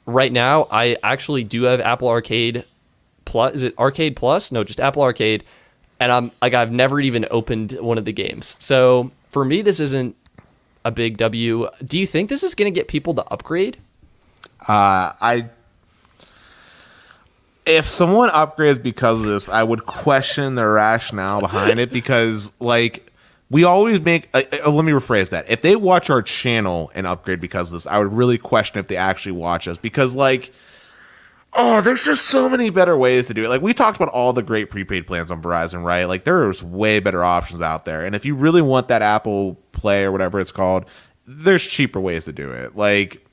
Right 0.06 0.32
now, 0.32 0.68
I 0.70 0.96
actually 1.02 1.44
do 1.44 1.64
have 1.64 1.80
Apple 1.80 2.08
Arcade 2.08 2.64
Plus. 3.24 3.56
Is 3.56 3.62
it 3.64 3.78
Arcade 3.78 4.16
Plus? 4.16 4.50
No, 4.50 4.64
just 4.64 4.80
Apple 4.80 5.02
Arcade 5.02 5.44
and 6.00 6.12
I'm 6.12 6.30
like 6.40 6.54
I've 6.54 6.72
never 6.72 7.00
even 7.00 7.26
opened 7.30 7.72
one 7.72 7.98
of 7.98 8.04
the 8.04 8.12
games. 8.12 8.56
So 8.58 9.10
for 9.30 9.44
me, 9.44 9.62
this 9.62 9.80
isn't 9.80 10.16
a 10.84 10.90
big 10.90 11.16
W. 11.16 11.68
Do 11.84 11.98
you 11.98 12.06
think 12.06 12.28
this 12.28 12.42
is 12.42 12.54
going 12.54 12.72
to 12.72 12.74
get 12.74 12.88
people 12.88 13.14
to 13.14 13.24
upgrade? 13.26 13.76
Uh, 14.66 15.12
I 15.20 15.48
if 17.66 17.88
someone 17.88 18.30
upgrades 18.30 18.82
because 18.82 19.20
of 19.20 19.26
this, 19.26 19.48
I 19.48 19.62
would 19.62 19.84
question 19.84 20.54
their 20.54 20.72
rationale 20.72 21.40
behind 21.40 21.78
it 21.78 21.92
because 21.92 22.50
like 22.60 23.12
we 23.50 23.64
always 23.64 24.00
make 24.00 24.28
uh, 24.34 24.42
uh, 24.64 24.70
let 24.70 24.84
me 24.84 24.92
rephrase 24.92 25.30
that. 25.30 25.50
If 25.50 25.62
they 25.62 25.76
watch 25.76 26.10
our 26.10 26.22
channel 26.22 26.90
and 26.94 27.06
upgrade 27.06 27.40
because 27.40 27.68
of 27.68 27.74
this, 27.74 27.86
I 27.86 27.98
would 27.98 28.12
really 28.12 28.38
question 28.38 28.80
if 28.80 28.88
they 28.88 28.96
actually 28.96 29.32
watch 29.32 29.68
us 29.68 29.78
because 29.78 30.16
like 30.16 30.52
oh, 31.54 31.80
there's 31.80 32.04
just 32.04 32.26
so 32.26 32.48
many 32.48 32.70
better 32.70 32.96
ways 32.96 33.26
to 33.28 33.34
do 33.34 33.44
it. 33.44 33.48
Like 33.48 33.62
we 33.62 33.74
talked 33.74 33.96
about 33.96 34.12
all 34.12 34.32
the 34.32 34.42
great 34.42 34.70
prepaid 34.70 35.06
plans 35.06 35.30
on 35.30 35.42
Verizon, 35.42 35.82
right? 35.84 36.04
Like 36.04 36.24
there's 36.24 36.62
way 36.62 37.00
better 37.00 37.24
options 37.24 37.60
out 37.60 37.84
there. 37.84 38.04
And 38.04 38.14
if 38.14 38.24
you 38.24 38.34
really 38.34 38.62
want 38.62 38.88
that 38.88 39.02
Apple 39.02 39.56
Play 39.72 40.04
or 40.04 40.12
whatever 40.12 40.40
it's 40.40 40.52
called, 40.52 40.84
there's 41.26 41.64
cheaper 41.66 42.00
ways 42.00 42.24
to 42.26 42.32
do 42.32 42.50
it. 42.52 42.76
Like 42.76 43.24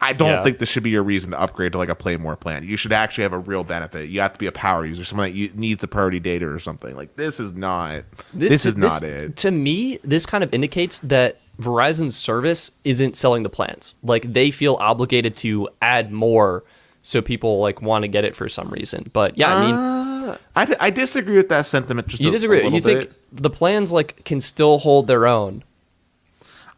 I 0.00 0.12
don't 0.12 0.28
Yeah. 0.28 0.44
think 0.44 0.58
this 0.58 0.68
should 0.68 0.84
be 0.84 0.90
your 0.90 1.02
reason 1.02 1.32
to 1.32 1.40
upgrade 1.40 1.72
to 1.72 1.78
like 1.78 1.88
a 1.88 1.94
play 1.94 2.16
more 2.16 2.36
plan. 2.36 2.62
You 2.62 2.76
should 2.76 2.92
actually 2.92 3.22
have 3.22 3.32
a 3.32 3.38
real 3.38 3.64
benefit. 3.64 4.08
You 4.08 4.20
have 4.20 4.32
to 4.32 4.38
be 4.38 4.46
a 4.46 4.52
power 4.52 4.86
user, 4.86 5.02
someone 5.02 5.28
that 5.30 5.36
you, 5.36 5.50
needs 5.54 5.80
the 5.80 5.88
priority 5.88 6.20
data 6.20 6.48
or 6.48 6.60
something. 6.60 6.94
Like 6.94 7.16
this 7.16 7.40
is 7.40 7.52
not. 7.52 8.04
This, 8.32 8.64
is 8.64 8.76
not 8.76 9.02
it. 9.02 9.36
To 9.38 9.50
me, 9.50 9.98
this 10.04 10.24
kind 10.24 10.44
of 10.44 10.54
indicates 10.54 11.00
that 11.00 11.40
Verizon's 11.60 12.14
service 12.16 12.70
isn't 12.84 13.16
selling 13.16 13.42
the 13.42 13.48
plans. 13.48 13.96
Like 14.04 14.22
they 14.32 14.52
feel 14.52 14.76
obligated 14.76 15.34
to 15.38 15.68
add 15.82 16.12
more 16.12 16.62
so 17.08 17.22
people 17.22 17.58
like 17.58 17.80
want 17.80 18.02
to 18.02 18.08
get 18.08 18.24
it 18.26 18.36
for 18.36 18.48
some 18.50 18.68
reason. 18.68 19.06
But 19.14 19.38
yeah, 19.38 19.56
I 19.56 19.66
mean, 19.66 19.74
uh, 19.74 20.38
I 20.54 20.76
I 20.78 20.90
disagree 20.90 21.36
with 21.38 21.48
that 21.48 21.64
sentiment. 21.64 22.06
Just 22.08 22.20
you 22.22 22.28
a- 22.28 22.30
a 22.30 22.32
disagree. 22.32 22.56
little 22.58 22.72
You 22.74 22.80
think 22.82 23.00
bit. 23.00 23.42
the 23.42 23.48
plans 23.50 23.92
like 23.92 24.24
can 24.24 24.40
still 24.40 24.76
hold 24.78 25.06
their 25.06 25.26
own? 25.26 25.64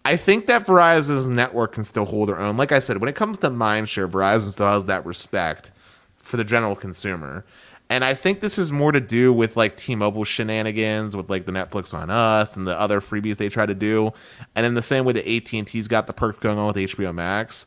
I 0.04 0.16
think 0.16 0.46
that 0.46 0.66
Verizon's 0.66 1.28
network 1.28 1.72
can 1.72 1.84
still 1.84 2.04
hold 2.06 2.28
their 2.28 2.38
own. 2.38 2.56
Like 2.56 2.70
I 2.72 2.78
said, 2.78 2.98
when 2.98 3.08
it 3.08 3.16
comes 3.16 3.38
to 3.38 3.50
mindshare, 3.50 4.08
Verizon 4.08 4.52
still 4.52 4.66
has 4.68 4.84
that 4.86 5.04
respect 5.04 5.72
for 6.16 6.36
the 6.36 6.44
general 6.44 6.74
consumer. 6.76 7.44
And 7.90 8.04
I 8.04 8.14
think 8.14 8.38
this 8.40 8.56
is 8.56 8.70
more 8.70 8.92
to 8.92 9.00
do 9.00 9.32
with 9.32 9.56
like 9.56 9.76
T-Mobile 9.76 10.24
shenanigans 10.24 11.16
with 11.16 11.28
like 11.28 11.44
the 11.44 11.50
Netflix 11.52 11.92
on 11.92 12.08
Us 12.08 12.56
and 12.56 12.66
the 12.66 12.78
other 12.78 13.00
freebies 13.00 13.36
they 13.36 13.48
try 13.48 13.66
to 13.66 13.74
do. 13.74 14.12
And 14.54 14.64
in 14.64 14.74
the 14.74 14.82
same 14.82 15.04
way 15.04 15.12
that 15.12 15.28
AT&T's 15.28 15.88
got 15.88 16.06
the 16.06 16.12
perks 16.12 16.38
going 16.38 16.56
on 16.56 16.68
with 16.68 16.76
HBO 16.76 17.12
Max. 17.12 17.66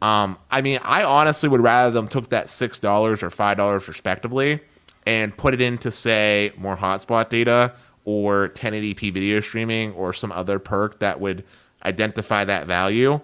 Um, 0.00 0.38
I 0.50 0.60
mean, 0.60 0.78
I 0.82 1.02
honestly 1.04 1.48
would 1.48 1.60
rather 1.60 1.90
them 1.90 2.06
took 2.06 2.28
that 2.30 2.48
six 2.48 2.78
dollars 2.78 3.22
or 3.22 3.30
five 3.30 3.56
dollars 3.56 3.88
respectively 3.88 4.60
and 5.06 5.36
put 5.36 5.54
it 5.54 5.60
into 5.60 5.90
say 5.90 6.52
more 6.56 6.76
hotspot 6.76 7.30
data 7.30 7.72
or 8.04 8.50
1080p 8.50 9.12
video 9.12 9.40
streaming 9.40 9.92
or 9.92 10.12
some 10.12 10.32
other 10.32 10.58
perk 10.58 11.00
that 11.00 11.20
would 11.20 11.44
identify 11.84 12.44
that 12.44 12.66
value. 12.66 13.20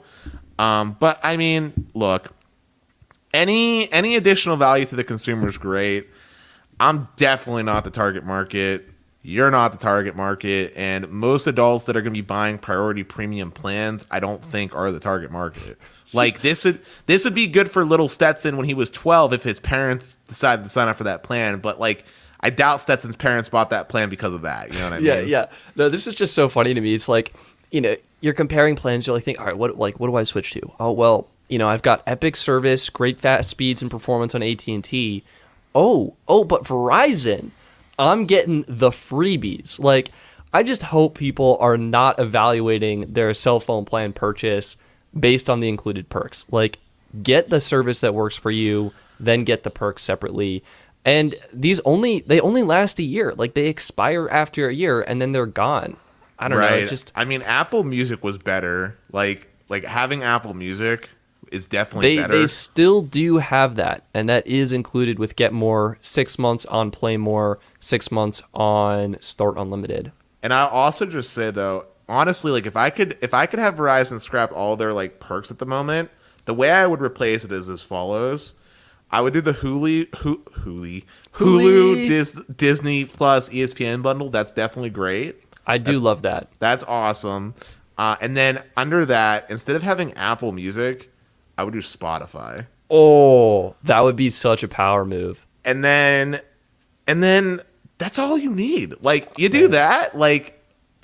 Um, 0.59 0.97
but 0.99 1.21
I 1.23 1.37
mean, 1.37 1.89
look, 1.95 2.33
any 3.33 3.91
any 3.93 4.17
additional 4.17 4.57
value 4.57 4.85
to 4.87 4.97
the 4.97 5.05
consumer 5.05 5.49
is 5.49 5.59
great. 5.59 6.09
I'm 6.81 7.09
definitely 7.17 7.63
not 7.63 7.85
the 7.85 7.91
target 7.91 8.25
market. 8.25 8.89
You're 9.27 9.51
not 9.51 9.73
the 9.73 9.79
target 9.79 10.15
market, 10.15 10.75
and 10.77 11.09
most 11.09 11.47
adults 11.47 11.87
that 11.87 11.97
are 11.97 12.03
going 12.03 12.13
to 12.13 12.19
be 12.19 12.21
buying 12.21 12.59
priority 12.59 13.03
premium 13.05 13.51
plans, 13.51 14.05
I 14.11 14.21
don't 14.21 14.45
think 14.45 14.75
are 14.75 14.93
the 14.93 15.01
target 15.01 15.31
market. 15.31 15.79
Like 16.13 16.43
this 16.43 16.67
would 16.67 16.81
this 17.07 17.25
would 17.25 17.35
be 17.35 17.47
good 17.47 17.71
for 17.71 17.87
little 17.87 18.07
Stetson 18.07 18.59
when 18.59 18.67
he 18.67 18.75
was 18.75 18.91
12 18.91 19.33
if 19.33 19.43
his 19.43 19.59
parents 19.59 20.19
decided 20.29 20.65
to 20.65 20.69
sign 20.69 20.89
up 20.89 20.97
for 20.97 21.05
that 21.05 21.23
plan. 21.23 21.61
But 21.61 21.81
like, 21.81 22.05
I 22.41 22.51
doubt 22.51 22.83
Stetson's 22.83 23.17
parents 23.17 23.49
bought 23.49 23.71
that 23.71 23.89
plan 23.89 24.11
because 24.11 24.35
of 24.35 24.43
that. 24.43 24.71
You 24.71 24.79
know 24.81 24.85
what 24.85 24.93
I 24.93 24.97
mean? 24.99 25.07
Yeah, 25.07 25.21
yeah. 25.21 25.47
No, 25.75 25.89
this 25.89 26.07
is 26.07 26.15
just 26.15 26.35
so 26.35 26.51
funny 26.51 26.75
to 26.75 26.81
me. 26.83 26.93
It's 26.93 27.09
like, 27.09 27.33
you 27.71 27.81
know, 27.81 27.97
you're 28.21 28.35
comparing 28.35 28.77
plans. 28.77 29.07
You're 29.07 29.17
like, 29.17 29.25
think, 29.25 29.41
all 29.41 29.47
right, 29.47 29.57
what 29.57 29.79
like 29.79 29.99
what 29.99 30.09
do 30.09 30.17
I 30.17 30.25
switch 30.25 30.51
to? 30.53 30.73
Oh 30.79 30.93
well, 30.93 31.29
you 31.49 31.59
know, 31.59 31.69
I've 31.69 31.81
got 31.81 32.03
epic 32.07 32.37
service, 32.37 32.91
great 32.91 33.19
fast 33.19 33.49
speeds 33.49 33.81
and 33.81 33.91
performance 33.91 34.35
on 34.35 34.43
AT 34.43 34.67
and 34.69 34.85
T. 34.85 35.23
Oh, 35.75 36.15
oh, 36.29 36.45
but 36.45 36.65
Verizon, 36.65 37.51
I'm 37.99 38.27
getting 38.27 38.65
the 38.69 38.91
freebies. 38.91 39.79
Like, 39.79 40.11
I 40.53 40.63
just 40.63 40.83
hope 40.83 41.17
people 41.17 41.57
are 41.61 41.77
not 41.77 42.19
evaluating 42.19 43.13
their 43.13 43.33
cell 43.35 43.61
phone 43.61 43.85
plan 43.85 44.13
purchase 44.13 44.77
based 45.19 45.51
on 45.51 45.61
the 45.61 45.69
included 45.69 46.09
perks. 46.09 46.47
Like, 46.51 46.79
get 47.23 47.51
the 47.51 47.61
service 47.61 48.01
that 48.01 48.15
works 48.15 48.37
for 48.37 48.51
you, 48.51 48.93
then 49.21 49.41
get 49.45 49.63
the 49.63 49.71
perks 49.71 50.03
separately. 50.03 50.65
And 51.05 51.35
these 51.53 51.81
only 51.81 52.21
they 52.21 52.41
only 52.41 52.63
last 52.63 52.99
a 52.99 53.03
year. 53.03 53.35
Like 53.37 53.55
they 53.55 53.67
expire 53.67 54.29
after 54.31 54.69
a 54.69 54.75
year 54.75 55.03
and 55.03 55.21
then 55.21 55.33
they're 55.33 55.47
gone. 55.47 55.97
I 56.39 56.49
don't 56.49 56.59
know. 56.59 56.65
right. 56.65 56.83
It 56.83 56.89
just 56.89 57.13
I 57.15 57.25
mean, 57.25 57.43
Apple 57.43 57.85
Music 57.85 58.25
was 58.25 58.39
better. 58.39 58.97
Like 59.13 59.49
like 59.69 59.85
having 59.85 60.23
Apple 60.23 60.55
Music 60.55 61.11
is 61.55 61.67
definitely 61.67 62.17
they 62.17 62.23
better. 62.23 62.39
they 62.39 62.47
still 62.47 63.03
do 63.03 63.39
have 63.39 63.77
that, 63.77 64.05
and 64.13 64.29
that 64.29 64.47
is 64.47 64.73
included 64.73 65.19
with 65.19 65.37
Get 65.37 65.53
More, 65.53 65.97
six 66.01 66.39
months 66.39 66.67
on 66.67 66.91
Play 66.91 67.17
More, 67.17 67.59
six 67.81 68.11
months 68.11 68.43
on 68.53 69.17
Start 69.21 69.57
Unlimited. 69.57 70.13
And 70.43 70.53
I'll 70.53 70.69
also 70.69 71.07
just 71.07 71.33
say 71.33 71.51
though, 71.51 71.87
honestly, 72.09 72.51
like 72.53 72.67
if 72.67 72.77
I 72.77 72.91
could 72.91 73.17
if 73.23 73.33
I 73.33 73.47
could 73.47 73.61
have 73.61 73.77
Verizon 73.77 74.21
scrap 74.21 74.53
all 74.53 74.77
their 74.77 74.93
like 74.93 75.21
perks 75.21 75.51
at 75.51 75.59
the 75.59 75.67
moment, 75.67 76.11
the 76.45 76.55
way 76.55 76.71
I 76.71 76.87
would 76.87 77.01
replace 77.01 77.45
it 77.45 77.53
is 77.53 77.71
as 77.71 77.83
follows. 77.83 78.55
I 79.11 79.21
would 79.21 79.33
do 79.33 79.41
the 79.41 79.55
Hulu 79.55 80.11
Hulu 80.11 80.45
Hulu 80.65 81.05
Hulu. 81.35 82.09
Dis, 82.09 82.33
Disney 82.57 83.05
Plus 83.05 83.49
ESPN 83.49 84.03
bundle. 84.03 84.29
That's 84.29 84.51
definitely 84.51 84.91
great. 84.91 85.41
I 85.67 85.79
do 85.79 85.93
love 85.95 86.23
that. 86.23 86.49
That's 86.59 86.85
awesome. 86.85 87.55
Uh, 87.97 88.17
and 88.21 88.37
then 88.37 88.63
under 88.77 89.07
that, 89.07 89.49
instead 89.51 89.77
of 89.77 89.83
having 89.83 90.13
Apple 90.15 90.53
Music, 90.53 91.13
I 91.59 91.63
would 91.65 91.73
do 91.73 91.81
Spotify. 91.81 92.67
Oh, 92.91 93.75
that 93.85 94.05
would 94.05 94.17
be 94.17 94.29
such 94.31 94.63
a 94.63 94.69
power 94.69 95.05
move. 95.05 95.47
and 95.65 95.83
then 95.85 96.41
and 97.07 97.23
then 97.23 97.61
that's 97.99 98.19
all 98.19 98.37
you 98.39 98.51
need 98.51 98.95
like 99.03 99.39
you 99.39 99.49
do 99.49 99.69
that 99.69 100.17
like 100.19 100.61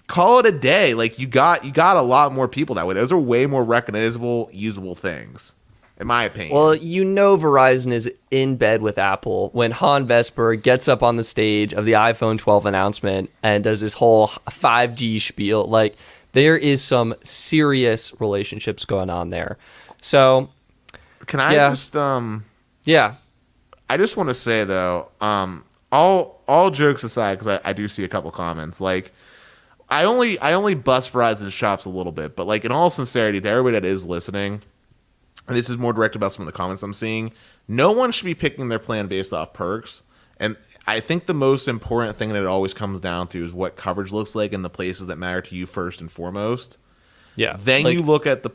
call 0.07 0.39
it 0.41 0.47
a 0.47 0.53
day 0.53 0.93
like 0.95 1.19
you 1.19 1.27
got 1.27 1.65
you 1.65 1.71
got 1.73 1.97
a 1.97 2.03
lot 2.03 2.33
more 2.33 2.49
people 2.49 2.75
that 2.75 2.87
way 2.87 2.95
those 2.95 3.13
are 3.13 3.19
way 3.19 3.47
more 3.47 3.63
recognizable 3.65 4.49
usable 4.53 4.95
things 4.95 5.55
in 5.99 6.07
my 6.07 6.25
opinion 6.25 6.55
Well, 6.57 6.75
you 6.75 7.05
know 7.05 7.37
Verizon 7.37 7.93
is 7.93 8.11
in 8.31 8.57
bed 8.57 8.81
with 8.83 8.99
Apple 8.99 9.51
when 9.53 9.71
Hans 9.71 10.09
Vestberg 10.09 10.63
gets 10.63 10.89
up 10.89 11.03
on 11.03 11.17
the 11.17 11.23
stage 11.25 11.73
of 11.75 11.85
the 11.85 11.93
iPhone 11.93 12.39
12 12.39 12.67
announcement 12.67 13.31
and 13.43 13.63
does 13.63 13.81
this 13.83 13.93
whole 13.95 14.29
5G 14.49 15.21
spiel. 15.21 15.65
Like 15.67 15.97
there 16.33 16.57
is 16.57 16.83
some 16.83 17.15
serious 17.23 18.19
relationships 18.21 18.85
going 18.87 19.11
on 19.11 19.29
there. 19.31 19.59
So, 20.01 20.51
can 21.27 21.41
i 21.41 21.55
yeah. 21.55 21.71
just 21.71 21.97
um 21.97 22.45
yeah. 22.85 23.17
i 23.89 23.97
just 23.97 24.17
want 24.17 24.29
to 24.29 24.35
say 24.35 24.65
though 24.65 25.11
um 25.21 25.65
all 25.93 26.43
all 26.49 26.71
jokes 26.71 27.05
aside 27.05 27.39
because 27.39 27.49
I, 27.49 27.71
I 27.71 27.73
do 27.73 27.87
see 27.89 28.05
a 28.05 28.09
couple 28.09 28.31
comments 28.31 28.81
like 28.81 29.13
I 29.91 30.05
only 30.05 30.39
I 30.39 30.53
only 30.53 30.75
bust 30.75 31.13
Verizon 31.13 31.51
shops 31.51 31.85
a 31.85 31.91
little 31.91 32.13
bit, 32.13 32.37
but 32.37 32.47
like 32.47 32.65
in 32.65 32.71
all 32.71 32.91
sincerity, 32.91 33.41
to 33.41 33.49
everybody 33.49 33.73
that 33.73 33.85
is 33.85 34.07
listening, 34.07 34.63
and 35.49 35.57
this 35.57 35.69
is 35.69 35.77
more 35.77 35.93
direct 35.93 36.15
about 36.15 36.33
some 36.33 36.47
of 36.47 36.47
the 36.47 36.57
comments 36.57 36.83
I'm 36.83 36.95
seeing. 36.95 37.33
No 37.67 37.91
one 37.91 38.13
should 38.13 38.25
be 38.25 38.35
picking 38.35 38.69
their 38.69 38.79
plan 38.79 39.09
based 39.09 39.33
off 39.33 39.53
perks. 39.53 40.03
And 40.39 40.57
I 40.87 41.01
think 41.01 41.27
the 41.27 41.35
most 41.35 41.69
important 41.69 42.17
thing 42.17 42.31
that 42.31 42.41
it 42.41 42.47
always 42.47 42.73
comes 42.73 43.01
down 43.01 43.27
to 43.29 43.45
is 43.45 43.53
what 43.53 43.77
coverage 43.77 44.13
looks 44.13 44.35
like 44.35 44.53
in 44.53 44.63
the 44.63 44.71
places 44.71 45.09
that 45.09 45.17
matter 45.17 45.43
to 45.43 45.55
you 45.55 45.67
first 45.67 46.01
and 46.01 46.11
foremost. 46.11 46.79
Yeah. 47.37 47.57
Then 47.59 47.83
like- 47.83 47.95
you 47.95 48.03
look 48.03 48.27
at 48.27 48.43
the 48.43 48.51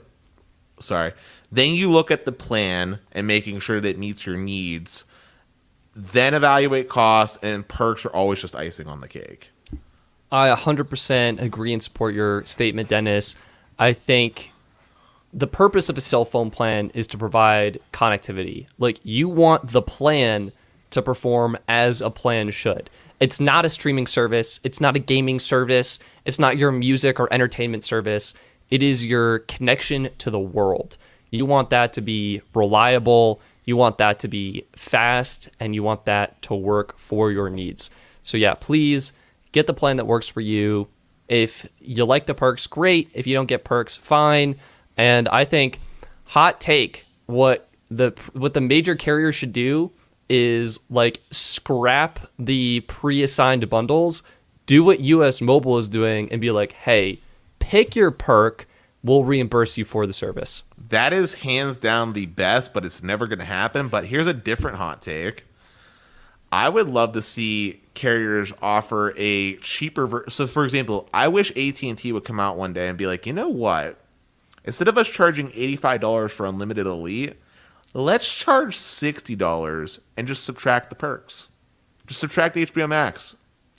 sorry. 0.79 1.13
Then 1.51 1.75
you 1.75 1.91
look 1.91 2.11
at 2.11 2.25
the 2.25 2.31
plan 2.31 2.99
and 3.11 3.27
making 3.27 3.59
sure 3.59 3.79
that 3.79 3.89
it 3.89 3.99
meets 3.99 4.25
your 4.25 4.37
needs. 4.37 5.05
Then 5.95 6.33
evaluate 6.33 6.89
costs 6.89 7.37
and 7.41 7.67
perks 7.67 8.05
are 8.05 8.09
always 8.09 8.41
just 8.41 8.55
icing 8.55 8.87
on 8.87 9.01
the 9.01 9.07
cake. 9.07 9.51
I 10.31 10.53
100% 10.53 11.41
agree 11.41 11.71
and 11.71 11.81
support 11.81 12.13
your 12.13 12.43
statement, 12.45 12.89
Dennis. 12.89 13.35
I 13.79 13.93
think 13.93 14.51
the 15.33 15.47
purpose 15.47 15.89
of 15.89 15.97
a 15.97 16.01
cell 16.01 16.25
phone 16.25 16.49
plan 16.49 16.91
is 16.93 17.07
to 17.07 17.17
provide 17.17 17.79
connectivity. 17.93 18.67
Like, 18.77 18.99
you 19.03 19.29
want 19.29 19.71
the 19.71 19.81
plan 19.81 20.51
to 20.91 21.01
perform 21.01 21.57
as 21.67 22.01
a 22.01 22.09
plan 22.09 22.49
should. 22.51 22.89
It's 23.19 23.39
not 23.39 23.65
a 23.65 23.69
streaming 23.69 24.07
service, 24.07 24.59
it's 24.63 24.81
not 24.81 24.95
a 24.95 24.99
gaming 24.99 25.39
service, 25.39 25.99
it's 26.25 26.39
not 26.39 26.57
your 26.57 26.71
music 26.71 27.19
or 27.19 27.31
entertainment 27.31 27.83
service. 27.83 28.33
It 28.69 28.83
is 28.83 29.05
your 29.05 29.39
connection 29.39 30.09
to 30.19 30.31
the 30.31 30.39
world. 30.39 30.97
You 31.31 31.45
want 31.45 31.69
that 31.69 31.93
to 31.93 32.01
be 32.01 32.41
reliable, 32.53 33.41
you 33.65 33.77
want 33.77 33.97
that 33.97 34.19
to 34.19 34.27
be 34.27 34.65
fast, 34.75 35.49
and 35.59 35.73
you 35.75 35.83
want 35.83 36.05
that 36.05 36.41
to 36.43 36.55
work 36.55 36.97
for 36.97 37.31
your 37.31 37.49
needs. 37.49 37.89
So, 38.23 38.37
yeah, 38.37 38.53
please 38.53 39.13
get 39.51 39.67
the 39.67 39.73
plan 39.73 39.97
that 39.97 40.05
works 40.05 40.27
for 40.27 40.41
you. 40.41 40.87
If 41.27 41.67
you 41.79 42.05
like 42.05 42.25
the 42.27 42.33
perks, 42.33 42.67
great. 42.67 43.09
If 43.13 43.25
you 43.25 43.33
don't 43.33 43.47
get 43.47 43.63
perks, 43.63 43.97
fine. 43.97 44.55
And 44.97 45.27
I 45.29 45.45
think 45.45 45.79
hot 46.25 46.59
take 46.59 47.05
what 47.25 47.67
the 47.89 48.11
what 48.33 48.53
the 48.53 48.61
major 48.61 48.95
carriers 48.95 49.35
should 49.35 49.53
do 49.53 49.91
is 50.29 50.79
like 50.89 51.21
scrap 51.31 52.19
the 52.39 52.81
pre-assigned 52.81 53.69
bundles, 53.69 54.23
do 54.65 54.83
what 54.83 54.99
US 55.01 55.41
Mobile 55.41 55.77
is 55.77 55.87
doing 55.87 56.31
and 56.31 56.41
be 56.41 56.51
like, 56.51 56.71
"Hey, 56.73 57.19
pick 57.59 57.95
your 57.95 58.11
perk, 58.11 58.67
we'll 59.03 59.23
reimburse 59.23 59.77
you 59.77 59.85
for 59.85 60.05
the 60.05 60.13
service." 60.13 60.63
That 60.89 61.13
is 61.13 61.35
hands 61.35 61.77
down 61.77 62.13
the 62.13 62.27
best, 62.27 62.73
but 62.73 62.85
it's 62.85 63.01
never 63.01 63.27
going 63.27 63.39
to 63.39 63.45
happen. 63.45 63.87
But 63.87 64.05
here's 64.05 64.27
a 64.27 64.33
different 64.33 64.77
hot 64.77 65.01
take. 65.01 65.45
I 66.51 66.69
would 66.69 66.89
love 66.89 67.13
to 67.13 67.21
see 67.21 67.81
carriers 67.95 68.53
offer 68.61 69.13
a 69.17 69.57
cheaper. 69.57 70.07
Ver- 70.07 70.29
so, 70.29 70.47
for 70.47 70.63
example, 70.63 71.09
I 71.13 71.27
wish 71.27 71.51
AT 71.51 71.81
and 71.83 71.97
T 71.97 72.11
would 72.13 72.23
come 72.23 72.39
out 72.39 72.57
one 72.57 72.71
day 72.73 72.87
and 72.87 72.97
be 72.97 73.07
like, 73.07 73.25
you 73.25 73.33
know 73.33 73.49
what? 73.49 73.97
Instead 74.63 74.87
of 74.87 74.97
us 74.97 75.09
charging 75.09 75.51
eighty 75.53 75.75
five 75.75 76.01
dollars 76.01 76.31
for 76.31 76.45
unlimited 76.45 76.85
elite, 76.85 77.35
let's 77.93 78.31
charge 78.33 78.77
sixty 78.77 79.35
dollars 79.35 79.99
and 80.17 80.27
just 80.27 80.43
subtract 80.43 80.89
the 80.89 80.95
perks. 80.95 81.47
Just 82.07 82.19
subtract 82.19 82.55
HBO 82.55 82.87
Max. 82.87 83.35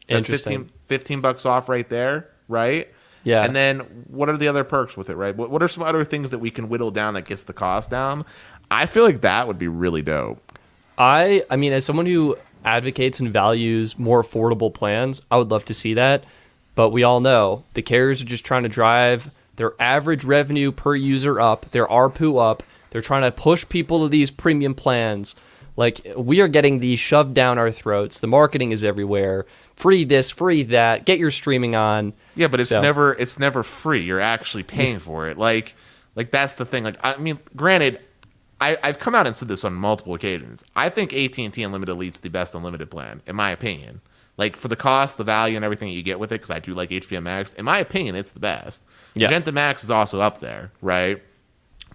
That's 0.08 0.26
Interesting. 0.26 0.64
15, 0.64 0.78
15 0.86 1.20
bucks 1.20 1.46
off 1.46 1.68
right 1.68 1.88
there, 1.88 2.30
right? 2.48 2.92
Yeah. 3.26 3.44
And 3.44 3.56
then 3.56 3.80
what 4.06 4.28
are 4.28 4.36
the 4.36 4.46
other 4.46 4.62
perks 4.62 4.96
with 4.96 5.10
it, 5.10 5.16
right? 5.16 5.36
What, 5.36 5.50
what 5.50 5.60
are 5.60 5.66
some 5.66 5.82
other 5.82 6.04
things 6.04 6.30
that 6.30 6.38
we 6.38 6.48
can 6.48 6.68
whittle 6.68 6.92
down 6.92 7.14
that 7.14 7.24
gets 7.24 7.42
the 7.42 7.52
cost 7.52 7.90
down? 7.90 8.24
I 8.70 8.86
feel 8.86 9.02
like 9.02 9.22
that 9.22 9.48
would 9.48 9.58
be 9.58 9.66
really 9.66 10.00
dope. 10.00 10.40
I 10.96 11.44
I 11.50 11.56
mean, 11.56 11.72
as 11.72 11.84
someone 11.84 12.06
who 12.06 12.36
advocates 12.64 13.18
and 13.18 13.32
values 13.32 13.98
more 13.98 14.22
affordable 14.22 14.72
plans, 14.72 15.22
I 15.28 15.38
would 15.38 15.50
love 15.50 15.64
to 15.64 15.74
see 15.74 15.94
that. 15.94 16.22
But 16.76 16.90
we 16.90 17.02
all 17.02 17.18
know 17.18 17.64
the 17.74 17.82
carriers 17.82 18.22
are 18.22 18.26
just 18.26 18.44
trying 18.44 18.62
to 18.62 18.68
drive 18.68 19.28
their 19.56 19.72
average 19.80 20.24
revenue 20.24 20.70
per 20.70 20.94
user 20.94 21.40
up, 21.40 21.68
their 21.72 21.86
ARPU 21.86 22.40
up. 22.40 22.62
They're 22.90 23.00
trying 23.00 23.22
to 23.22 23.32
push 23.32 23.68
people 23.68 24.02
to 24.02 24.08
these 24.08 24.30
premium 24.30 24.74
plans. 24.74 25.34
Like 25.76 26.00
we 26.16 26.40
are 26.40 26.48
getting 26.48 26.78
these 26.78 27.00
shoved 27.00 27.34
down 27.34 27.58
our 27.58 27.72
throats. 27.72 28.20
The 28.20 28.28
marketing 28.28 28.70
is 28.70 28.84
everywhere. 28.84 29.46
Free 29.76 30.04
this, 30.04 30.30
free 30.30 30.62
that. 30.64 31.04
Get 31.04 31.18
your 31.18 31.30
streaming 31.30 31.74
on. 31.76 32.14
Yeah, 32.34 32.48
but 32.48 32.60
it's 32.60 32.70
So- 32.70 32.80
never 32.80 33.12
it's 33.14 33.38
never 33.38 33.62
free. 33.62 34.02
You're 34.02 34.20
actually 34.20 34.62
paying 34.62 34.98
for 34.98 35.28
it. 35.28 35.36
Like 35.38 35.74
like 36.14 36.30
that's 36.30 36.54
the 36.54 36.64
thing. 36.64 36.84
Like 36.84 36.96
I 37.04 37.16
mean, 37.18 37.38
granted, 37.54 38.00
I, 38.60 38.78
I've 38.82 38.98
come 38.98 39.14
out 39.14 39.26
and 39.26 39.36
said 39.36 39.48
this 39.48 39.64
on 39.64 39.74
multiple 39.74 40.14
occasions. 40.14 40.64
I 40.74 40.88
think 40.88 41.12
AT 41.12 41.38
and 41.38 41.52
T 41.52 41.62
Unlimited 41.62 41.94
Elite's 41.94 42.20
the 42.20 42.30
best 42.30 42.54
unlimited 42.54 42.90
plan, 42.90 43.20
in 43.26 43.36
my 43.36 43.50
opinion. 43.50 44.00
Like 44.38 44.56
for 44.56 44.68
the 44.68 44.76
cost, 44.76 45.16
the 45.18 45.24
value, 45.24 45.56
and 45.56 45.64
everything 45.64 45.88
that 45.88 45.94
you 45.94 46.02
get 46.02 46.18
with 46.18 46.30
it, 46.32 46.36
because 46.36 46.50
I 46.50 46.58
do 46.58 46.74
like 46.74 46.90
HBO 46.90 47.22
Max. 47.22 47.52
In 47.54 47.64
my 47.66 47.78
opinion, 47.78 48.16
it's 48.16 48.32
the 48.32 48.40
best. 48.40 48.86
Yeah. 49.14 49.26
Magenta 49.28 49.52
Max 49.52 49.84
is 49.84 49.90
also 49.90 50.20
up 50.20 50.40
there, 50.40 50.72
right? 50.82 51.22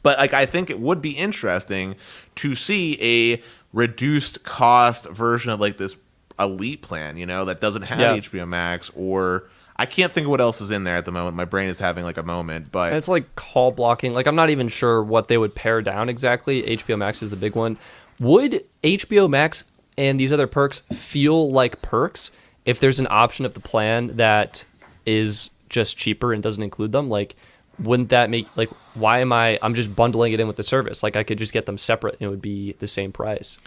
But 0.03 0.17
like 0.19 0.33
I 0.33 0.45
think 0.45 0.69
it 0.69 0.79
would 0.79 1.01
be 1.01 1.11
interesting 1.11 1.95
to 2.35 2.53
see 2.55 2.97
a 3.01 3.41
reduced 3.73 4.43
cost 4.43 5.09
version 5.09 5.51
of 5.51 5.59
like 5.59 5.77
this 5.77 5.95
elite 6.41 6.81
plan, 6.81 7.17
you 7.17 7.25
know, 7.25 7.45
that 7.45 7.61
doesn't 7.61 7.83
have 7.83 7.99
Yeah. 7.99 8.17
HBO 8.17 8.47
Max 8.47 8.91
or 8.95 9.49
I 9.77 9.85
can't 9.85 10.13
think 10.13 10.25
of 10.25 10.31
what 10.31 10.41
else 10.41 10.61
is 10.61 10.69
in 10.69 10.83
there 10.83 10.95
at 10.95 11.05
the 11.05 11.11
moment. 11.11 11.35
My 11.35 11.45
brain 11.45 11.67
is 11.67 11.79
having 11.79 12.03
like 12.03 12.17
a 12.17 12.23
moment, 12.23 12.71
but 12.71 12.93
it's 12.93 13.07
like 13.07 13.35
call 13.35 13.71
blocking. 13.71 14.13
Like 14.13 14.27
I'm 14.27 14.35
not 14.35 14.49
even 14.49 14.67
sure 14.67 15.01
what 15.03 15.27
they 15.27 15.37
would 15.37 15.55
pare 15.55 15.81
down 15.81 16.07
exactly. 16.09 16.61
HBO 16.63 16.97
Max 16.97 17.23
is 17.23 17.29
the 17.31 17.35
big 17.35 17.55
one. 17.55 17.77
Would 18.19 18.61
HBO 18.83 19.27
Max 19.29 19.63
and 19.97 20.19
these 20.19 20.31
other 20.31 20.47
perks 20.47 20.81
feel 20.93 21.51
like 21.51 21.81
perks 21.81 22.31
if 22.65 22.79
there's 22.79 22.99
an 22.99 23.07
option 23.09 23.45
of 23.45 23.55
the 23.55 23.59
plan 23.59 24.17
that 24.17 24.63
is 25.05 25.49
just 25.69 25.97
cheaper 25.97 26.31
and 26.31 26.43
doesn't 26.43 26.61
include 26.61 26.91
them? 26.91 27.09
Like 27.09 27.35
wouldn't 27.79 28.09
that 28.09 28.29
make 28.29 28.47
like 28.55 28.69
why 28.93 29.19
am 29.19 29.31
I 29.33 29.57
I'm 29.63 29.73
just 29.73 29.95
bundling 29.95 30.33
it 30.33 30.39
in 30.39 30.47
with 30.47 30.57
the 30.57 30.63
service? 30.63 31.01
Like 31.01 31.15
I 31.15 31.23
could 31.23 31.39
just 31.39 31.53
get 31.53 31.65
them 31.65 31.79
separate 31.79 32.15
and 32.19 32.21
it 32.23 32.29
would 32.29 32.41
be 32.41 32.73
the 32.73 32.87
same 32.87 33.11
price. 33.11 33.57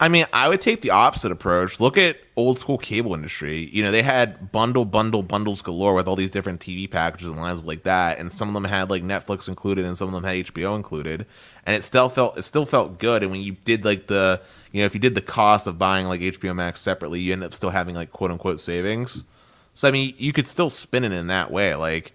I 0.00 0.08
mean, 0.08 0.26
I 0.32 0.48
would 0.48 0.60
take 0.60 0.80
the 0.80 0.90
opposite 0.90 1.30
approach. 1.30 1.78
Look 1.78 1.96
at 1.96 2.18
old 2.34 2.58
school 2.58 2.78
cable 2.78 3.14
industry. 3.14 3.70
You 3.72 3.84
know, 3.84 3.92
they 3.92 4.02
had 4.02 4.50
bundle, 4.50 4.84
bundle, 4.84 5.22
bundles 5.22 5.62
galore 5.62 5.94
with 5.94 6.08
all 6.08 6.16
these 6.16 6.32
different 6.32 6.60
TV 6.60 6.90
packages 6.90 7.28
and 7.28 7.36
lines 7.36 7.62
like 7.62 7.84
that, 7.84 8.18
and 8.18 8.30
some 8.30 8.48
of 8.48 8.54
them 8.54 8.64
had 8.64 8.90
like 8.90 9.04
Netflix 9.04 9.48
included, 9.48 9.84
and 9.84 9.96
some 9.96 10.08
of 10.08 10.14
them 10.14 10.24
had 10.24 10.46
HBO 10.46 10.74
included, 10.74 11.26
and 11.64 11.76
it 11.76 11.84
still 11.84 12.08
felt 12.08 12.36
it 12.36 12.42
still 12.42 12.66
felt 12.66 12.98
good. 12.98 13.22
And 13.22 13.30
when 13.30 13.40
you 13.40 13.52
did 13.52 13.84
like 13.84 14.08
the, 14.08 14.42
you 14.72 14.80
know, 14.80 14.86
if 14.86 14.94
you 14.94 15.00
did 15.00 15.14
the 15.14 15.22
cost 15.22 15.68
of 15.68 15.78
buying 15.78 16.06
like 16.06 16.20
HBO 16.20 16.56
Max 16.56 16.80
separately, 16.80 17.20
you 17.20 17.32
end 17.32 17.44
up 17.44 17.54
still 17.54 17.70
having 17.70 17.94
like 17.94 18.10
quote 18.10 18.32
unquote 18.32 18.60
savings. 18.60 19.24
So 19.74 19.86
I 19.86 19.92
mean, 19.92 20.12
you 20.16 20.32
could 20.32 20.48
still 20.48 20.70
spin 20.70 21.04
it 21.04 21.12
in 21.12 21.28
that 21.28 21.52
way. 21.52 21.76
Like, 21.76 22.12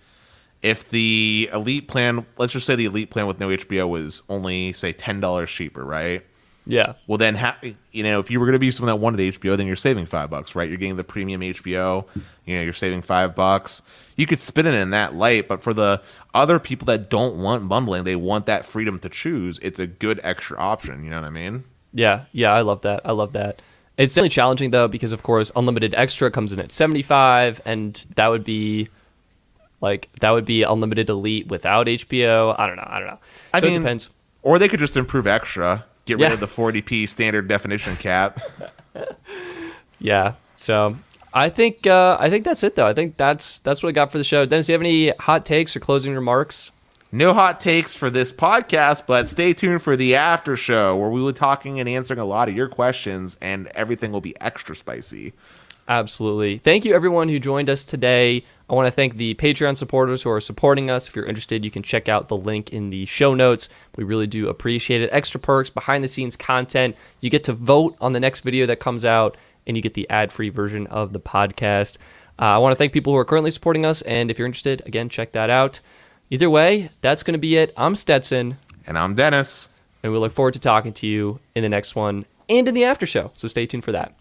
if 0.61 0.89
the 0.89 1.49
elite 1.53 1.87
plan, 1.87 2.25
let's 2.37 2.51
just 2.51 2.65
say 2.65 2.75
the 2.75 2.85
elite 2.85 3.09
plan 3.09 3.25
with 3.25 3.39
no 3.39 3.47
HBO 3.47 3.87
was 3.87 4.21
only 4.27 4.73
say 4.73 4.91
ten 4.91 5.21
dollars 5.21 5.49
cheaper, 5.49 5.85
right? 5.85 6.25
Yeah. 6.69 6.93
Well, 7.07 7.17
then, 7.17 7.35
ha- 7.35 7.57
you 7.91 8.03
know, 8.03 8.19
if 8.19 8.29
you 8.29 8.39
were 8.39 8.45
going 8.45 8.53
to 8.53 8.59
be 8.59 8.69
someone 8.69 8.95
that 8.95 9.01
wanted 9.01 9.19
HBO, 9.19 9.57
then 9.57 9.65
you're 9.65 9.75
saving 9.75 10.05
five 10.05 10.29
bucks, 10.29 10.55
right? 10.55 10.69
You're 10.69 10.77
getting 10.77 10.97
the 10.97 11.03
premium 11.03 11.41
HBO. 11.41 12.05
You 12.45 12.57
know, 12.57 12.63
you're 12.63 12.73
saving 12.73 13.01
five 13.01 13.35
bucks. 13.35 13.81
You 14.15 14.27
could 14.27 14.39
spin 14.39 14.67
it 14.67 14.75
in 14.75 14.91
that 14.91 15.15
light, 15.15 15.47
but 15.47 15.63
for 15.63 15.73
the 15.73 16.01
other 16.33 16.59
people 16.59 16.85
that 16.85 17.09
don't 17.09 17.37
want 17.37 17.67
bundling, 17.67 18.03
they 18.03 18.15
want 18.15 18.45
that 18.45 18.65
freedom 18.65 18.99
to 18.99 19.09
choose. 19.09 19.57
It's 19.63 19.79
a 19.79 19.87
good 19.87 20.19
extra 20.23 20.57
option. 20.59 21.03
You 21.03 21.09
know 21.09 21.19
what 21.21 21.27
I 21.27 21.31
mean? 21.31 21.63
Yeah, 21.91 22.25
yeah, 22.33 22.53
I 22.53 22.61
love 22.61 22.81
that. 22.81 23.01
I 23.03 23.13
love 23.13 23.33
that. 23.33 23.61
It's 23.97 24.13
definitely 24.13 24.29
challenging 24.29 24.71
though 24.71 24.87
because 24.87 25.11
of 25.11 25.23
course 25.23 25.51
unlimited 25.57 25.93
extra 25.93 26.31
comes 26.31 26.53
in 26.53 26.59
at 26.61 26.71
75 26.71 27.61
and 27.65 28.05
that 28.15 28.27
would 28.27 28.45
be 28.45 28.87
like 29.81 30.07
that 30.21 30.31
would 30.31 30.45
be 30.45 30.63
unlimited 30.63 31.09
elite 31.09 31.47
without 31.47 31.87
HBO. 31.87 32.55
I 32.57 32.67
don't 32.67 32.77
know. 32.77 32.87
I 32.87 32.99
don't 32.99 33.07
know. 33.07 33.19
I 33.53 33.59
mean, 33.59 33.73
it 33.73 33.79
depends. 33.79 34.09
Or 34.41 34.57
they 34.57 34.69
could 34.69 34.79
just 34.79 34.95
improve 34.95 35.27
extra, 35.27 35.83
get 36.09 36.21
rid 36.21 36.27
Yeah. 36.29 36.33
of 36.33 36.39
the 36.39 36.47
40p 36.47 37.07
standard 37.07 37.47
definition 37.47 37.95
cap. 37.95 38.39
Yeah. 39.99 40.33
So 40.57 40.95
I 41.33 41.49
think 41.49 41.85
uh, 41.85 42.17
I 42.19 42.29
think 42.29 42.45
that's 42.45 42.63
it 42.63 42.75
though. 42.75 42.87
I 42.87 42.93
think 42.93 43.17
that's 43.17 43.59
that's 43.59 43.83
what 43.83 43.89
I 43.89 43.91
got 43.91 44.11
for 44.11 44.17
the 44.17 44.23
show. 44.23 44.45
Dennis, 44.45 44.67
do 44.67 44.71
you 44.71 44.75
have 44.75 44.81
any 44.81 45.09
hot 45.19 45.45
takes 45.45 45.75
or 45.75 45.79
closing 45.79 46.15
remarks? 46.15 46.71
No 47.11 47.33
hot 47.33 47.59
takes 47.59 47.95
for 47.95 48.09
this 48.09 48.31
podcast, 48.31 49.03
but 49.07 49.27
stay 49.27 49.51
tuned 49.53 49.81
for 49.81 49.95
the 49.97 50.15
after 50.15 50.55
show 50.55 50.95
where 50.95 51.09
we 51.09 51.19
will 51.21 51.31
be 51.33 51.37
talking 51.37 51.79
and 51.79 51.89
answering 51.89 52.19
a 52.19 52.25
lot 52.25 52.47
of 52.47 52.55
your 52.55 52.67
questions, 52.69 53.35
and 53.41 53.67
everything 53.75 54.11
will 54.11 54.21
be 54.21 54.39
extra 54.39 54.75
spicy. 54.75 55.33
Absolutely. 55.89 56.59
Thank 56.59 56.85
you, 56.85 56.93
everyone 56.93 57.29
who 57.29 57.39
joined 57.39 57.67
us 57.67 57.83
today. 57.83 58.45
I 58.69 58.73
want 58.75 58.85
to 58.85 58.91
thank 58.91 59.17
the 59.17 59.33
Patreon 59.33 59.75
supporters 59.75 60.21
who 60.21 60.29
are 60.29 60.39
supporting 60.39 60.91
us. 60.91 61.07
If 61.09 61.15
you're 61.15 61.25
interested, 61.25 61.65
you 61.65 61.71
can 61.71 61.81
check 61.81 62.07
out 62.07 62.27
the 62.29 62.37
link 62.37 62.71
in 62.71 62.91
the 62.91 63.07
show 63.07 63.33
notes. 63.33 63.69
We 63.97 64.03
really 64.03 64.27
do 64.27 64.49
appreciate 64.49 65.01
it. 65.01 65.09
Extra 65.11 65.39
perks, 65.39 65.71
behind 65.71 66.03
the 66.03 66.07
scenes 66.07 66.35
content. 66.35 66.95
You 67.21 67.31
get 67.31 67.43
to 67.45 67.53
vote 67.53 67.97
on 67.99 68.13
the 68.13 68.19
next 68.19 68.41
video 68.41 68.67
that 68.67 68.79
comes 68.79 69.03
out, 69.03 69.35
and 69.65 69.75
you 69.75 69.81
get 69.81 69.95
the 69.95 70.07
ad 70.11 70.31
free 70.31 70.49
version 70.49 70.85
of 70.87 71.11
the 71.11 71.19
podcast. 71.19 71.97
Uh, 72.37 72.43
I 72.45 72.57
want 72.59 72.71
to 72.71 72.75
thank 72.77 72.93
people 72.93 73.11
who 73.11 73.17
are 73.17 73.25
currently 73.25 73.49
supporting 73.51 73.83
us. 73.83 74.03
And 74.03 74.29
if 74.29 74.37
you're 74.37 74.45
interested, 74.45 74.83
again, 74.85 75.09
check 75.09 75.31
that 75.31 75.49
out. 75.49 75.79
Either 76.29 76.51
way, 76.51 76.91
that's 77.01 77.23
going 77.23 77.33
to 77.33 77.39
be 77.39 77.57
it. 77.57 77.73
I'm 77.75 77.95
Stetson, 77.95 78.57
And 78.85 78.95
I'm 78.95 79.15
Dennis. 79.15 79.69
and 80.03 80.13
we 80.13 80.19
look 80.19 80.33
forward 80.33 80.53
to 80.53 80.59
talking 80.59 80.93
to 80.93 81.07
you 81.07 81.39
in 81.55 81.63
the 81.63 81.69
next 81.69 81.95
one 81.95 82.25
and 82.47 82.67
in 82.67 82.75
the 82.75 82.85
after 82.85 83.07
show. 83.07 83.31
So 83.35 83.47
stay 83.47 83.65
tuned 83.65 83.83
for 83.83 83.91
that. 83.93 84.13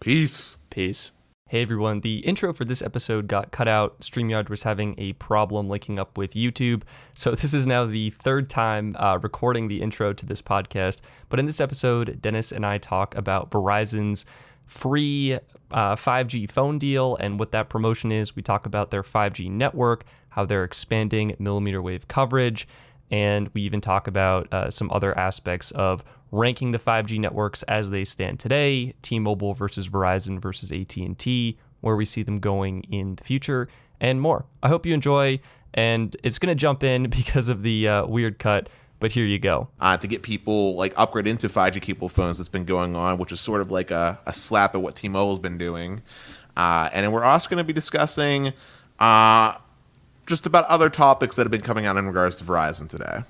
Peace. 0.00 0.58
Peace. 0.74 1.12
Hey 1.48 1.62
everyone, 1.62 2.00
the 2.00 2.18
intro 2.26 2.52
for 2.52 2.64
this 2.64 2.82
episode 2.82 3.28
got 3.28 3.52
cut 3.52 3.68
out. 3.68 4.00
StreamYard 4.00 4.48
was 4.48 4.64
having 4.64 4.96
a 4.98 5.12
problem 5.12 5.68
linking 5.68 6.00
up 6.00 6.18
with 6.18 6.34
YouTube. 6.34 6.82
So 7.14 7.30
this 7.36 7.54
is 7.54 7.64
now 7.64 7.84
the 7.84 8.10
third 8.10 8.50
time 8.50 8.96
uh, 8.98 9.20
recording 9.22 9.68
the 9.68 9.80
intro 9.80 10.12
to 10.12 10.26
this 10.26 10.42
podcast. 10.42 11.02
But 11.28 11.38
in 11.38 11.46
this 11.46 11.60
episode, 11.60 12.20
Dennis 12.20 12.50
and 12.50 12.66
I 12.66 12.78
talk 12.78 13.14
about 13.14 13.52
Verizon's 13.52 14.26
free 14.66 15.34
uh, 15.70 15.94
5G 15.94 16.50
phone 16.50 16.80
deal 16.80 17.14
and 17.20 17.38
what 17.38 17.52
that 17.52 17.68
promotion 17.68 18.10
is. 18.10 18.34
We 18.34 18.42
talk 18.42 18.66
about 18.66 18.90
their 18.90 19.04
5G 19.04 19.48
network, 19.48 20.02
how 20.30 20.44
they're 20.44 20.64
expanding 20.64 21.36
millimeter 21.38 21.82
wave 21.82 22.08
coverage, 22.08 22.66
and 23.12 23.48
we 23.54 23.62
even 23.62 23.80
talk 23.80 24.08
about 24.08 24.52
uh, 24.52 24.70
some 24.72 24.90
other 24.90 25.16
aspects 25.16 25.70
of 25.70 26.02
ranking 26.34 26.72
the 26.72 26.78
5G 26.78 27.18
networks 27.18 27.62
as 27.64 27.90
they 27.90 28.04
stand 28.04 28.40
today, 28.40 28.94
T-Mobile 29.02 29.54
versus 29.54 29.88
Verizon 29.88 30.40
versus 30.40 30.72
AT&T, 30.72 31.58
where 31.80 31.96
we 31.96 32.04
see 32.04 32.22
them 32.22 32.40
going 32.40 32.82
in 32.90 33.14
the 33.14 33.24
future, 33.24 33.68
and 34.00 34.20
more. 34.20 34.44
I 34.62 34.68
hope 34.68 34.84
you 34.84 34.94
enjoy, 34.94 35.40
and 35.72 36.16
it's 36.22 36.38
going 36.38 36.54
to 36.54 36.60
jump 36.60 36.82
in 36.82 37.04
because 37.10 37.48
of 37.48 37.62
the 37.62 37.88
uh, 37.88 38.06
weird 38.06 38.38
cut, 38.38 38.68
but 39.00 39.12
here 39.12 39.24
you 39.24 39.38
go. 39.38 39.68
Uh, 39.80 39.96
to 39.96 40.06
get 40.06 40.22
people 40.22 40.74
like 40.74 40.92
upgrade 40.96 41.26
into 41.26 41.48
5G 41.48 41.80
capable 41.80 42.08
phones 42.08 42.38
that's 42.38 42.48
been 42.48 42.64
going 42.64 42.96
on, 42.96 43.18
which 43.18 43.32
is 43.32 43.40
sort 43.40 43.60
of 43.60 43.70
like 43.70 43.90
a, 43.90 44.18
a 44.26 44.32
slap 44.32 44.74
at 44.74 44.82
what 44.82 44.96
T-Mobile's 44.96 45.38
been 45.38 45.58
doing. 45.58 46.02
Uh, 46.56 46.88
and 46.92 47.12
we're 47.12 47.24
also 47.24 47.48
going 47.48 47.58
to 47.58 47.64
be 47.64 47.72
discussing 47.72 48.52
uh, 48.98 49.56
just 50.26 50.46
about 50.46 50.64
other 50.66 50.88
topics 50.88 51.36
that 51.36 51.42
have 51.42 51.50
been 51.50 51.60
coming 51.60 51.86
out 51.86 51.96
in 51.96 52.06
regards 52.06 52.36
to 52.36 52.44
Verizon 52.44 52.88
today. 52.88 53.22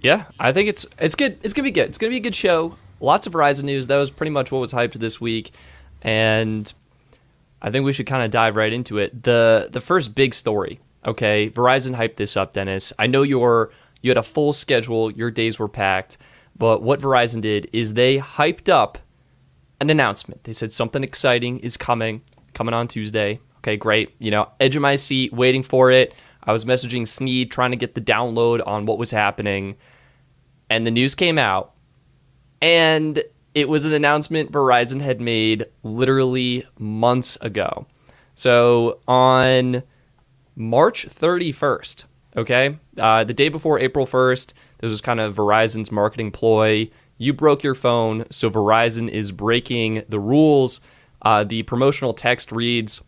Yeah, 0.00 0.26
I 0.38 0.52
think 0.52 0.68
it's 0.68 0.86
it's 0.98 1.14
good. 1.14 1.38
It's 1.42 1.52
gonna 1.52 1.64
be 1.64 1.70
good. 1.70 1.88
It's 1.88 1.98
gonna 1.98 2.10
be 2.10 2.18
a 2.18 2.20
good 2.20 2.34
show. 2.34 2.76
Lots 3.00 3.26
of 3.26 3.32
Verizon 3.32 3.64
news. 3.64 3.86
That 3.86 3.96
was 3.96 4.10
pretty 4.10 4.30
much 4.30 4.50
what 4.52 4.58
was 4.58 4.72
hyped 4.72 4.94
this 4.94 5.20
week, 5.20 5.52
and 6.02 6.72
I 7.60 7.70
think 7.70 7.84
we 7.84 7.92
should 7.92 8.06
kind 8.06 8.22
of 8.22 8.30
dive 8.30 8.56
right 8.56 8.72
into 8.72 8.98
it. 8.98 9.22
the 9.22 9.68
The 9.70 9.80
first 9.80 10.14
big 10.14 10.34
story. 10.34 10.80
Okay, 11.04 11.50
Verizon 11.50 11.96
hyped 11.96 12.16
this 12.16 12.36
up, 12.36 12.52
Dennis. 12.52 12.92
I 12.98 13.06
know 13.06 13.22
your 13.22 13.70
you 14.02 14.10
had 14.10 14.18
a 14.18 14.22
full 14.22 14.52
schedule. 14.52 15.10
Your 15.10 15.30
days 15.30 15.58
were 15.58 15.68
packed, 15.68 16.18
but 16.56 16.82
what 16.82 17.00
Verizon 17.00 17.40
did 17.40 17.68
is 17.72 17.94
they 17.94 18.18
hyped 18.18 18.68
up 18.68 18.98
an 19.80 19.90
announcement. 19.90 20.44
They 20.44 20.52
said 20.52 20.72
something 20.72 21.02
exciting 21.04 21.58
is 21.60 21.76
coming, 21.76 22.22
coming 22.54 22.74
on 22.74 22.88
Tuesday. 22.88 23.40
Okay, 23.58 23.76
great. 23.76 24.14
You 24.18 24.30
know, 24.30 24.48
edge 24.60 24.76
of 24.76 24.82
my 24.82 24.96
seat, 24.96 25.32
waiting 25.32 25.62
for 25.62 25.90
it. 25.90 26.14
I 26.48 26.52
was 26.52 26.64
messaging 26.64 27.06
Sneed 27.06 27.50
trying 27.50 27.72
to 27.72 27.76
get 27.76 27.94
the 27.94 28.00
download 28.00 28.66
on 28.66 28.86
what 28.86 28.98
was 28.98 29.10
happening. 29.10 29.76
And 30.70 30.86
the 30.86 30.90
news 30.90 31.14
came 31.14 31.36
out. 31.36 31.74
And 32.62 33.22
it 33.54 33.68
was 33.68 33.84
an 33.84 33.92
announcement 33.92 34.50
Verizon 34.50 35.02
had 35.02 35.20
made 35.20 35.66
literally 35.82 36.66
months 36.78 37.36
ago. 37.42 37.86
So 38.34 38.98
on 39.06 39.82
March 40.56 41.06
31st, 41.06 42.04
okay, 42.38 42.78
uh, 42.96 43.24
the 43.24 43.34
day 43.34 43.50
before 43.50 43.78
April 43.78 44.06
1st, 44.06 44.54
this 44.78 44.90
was 44.90 45.02
kind 45.02 45.20
of 45.20 45.36
Verizon's 45.36 45.92
marketing 45.92 46.30
ploy. 46.30 46.90
You 47.18 47.34
broke 47.34 47.62
your 47.62 47.74
phone, 47.74 48.24
so 48.30 48.48
Verizon 48.48 49.10
is 49.10 49.32
breaking 49.32 50.02
the 50.08 50.18
rules. 50.18 50.80
Uh, 51.20 51.44
the 51.44 51.64
promotional 51.64 52.14
text 52.14 52.52
reads 52.52 53.02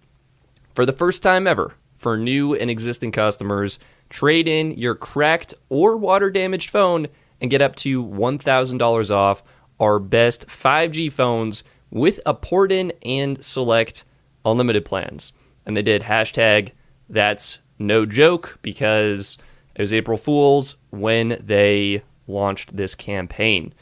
For 0.75 0.85
the 0.85 0.93
first 0.93 1.23
time 1.23 1.47
ever, 1.47 1.73
for 2.01 2.17
new 2.17 2.55
and 2.55 2.71
existing 2.71 3.13
customers. 3.13 3.79
Trade 4.09 4.49
in 4.49 4.73
your 4.73 4.97
cracked 4.97 5.55
or 5.69 5.97
water 5.97 6.31
damaged 6.31 6.71
phone 6.71 7.07
and 7.41 7.51
get 7.51 7.63
up 7.63 7.77
to 7.77 8.05
$1,000 8.05 9.11
off 9.11 9.43
our 9.79 9.99
best 9.99 10.49
5G 10.49 11.13
phones 11.13 11.63
with 11.91 12.21
a 12.27 12.35
port 12.35 12.73
in 12.73 12.93
and 13.05 13.43
select 13.45 14.05
unlimited 14.45 14.85
plans. 14.85 15.33
And 15.67 15.77
they 15.77 15.83
did 15.83 16.03
hashtag 16.03 16.73
that's 17.09 17.61
no 17.79 18.07
joke 18.07 18.59
because 18.63 19.39
it 19.75 19.81
was 19.81 19.95
April 19.95 20.17
Fool's 20.17 20.77
when 20.91 21.41
they 21.45 22.03
launched 22.27 22.77
this 22.77 22.95
campaign. 22.95 23.75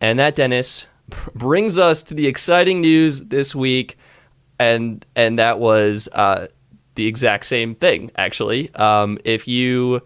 And 0.00 0.18
that, 0.18 0.34
Dennis, 0.34 0.86
brings 1.34 1.78
us 1.78 2.02
to 2.04 2.14
the 2.14 2.26
exciting 2.26 2.80
news 2.80 3.20
this 3.20 3.54
week. 3.54 3.98
And, 4.58 5.04
and 5.16 5.38
that 5.38 5.58
was 5.58 6.08
uh, 6.12 6.48
the 6.94 7.06
exact 7.06 7.46
same 7.46 7.74
thing, 7.74 8.10
actually. 8.16 8.74
Um, 8.74 9.18
if 9.24 9.48
you 9.48 10.02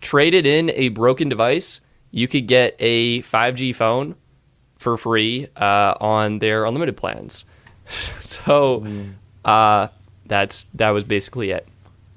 traded 0.00 0.46
in 0.46 0.70
a 0.70 0.88
broken 0.88 1.28
device, 1.28 1.80
you 2.10 2.28
could 2.28 2.46
get 2.46 2.76
a 2.78 3.22
5G 3.22 3.74
phone 3.74 4.14
for 4.78 4.96
free 4.96 5.48
uh, 5.56 5.94
on 6.00 6.38
their 6.38 6.64
unlimited 6.64 6.96
plans. 6.96 7.44
so 7.84 8.86
uh, 9.44 9.88
that's 10.26 10.64
that 10.74 10.90
was 10.90 11.04
basically 11.04 11.50
it. 11.50 11.66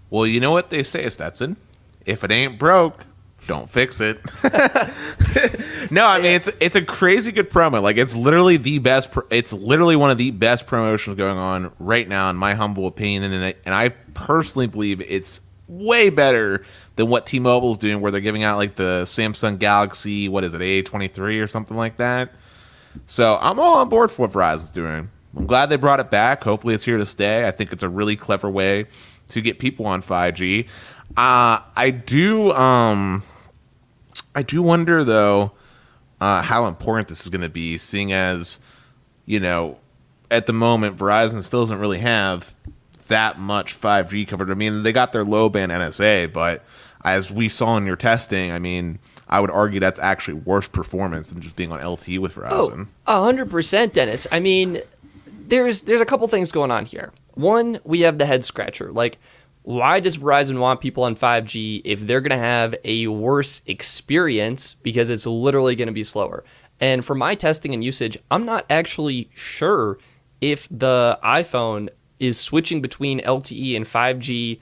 Well, 0.09 0.27
you 0.27 0.39
know 0.39 0.51
what 0.51 0.69
they 0.69 0.83
say, 0.83 1.09
Stetson. 1.09 1.57
If 2.05 2.23
it 2.23 2.31
ain't 2.31 2.59
broke, 2.59 3.05
don't 3.47 3.69
fix 3.69 4.01
it. 4.01 4.19
no, 5.91 6.05
I 6.05 6.17
mean 6.17 6.33
it's 6.35 6.49
it's 6.59 6.75
a 6.75 6.81
crazy 6.81 7.31
good 7.31 7.49
promo. 7.49 7.81
Like 7.81 7.97
it's 7.97 8.15
literally 8.15 8.57
the 8.57 8.79
best. 8.79 9.11
Pro- 9.11 9.27
it's 9.29 9.53
literally 9.53 9.95
one 9.95 10.11
of 10.11 10.17
the 10.17 10.31
best 10.31 10.67
promotions 10.67 11.17
going 11.17 11.37
on 11.37 11.71
right 11.79 12.07
now, 12.07 12.29
in 12.29 12.35
my 12.35 12.53
humble 12.53 12.87
opinion. 12.87 13.31
And 13.31 13.45
I, 13.45 13.55
and 13.65 13.75
I 13.75 13.89
personally 14.13 14.67
believe 14.67 15.01
it's 15.01 15.41
way 15.67 16.09
better 16.09 16.65
than 16.95 17.09
what 17.09 17.25
T-Mobile's 17.25 17.77
doing, 17.77 18.01
where 18.01 18.11
they're 18.11 18.21
giving 18.21 18.43
out 18.43 18.57
like 18.57 18.75
the 18.75 19.01
Samsung 19.03 19.57
Galaxy, 19.59 20.29
what 20.29 20.43
is 20.43 20.53
it, 20.53 20.61
A 20.61 20.81
twenty 20.81 21.07
three 21.07 21.39
or 21.39 21.47
something 21.47 21.77
like 21.77 21.97
that. 21.97 22.33
So 23.07 23.37
I'm 23.41 23.59
all 23.59 23.77
on 23.77 23.89
board 23.89 24.11
for 24.11 24.23
what 24.27 24.31
Verizon's 24.31 24.71
doing. 24.71 25.09
I'm 25.35 25.47
glad 25.47 25.67
they 25.67 25.77
brought 25.77 25.99
it 25.99 26.11
back. 26.11 26.43
Hopefully, 26.43 26.75
it's 26.75 26.83
here 26.83 26.97
to 26.97 27.05
stay. 27.05 27.47
I 27.47 27.51
think 27.51 27.73
it's 27.73 27.83
a 27.83 27.89
really 27.89 28.15
clever 28.15 28.49
way 28.49 28.85
to 29.29 29.41
get 29.41 29.57
people 29.57 29.85
on 29.87 30.01
5G. 30.01 30.67
Uh, 31.17 31.59
I 31.75 31.91
do. 31.91 32.51
Um, 32.51 33.23
I 34.35 34.43
do 34.43 34.61
wonder 34.61 35.03
though 35.03 35.51
uh, 36.21 36.41
how 36.41 36.67
important 36.67 37.07
this 37.07 37.21
is 37.21 37.29
going 37.29 37.41
to 37.41 37.49
be, 37.49 37.77
seeing 37.77 38.13
as 38.13 38.59
you 39.25 39.39
know 39.39 39.77
at 40.31 40.45
the 40.45 40.53
moment 40.53 40.97
Verizon 40.97 41.43
still 41.43 41.61
doesn't 41.61 41.79
really 41.79 41.99
have 41.99 42.53
that 43.07 43.39
much 43.39 43.79
5G 43.79 44.27
covered. 44.27 44.49
I 44.49 44.55
mean, 44.55 44.83
they 44.83 44.91
got 44.91 45.11
their 45.11 45.23
low 45.23 45.49
band 45.49 45.71
NSA, 45.71 46.31
but 46.33 46.63
as 47.03 47.31
we 47.31 47.49
saw 47.49 47.77
in 47.77 47.85
your 47.85 47.95
testing, 47.95 48.51
I 48.51 48.59
mean, 48.59 48.99
I 49.27 49.39
would 49.39 49.51
argue 49.51 49.79
that's 49.79 49.99
actually 49.99 50.35
worse 50.35 50.67
performance 50.67 51.29
than 51.29 51.41
just 51.41 51.55
being 51.55 51.71
on 51.71 51.79
LTE 51.79 52.19
with 52.19 52.35
Verizon. 52.35 52.87
Oh, 53.07 53.31
100%, 53.31 53.93
Dennis. 53.93 54.25
I 54.31 54.39
mean, 54.39 54.81
there's 55.25 55.83
there's 55.83 56.01
a 56.01 56.05
couple 56.05 56.27
things 56.27 56.51
going 56.51 56.71
on 56.71 56.85
here. 56.85 57.11
One, 57.33 57.79
we 57.83 58.01
have 58.01 58.17
the 58.17 58.25
head 58.25 58.45
scratcher. 58.45 58.91
Like, 58.91 59.17
why 59.63 59.99
does 59.99 60.17
Verizon 60.17 60.59
want 60.59 60.81
people 60.81 61.03
on 61.03 61.15
5G 61.15 61.81
if 61.85 62.01
they're 62.01 62.21
going 62.21 62.37
to 62.37 62.37
have 62.37 62.75
a 62.83 63.07
worse 63.07 63.61
experience 63.65 64.73
because 64.73 65.09
it's 65.09 65.25
literally 65.25 65.75
going 65.75 65.87
to 65.87 65.93
be 65.93 66.03
slower? 66.03 66.43
And 66.79 67.03
for 67.03 67.15
my 67.15 67.33
testing 67.35 67.73
and 67.73 67.83
usage, 67.83 68.17
I'm 68.29 68.45
not 68.45 68.65
actually 68.69 69.29
sure 69.33 69.97
if 70.41 70.67
the 70.69 71.17
iPhone 71.23 71.89
is 72.19 72.37
switching 72.37 72.81
between 72.81 73.21
LTE 73.21 73.75
and 73.75 73.85
5G 73.85 74.59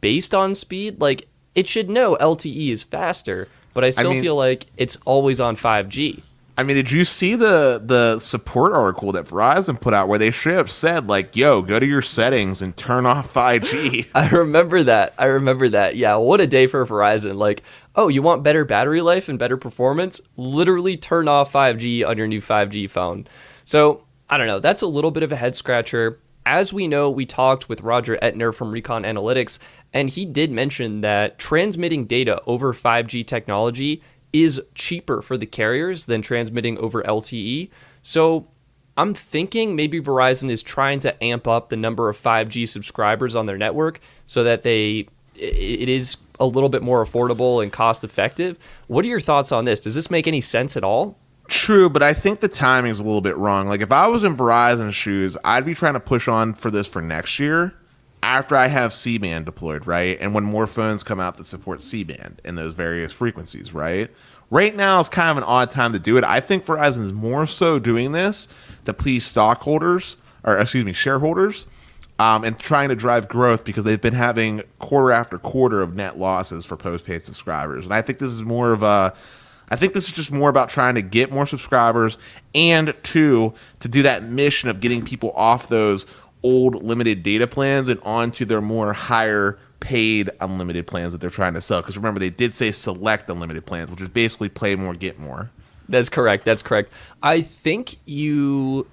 based 0.00 0.34
on 0.34 0.54
speed. 0.54 1.00
Like, 1.00 1.28
it 1.54 1.66
should 1.66 1.88
know 1.88 2.16
LTE 2.20 2.68
is 2.70 2.82
faster, 2.82 3.48
but 3.72 3.84
I 3.84 3.90
still 3.90 4.10
mean- 4.10 4.22
feel 4.22 4.36
like 4.36 4.66
it's 4.76 4.96
always 5.06 5.40
on 5.40 5.56
5G. 5.56 6.22
I 6.58 6.62
mean, 6.62 6.76
did 6.76 6.90
you 6.90 7.04
see 7.04 7.34
the 7.34 7.82
the 7.84 8.18
support 8.18 8.72
article 8.72 9.12
that 9.12 9.26
Verizon 9.26 9.78
put 9.78 9.92
out 9.92 10.08
where 10.08 10.18
they 10.18 10.30
straight 10.30 10.56
up 10.56 10.70
said 10.70 11.06
like, 11.06 11.36
"Yo, 11.36 11.60
go 11.60 11.78
to 11.78 11.84
your 11.84 12.00
settings 12.00 12.62
and 12.62 12.74
turn 12.76 13.04
off 13.04 13.32
5G." 13.32 14.08
I 14.14 14.28
remember 14.30 14.82
that. 14.82 15.12
I 15.18 15.26
remember 15.26 15.68
that. 15.68 15.96
Yeah, 15.96 16.16
what 16.16 16.40
a 16.40 16.46
day 16.46 16.66
for 16.66 16.86
Verizon. 16.86 17.36
Like, 17.36 17.62
oh, 17.94 18.08
you 18.08 18.22
want 18.22 18.42
better 18.42 18.64
battery 18.64 19.02
life 19.02 19.28
and 19.28 19.38
better 19.38 19.58
performance? 19.58 20.20
Literally 20.38 20.96
turn 20.96 21.28
off 21.28 21.52
5G 21.52 22.06
on 22.06 22.16
your 22.16 22.26
new 22.26 22.40
5G 22.40 22.88
phone. 22.88 23.26
So, 23.64 24.04
I 24.30 24.38
don't 24.38 24.46
know. 24.46 24.60
That's 24.60 24.82
a 24.82 24.86
little 24.86 25.10
bit 25.10 25.22
of 25.22 25.32
a 25.32 25.36
head 25.36 25.56
scratcher. 25.56 26.20
As 26.46 26.72
we 26.72 26.86
know, 26.86 27.10
we 27.10 27.26
talked 27.26 27.68
with 27.68 27.82
Roger 27.82 28.16
Entner 28.22 28.54
from 28.54 28.70
Recon 28.70 29.02
Analytics, 29.02 29.58
and 29.92 30.08
he 30.08 30.24
did 30.24 30.52
mention 30.52 31.00
that 31.00 31.38
transmitting 31.38 32.06
data 32.06 32.40
over 32.46 32.72
5G 32.72 33.26
technology 33.26 34.00
is 34.42 34.60
cheaper 34.74 35.22
for 35.22 35.36
the 35.36 35.46
carriers 35.46 36.06
than 36.06 36.22
transmitting 36.22 36.78
over 36.78 37.02
LTE. 37.02 37.70
So 38.02 38.48
I'm 38.96 39.14
thinking 39.14 39.76
maybe 39.76 40.00
Verizon 40.00 40.50
is 40.50 40.62
trying 40.62 41.00
to 41.00 41.24
amp 41.24 41.46
up 41.46 41.68
the 41.68 41.76
number 41.76 42.08
of 42.08 42.20
5G 42.20 42.66
subscribers 42.66 43.36
on 43.36 43.46
their 43.46 43.58
network 43.58 44.00
so 44.26 44.44
that 44.44 44.62
they 44.62 45.08
it 45.34 45.90
is 45.90 46.16
a 46.40 46.46
little 46.46 46.70
bit 46.70 46.82
more 46.82 47.04
affordable 47.04 47.62
and 47.62 47.70
cost 47.70 48.04
effective. 48.04 48.58
What 48.86 49.04
are 49.04 49.08
your 49.08 49.20
thoughts 49.20 49.52
on 49.52 49.66
this? 49.66 49.80
Does 49.80 49.94
this 49.94 50.10
make 50.10 50.26
any 50.26 50.40
sense 50.40 50.78
at 50.78 50.84
all? 50.84 51.18
True, 51.48 51.90
but 51.90 52.02
I 52.02 52.14
think 52.14 52.40
the 52.40 52.48
timing 52.48 52.90
is 52.90 53.00
a 53.00 53.04
little 53.04 53.20
bit 53.20 53.36
wrong. 53.36 53.68
Like 53.68 53.82
if 53.82 53.92
I 53.92 54.06
was 54.06 54.24
in 54.24 54.34
Verizon's 54.34 54.94
shoes, 54.94 55.36
I'd 55.44 55.66
be 55.66 55.74
trying 55.74 55.92
to 55.92 56.00
push 56.00 56.26
on 56.26 56.54
for 56.54 56.70
this 56.70 56.86
for 56.86 57.02
next 57.02 57.38
year 57.38 57.74
after 58.26 58.56
I 58.56 58.66
have 58.66 58.92
C 58.92 59.18
band 59.18 59.44
deployed, 59.44 59.86
right? 59.86 60.18
And 60.20 60.34
when 60.34 60.42
more 60.42 60.66
phones 60.66 61.04
come 61.04 61.20
out 61.20 61.36
that 61.36 61.46
support 61.46 61.82
C 61.82 62.02
band 62.02 62.42
in 62.44 62.56
those 62.56 62.74
various 62.74 63.12
frequencies, 63.12 63.72
right? 63.72 64.10
Right 64.50 64.74
now 64.74 64.98
is 64.98 65.08
kind 65.08 65.30
of 65.30 65.36
an 65.36 65.44
odd 65.44 65.70
time 65.70 65.92
to 65.92 66.00
do 66.00 66.16
it. 66.16 66.24
I 66.24 66.40
think 66.40 66.64
Verizon 66.64 67.02
is 67.02 67.12
more 67.12 67.46
so 67.46 67.78
doing 67.78 68.10
this 68.10 68.48
to 68.84 68.92
please 68.92 69.24
stockholders 69.24 70.16
or 70.42 70.58
excuse 70.58 70.84
me, 70.84 70.92
shareholders, 70.92 71.66
um, 72.18 72.42
and 72.42 72.58
trying 72.58 72.88
to 72.88 72.96
drive 72.96 73.28
growth 73.28 73.64
because 73.64 73.84
they've 73.84 74.00
been 74.00 74.14
having 74.14 74.62
quarter 74.80 75.12
after 75.12 75.38
quarter 75.38 75.80
of 75.80 75.94
net 75.94 76.18
losses 76.18 76.66
for 76.66 76.76
postpaid 76.76 77.24
subscribers. 77.24 77.84
And 77.84 77.94
I 77.94 78.02
think 78.02 78.18
this 78.18 78.32
is 78.32 78.42
more 78.42 78.72
of 78.72 78.82
a 78.82 79.14
I 79.68 79.76
think 79.76 79.94
this 79.94 80.04
is 80.04 80.12
just 80.12 80.30
more 80.30 80.48
about 80.48 80.68
trying 80.68 80.94
to 80.94 81.02
get 81.02 81.32
more 81.32 81.46
subscribers 81.46 82.18
and 82.54 82.94
two, 83.02 83.52
to 83.80 83.88
do 83.88 84.02
that 84.02 84.22
mission 84.22 84.68
of 84.68 84.80
getting 84.80 85.02
people 85.02 85.32
off 85.32 85.68
those 85.68 86.06
old 86.42 86.82
limited 86.82 87.22
data 87.22 87.46
plans 87.46 87.88
and 87.88 88.00
onto 88.00 88.44
their 88.44 88.60
more 88.60 88.92
higher 88.92 89.58
paid 89.80 90.30
unlimited 90.40 90.86
plans 90.86 91.12
that 91.12 91.20
they're 91.20 91.30
trying 91.30 91.54
to 91.54 91.60
sell. 91.60 91.80
Because 91.80 91.96
remember, 91.96 92.20
they 92.20 92.30
did 92.30 92.54
say 92.54 92.70
select 92.72 93.30
unlimited 93.30 93.66
plans, 93.66 93.90
which 93.90 94.00
is 94.00 94.08
basically 94.08 94.48
play 94.48 94.74
more, 94.74 94.94
get 94.94 95.18
more. 95.18 95.50
That's 95.88 96.08
correct. 96.08 96.44
That's 96.44 96.62
correct. 96.62 96.92
I 97.22 97.40
think 97.40 97.96
you. 98.06 98.86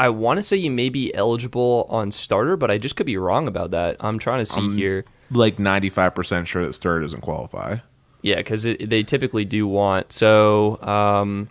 I 0.00 0.10
want 0.10 0.38
to 0.38 0.42
say 0.44 0.56
you 0.56 0.70
may 0.70 0.90
be 0.90 1.12
eligible 1.12 1.86
on 1.88 2.12
starter, 2.12 2.56
but 2.56 2.70
I 2.70 2.78
just 2.78 2.94
could 2.94 3.06
be 3.06 3.16
wrong 3.16 3.48
about 3.48 3.72
that. 3.72 3.96
I'm 3.98 4.20
trying 4.20 4.38
to 4.38 4.46
see 4.46 4.68
here. 4.76 5.04
Like 5.30 5.56
95% 5.56 6.46
sure 6.46 6.64
that 6.64 6.72
starter 6.74 7.00
doesn't 7.00 7.22
qualify. 7.22 7.78
Yeah, 8.22 8.36
because 8.36 8.62
they 8.62 9.02
typically 9.02 9.44
do 9.44 9.66
want. 9.66 10.12
So 10.12 10.80
um, 10.82 11.48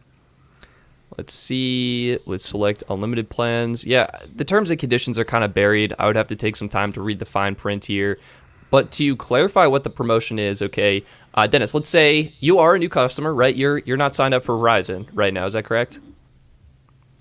let's 1.18 1.34
see 1.34 2.18
let's 2.26 2.46
select 2.46 2.84
unlimited 2.90 3.30
plans. 3.30 3.84
Yeah, 3.86 4.08
the 4.36 4.46
terms 4.46 4.72
and 4.72 4.80
conditions 4.80 5.18
are 5.20 5.26
kind 5.26 5.44
of 5.44 5.54
buried. 5.54 5.94
I 6.00 6.08
would 6.08 6.16
have 6.16 6.28
to 6.28 6.36
take 6.36 6.56
some 6.56 6.70
time 6.70 6.94
to 6.94 7.02
read 7.02 7.20
the 7.20 7.26
fine 7.26 7.56
print 7.56 7.86
here. 7.86 8.20
But 8.70 8.92
to 8.94 9.16
clarify 9.16 9.66
what 9.66 9.84
the 9.84 9.90
promotion 9.90 10.40
is, 10.40 10.62
okay, 10.62 11.04
uh, 11.36 11.48
Dennis, 11.48 11.74
let's 11.74 11.90
say 11.90 12.34
you 12.40 12.60
are 12.60 12.76
a 12.76 12.80
new 12.80 12.90
customer, 12.90 13.34
right? 13.34 13.56
You're 13.56 13.80
you're 13.80 13.98
not 13.98 14.14
signed 14.14 14.34
up 14.34 14.44
for 14.44 14.56
Verizon 14.56 15.08
right 15.14 15.34
now. 15.34 15.46
Is 15.46 15.54
that 15.54 15.64
correct? 15.64 16.00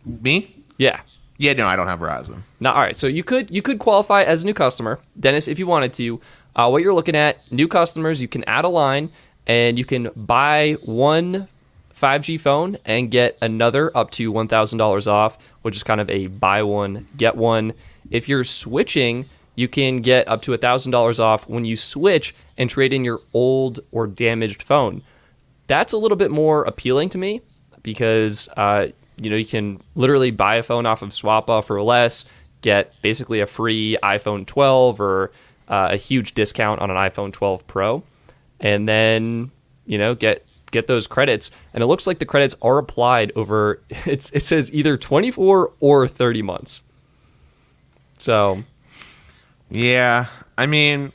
Me? 0.04 0.54
Yeah. 0.78 1.00
Yeah, 1.38 1.52
no, 1.52 1.66
I 1.66 1.76
don't 1.76 1.86
have 1.86 2.00
Verizon. 2.00 2.40
No, 2.60 2.72
all 2.72 2.80
right. 2.80 2.96
So 2.96 3.06
you 3.06 3.22
could 3.22 3.50
you 3.50 3.62
could 3.62 3.78
qualify 3.78 4.22
as 4.22 4.42
a 4.42 4.46
new 4.46 4.54
customer, 4.54 4.98
Dennis, 5.18 5.48
if 5.48 5.58
you 5.58 5.66
wanted 5.66 5.92
to. 5.94 6.20
Uh, 6.56 6.68
what 6.68 6.82
you're 6.82 6.94
looking 6.94 7.16
at, 7.16 7.50
new 7.52 7.68
customers, 7.68 8.22
you 8.22 8.28
can 8.28 8.42
add 8.44 8.64
a 8.64 8.68
line 8.68 9.10
and 9.46 9.78
you 9.78 9.84
can 9.84 10.10
buy 10.16 10.76
one 10.82 11.48
5G 12.00 12.40
phone 12.40 12.78
and 12.84 13.10
get 13.10 13.38
another 13.40 13.96
up 13.96 14.10
to 14.12 14.32
$1,000 14.32 15.06
off, 15.06 15.38
which 15.62 15.76
is 15.76 15.82
kind 15.82 16.00
of 16.00 16.10
a 16.10 16.26
buy 16.26 16.62
one, 16.62 17.08
get 17.16 17.36
one. 17.36 17.72
If 18.10 18.28
you're 18.28 18.44
switching, 18.44 19.26
you 19.54 19.68
can 19.68 19.98
get 19.98 20.28
up 20.28 20.42
to 20.42 20.52
$1,000 20.52 21.20
off 21.20 21.48
when 21.48 21.64
you 21.64 21.76
switch 21.76 22.34
and 22.58 22.68
trade 22.68 22.92
in 22.92 23.04
your 23.04 23.20
old 23.32 23.80
or 23.92 24.06
damaged 24.06 24.62
phone. 24.62 25.02
That's 25.66 25.92
a 25.92 25.98
little 25.98 26.16
bit 26.16 26.30
more 26.30 26.64
appealing 26.64 27.08
to 27.10 27.18
me 27.18 27.40
because 27.82 28.48
uh, 28.56 28.88
you 29.20 29.30
know 29.30 29.36
you 29.36 29.46
can 29.46 29.80
literally 29.94 30.30
buy 30.30 30.56
a 30.56 30.62
phone 30.62 30.86
off 30.86 31.02
of 31.02 31.10
Swappa 31.10 31.64
for 31.64 31.82
less, 31.82 32.24
get 32.60 32.92
basically 33.02 33.40
a 33.40 33.46
free 33.46 33.96
iPhone 34.02 34.46
12 34.46 35.00
or 35.00 35.32
uh, 35.68 35.88
a 35.92 35.96
huge 35.96 36.34
discount 36.34 36.80
on 36.80 36.90
an 36.90 36.96
iPhone 36.96 37.32
12 37.32 37.66
Pro 37.66 38.04
and 38.60 38.88
then 38.88 39.50
you 39.86 39.98
know 39.98 40.14
get 40.14 40.45
get 40.70 40.86
those 40.86 41.06
credits 41.06 41.50
and 41.72 41.82
it 41.82 41.86
looks 41.86 42.06
like 42.06 42.18
the 42.18 42.26
credits 42.26 42.54
are 42.62 42.78
applied 42.78 43.32
over 43.36 43.82
it's 44.06 44.30
it 44.30 44.42
says 44.42 44.72
either 44.74 44.96
24 44.96 45.72
or 45.80 46.08
30 46.08 46.42
months. 46.42 46.82
So 48.18 48.62
yeah 49.68 50.26
i 50.56 50.64
mean 50.66 51.12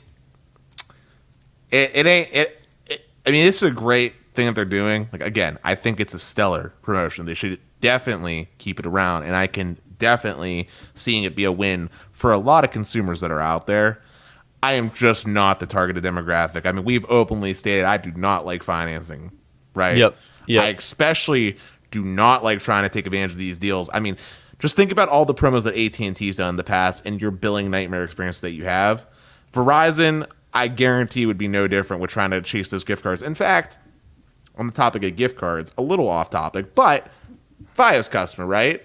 it, 1.70 1.90
it 1.94 2.06
ain't 2.06 2.28
it, 2.34 2.66
it 2.86 3.06
i 3.26 3.30
mean 3.30 3.46
this 3.46 3.56
is 3.56 3.62
a 3.62 3.70
great 3.70 4.14
thing 4.34 4.46
that 4.46 4.54
they're 4.54 4.64
doing. 4.64 5.08
Like 5.12 5.22
again 5.22 5.58
i 5.64 5.74
think 5.74 6.00
it's 6.00 6.14
a 6.14 6.18
stellar 6.18 6.72
promotion. 6.82 7.26
They 7.26 7.34
should 7.34 7.58
definitely 7.80 8.48
keep 8.58 8.78
it 8.78 8.86
around 8.86 9.24
and 9.24 9.34
i 9.34 9.46
can 9.46 9.78
definitely 10.02 10.68
seeing 10.94 11.22
it 11.22 11.36
be 11.36 11.44
a 11.44 11.52
win 11.52 11.88
for 12.10 12.32
a 12.32 12.38
lot 12.38 12.64
of 12.64 12.72
consumers 12.72 13.20
that 13.20 13.30
are 13.30 13.40
out 13.40 13.68
there. 13.68 14.02
I 14.60 14.72
am 14.74 14.90
just 14.90 15.28
not 15.28 15.60
the 15.60 15.66
targeted 15.66 16.02
demographic. 16.02 16.66
I 16.66 16.72
mean, 16.72 16.84
we've 16.84 17.08
openly 17.08 17.54
stated 17.54 17.84
I 17.84 17.96
do 17.98 18.10
not 18.12 18.44
like 18.44 18.64
financing, 18.64 19.30
right? 19.74 19.96
Yep. 19.96 20.16
Yeah. 20.46 20.62
I 20.62 20.68
especially 20.68 21.56
do 21.90 22.04
not 22.04 22.42
like 22.42 22.58
trying 22.60 22.82
to 22.84 22.88
take 22.88 23.06
advantage 23.06 23.32
of 23.32 23.38
these 23.38 23.56
deals. 23.56 23.90
I 23.92 24.00
mean, 24.00 24.16
just 24.58 24.76
think 24.76 24.92
about 24.92 25.08
all 25.08 25.24
the 25.24 25.34
promos 25.34 25.64
that 25.64 25.76
AT&T's 25.76 26.36
done 26.36 26.50
in 26.50 26.56
the 26.56 26.64
past 26.64 27.04
and 27.04 27.20
your 27.20 27.30
billing 27.30 27.70
nightmare 27.70 28.04
experience 28.04 28.40
that 28.40 28.52
you 28.52 28.64
have. 28.64 29.06
Verizon, 29.52 30.26
I 30.54 30.68
guarantee 30.68 31.26
would 31.26 31.38
be 31.38 31.48
no 31.48 31.68
different 31.68 32.00
with 32.00 32.10
trying 32.10 32.30
to 32.30 32.40
chase 32.42 32.68
those 32.68 32.84
gift 32.84 33.02
cards. 33.02 33.22
In 33.22 33.34
fact, 33.34 33.78
on 34.56 34.66
the 34.66 34.72
topic 34.72 35.02
of 35.04 35.16
gift 35.16 35.36
cards, 35.36 35.72
a 35.78 35.82
little 35.82 36.08
off 36.08 36.30
topic, 36.30 36.74
but 36.74 37.08
Fios 37.76 38.10
customer, 38.10 38.46
right? 38.46 38.82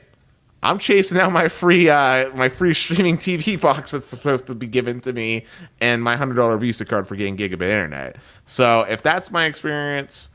I'm 0.63 0.79
chasing 0.79 1.19
out 1.19 1.31
my 1.31 1.47
free 1.47 1.89
uh, 1.89 2.29
my 2.31 2.49
free 2.49 2.73
streaming 2.73 3.17
TV 3.17 3.59
box 3.61 3.91
that's 3.91 4.07
supposed 4.07 4.47
to 4.47 4.55
be 4.55 4.65
given 4.67 4.99
to 5.01 5.13
me 5.13 5.45
and 5.79 6.03
my 6.03 6.15
hundred 6.15 6.35
dollar 6.35 6.57
Visa 6.57 6.85
card 6.85 7.07
for 7.07 7.15
getting 7.15 7.37
gigabit 7.37 7.61
internet. 7.61 8.15
So 8.45 8.81
if 8.81 9.03
that's 9.03 9.29
my 9.29 9.45
experience, 9.45 10.29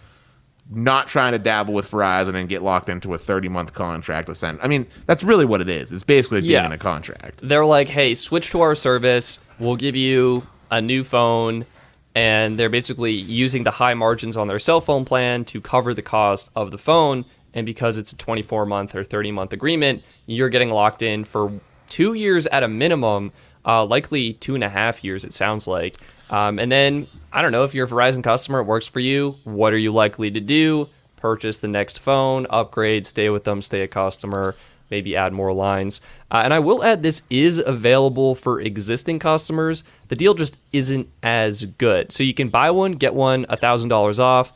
not 0.75 1.07
trying 1.09 1.33
to 1.33 1.39
dabble 1.39 1.75
with 1.75 1.91
Verizon 1.91 2.35
and 2.35 2.49
get 2.49 2.63
locked 2.63 2.89
into 2.89 3.15
a 3.15 3.19
30 3.19 3.49
month 3.49 3.75
contract 3.75 4.27
to 4.29 4.35
send. 4.35 4.59
I 4.63 4.69
mean, 4.69 4.87
that's 5.07 5.23
really 5.23 5.45
what 5.45 5.61
it 5.61 5.69
is. 5.69 5.93
It's 5.93 6.05
basically 6.05 6.41
being 6.41 6.53
yeah. 6.53 6.67
in 6.67 6.73
a 6.73 6.79
contract. 6.79 7.41
They're 7.43 7.67
like, 7.67 7.89
hey, 7.89 8.15
switch 8.15 8.51
to 8.51 8.61
our 8.61 8.75
service. 8.75 9.39
We'll 9.59 9.77
give 9.77 9.97
you 9.97 10.47
a 10.71 10.81
new 10.81 11.05
phone. 11.05 11.67
And 12.15 12.59
they're 12.59 12.69
basically 12.69 13.13
using 13.13 13.65
the 13.65 13.71
high 13.71 13.95
margins 13.95 14.37
on 14.37 14.47
their 14.47 14.59
cell 14.59 14.83
phone 14.83 15.05
plan 15.05 15.45
to 15.47 15.61
cover 15.61 15.95
the 15.95 16.03
cost 16.03 16.51
of 16.55 16.71
the 16.71 16.79
phone 16.79 17.25
and 17.55 17.67
because 17.67 17.99
it's 17.99 18.13
a 18.13 18.17
24 18.17 18.67
month 18.67 18.95
or 18.95 19.05
30 19.05 19.33
month 19.33 19.53
agreement, 19.53 20.03
you're 20.27 20.49
getting 20.49 20.71
locked 20.71 21.03
in 21.03 21.25
for 21.25 21.53
two 21.89 22.15
years 22.15 22.47
at 22.49 22.63
a 22.63 22.69
minimum, 22.69 23.33
uh, 23.65 23.85
likely 23.85 24.35
two 24.35 24.55
and 24.55 24.65
a 24.65 24.69
half 24.69 25.05
years, 25.05 25.25
it 25.25 25.33
sounds 25.33 25.67
like. 25.67 25.99
Um, 26.33 26.59
and 26.59 26.73
then, 26.73 27.07
I 27.31 27.43
don't 27.43 27.53
know, 27.53 27.63
if 27.63 27.75
you're 27.75 27.87
a 27.87 27.89
Verizon 27.89 28.25
customer, 28.25 28.61
it 28.61 28.65
works 28.65 28.89
for 28.89 29.01
you. 29.01 29.37
What 29.45 29.73
are 29.75 29.79
you 29.79 29.93
likely 29.93 30.31
to 30.31 30.41
do? 30.41 30.89
Purchase 31.17 31.59
the 31.59 31.69
next 31.69 32.01
phone, 32.01 32.47
upgrade, 32.51 33.07
stay 33.07 33.29
with 33.29 33.45
them, 33.45 33.63
stay 33.63 33.83
a 33.83 33.89
customer, 33.89 34.57
maybe 34.91 35.15
add 35.15 35.33
more 35.33 35.53
lines. 35.53 36.01
Uh, 36.31 36.41
and 36.43 36.55
I 36.55 36.59
will 36.59 36.83
add 36.83 37.03
this 37.03 37.23
is 37.31 37.59
available 37.65 38.35
for 38.35 38.61
existing 38.61 39.19
customers. 39.19 39.85
The 40.09 40.17
deal 40.17 40.35
just 40.35 40.59
isn't 40.73 41.09
as 41.23 41.65
good. 41.65 42.11
So 42.11 42.25
you 42.25 42.35
can 42.35 42.49
buy 42.49 42.71
one, 42.71 42.93
get 42.93 43.15
one, 43.15 43.45
$1,000 43.47 44.19
off. 44.19 44.53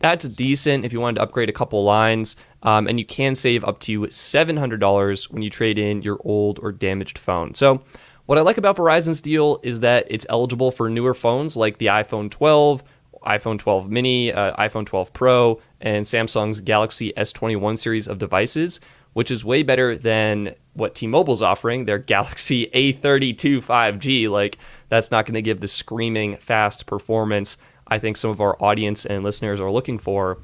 That's 0.00 0.28
decent 0.28 0.84
if 0.84 0.92
you 0.92 1.00
wanted 1.00 1.16
to 1.16 1.22
upgrade 1.22 1.48
a 1.48 1.52
couple 1.52 1.82
lines, 1.82 2.36
um, 2.62 2.86
and 2.86 2.98
you 2.98 3.04
can 3.04 3.34
save 3.34 3.64
up 3.64 3.80
to 3.80 4.02
$700 4.02 5.30
when 5.30 5.42
you 5.42 5.50
trade 5.50 5.78
in 5.78 6.02
your 6.02 6.18
old 6.24 6.58
or 6.62 6.72
damaged 6.72 7.18
phone. 7.18 7.54
So, 7.54 7.82
what 8.30 8.38
I 8.38 8.42
like 8.42 8.58
about 8.58 8.76
Verizon's 8.76 9.20
deal 9.20 9.58
is 9.64 9.80
that 9.80 10.06
it's 10.08 10.24
eligible 10.28 10.70
for 10.70 10.88
newer 10.88 11.14
phones 11.14 11.56
like 11.56 11.78
the 11.78 11.86
iPhone 11.86 12.30
12, 12.30 12.84
iPhone 13.26 13.58
12 13.58 13.90
mini, 13.90 14.32
uh, 14.32 14.54
iPhone 14.54 14.86
12 14.86 15.12
Pro, 15.12 15.60
and 15.80 16.04
Samsung's 16.04 16.60
Galaxy 16.60 17.12
S21 17.16 17.76
series 17.76 18.06
of 18.06 18.18
devices, 18.18 18.78
which 19.14 19.32
is 19.32 19.44
way 19.44 19.64
better 19.64 19.98
than 19.98 20.54
what 20.74 20.94
T-Mobile's 20.94 21.42
offering, 21.42 21.86
their 21.86 21.98
Galaxy 22.14 22.68
A32 22.68 23.56
5G. 23.64 24.30
Like, 24.30 24.58
that's 24.88 25.10
not 25.10 25.26
going 25.26 25.34
to 25.34 25.42
give 25.42 25.58
the 25.58 25.66
screaming 25.66 26.36
fast 26.36 26.86
performance 26.86 27.56
I 27.88 27.98
think 27.98 28.16
some 28.16 28.30
of 28.30 28.40
our 28.40 28.56
audience 28.62 29.04
and 29.04 29.24
listeners 29.24 29.58
are 29.58 29.72
looking 29.72 29.98
for. 29.98 30.38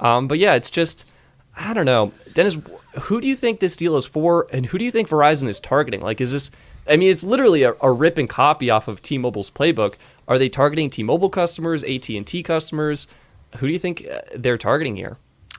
Um, 0.00 0.26
but 0.26 0.40
yeah, 0.40 0.54
it's 0.54 0.70
just 0.70 1.04
I 1.58 1.74
don't 1.74 1.86
know, 1.86 2.12
Dennis. 2.34 2.56
Who 3.02 3.20
do 3.20 3.26
you 3.26 3.36
think 3.36 3.60
this 3.60 3.76
deal 3.76 3.96
is 3.96 4.06
for, 4.06 4.46
and 4.52 4.64
who 4.66 4.78
do 4.78 4.84
you 4.84 4.90
think 4.90 5.08
Verizon 5.08 5.48
is 5.48 5.58
targeting? 5.58 6.00
Like, 6.00 6.20
is 6.20 6.32
this? 6.32 6.50
I 6.88 6.96
mean, 6.96 7.10
it's 7.10 7.24
literally 7.24 7.62
a, 7.62 7.74
a 7.80 7.92
rip 7.92 8.18
and 8.18 8.28
copy 8.28 8.70
off 8.70 8.88
of 8.88 9.02
T-Mobile's 9.02 9.50
playbook. 9.50 9.94
Are 10.26 10.38
they 10.38 10.48
targeting 10.48 10.90
T-Mobile 10.90 11.30
customers, 11.30 11.84
AT 11.84 12.08
and 12.10 12.26
T 12.26 12.42
customers? 12.42 13.06
Who 13.56 13.66
do 13.66 13.72
you 13.72 13.78
think 13.78 14.06
uh, 14.10 14.20
they're 14.34 14.58
targeting 14.58 14.96
here? 14.96 15.16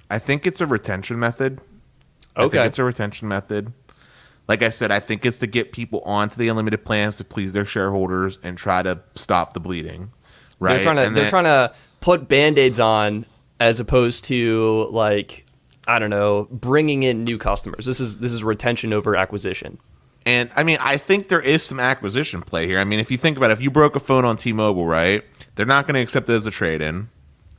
I 0.10 0.20
think 0.20 0.46
it's 0.46 0.62
a 0.62 0.66
retention 0.66 1.20
method. 1.20 1.60
Okay. 2.38 2.46
I 2.46 2.50
think 2.50 2.66
it's 2.68 2.80
a 2.80 2.84
retention 2.84 3.28
method. 3.28 3.74
Like 4.48 4.64
I 4.64 4.70
said, 4.70 4.90
I 4.92 5.00
think 5.00 5.26
it's 5.26 5.38
to 5.40 5.48
get 5.48 5.72
people 5.72 6.02
onto 6.02 6.36
the 6.38 6.48
unlimited 6.48 6.84
plans 6.84 7.18
to 7.18 7.24
please 7.24 7.54
their 7.54 7.66
shareholders 7.66 8.40
and 8.42 8.58
try 8.58 8.82
to 8.82 9.00
stop 9.16 9.54
the 9.54 9.60
bleeding. 9.60 10.12
Right. 10.60 10.74
They're 10.74 10.84
trying 10.84 10.96
to 10.98 11.02
and 11.04 11.18
they're 11.18 11.30
trying 11.30 11.44
to 11.44 11.74
put 12.02 12.28
band-aids 12.28 12.80
on 12.80 13.26
as 13.60 13.80
opposed 13.80 14.24
to 14.26 14.88
like 14.92 15.46
I 15.88 15.98
don't 15.98 16.12
know, 16.12 16.48
bringing 16.52 17.04
in 17.04 17.24
new 17.24 17.38
customers. 17.38 17.86
This 17.86 18.00
is 18.00 18.20
this 18.20 18.32
is 18.32 18.44
retention 18.44 18.94
over 18.94 19.16
acquisition. 19.16 19.80
And 20.30 20.52
I 20.56 20.62
mean, 20.62 20.78
I 20.80 20.98
think 20.98 21.28
there 21.28 21.42
is 21.42 21.64
some 21.64 21.80
acquisition 21.80 22.44
play 22.44 22.68
here. 22.68 22.78
I 22.78 22.84
mean, 22.84 23.00
if 23.00 23.10
you 23.10 23.18
think 23.18 23.36
about 23.36 23.50
it, 23.50 23.54
if 23.54 23.62
you 23.62 23.72
broke 23.72 23.96
a 23.96 24.00
phone 24.00 24.26
on 24.26 24.38
T-Mobile, 24.38 24.86
right? 24.86 25.24
They're 25.56 25.66
not 25.66 25.88
going 25.88 25.96
to 25.96 26.02
accept 26.02 26.30
it 26.30 26.34
as 26.34 26.46
a 26.46 26.52
trade-in, 26.52 27.10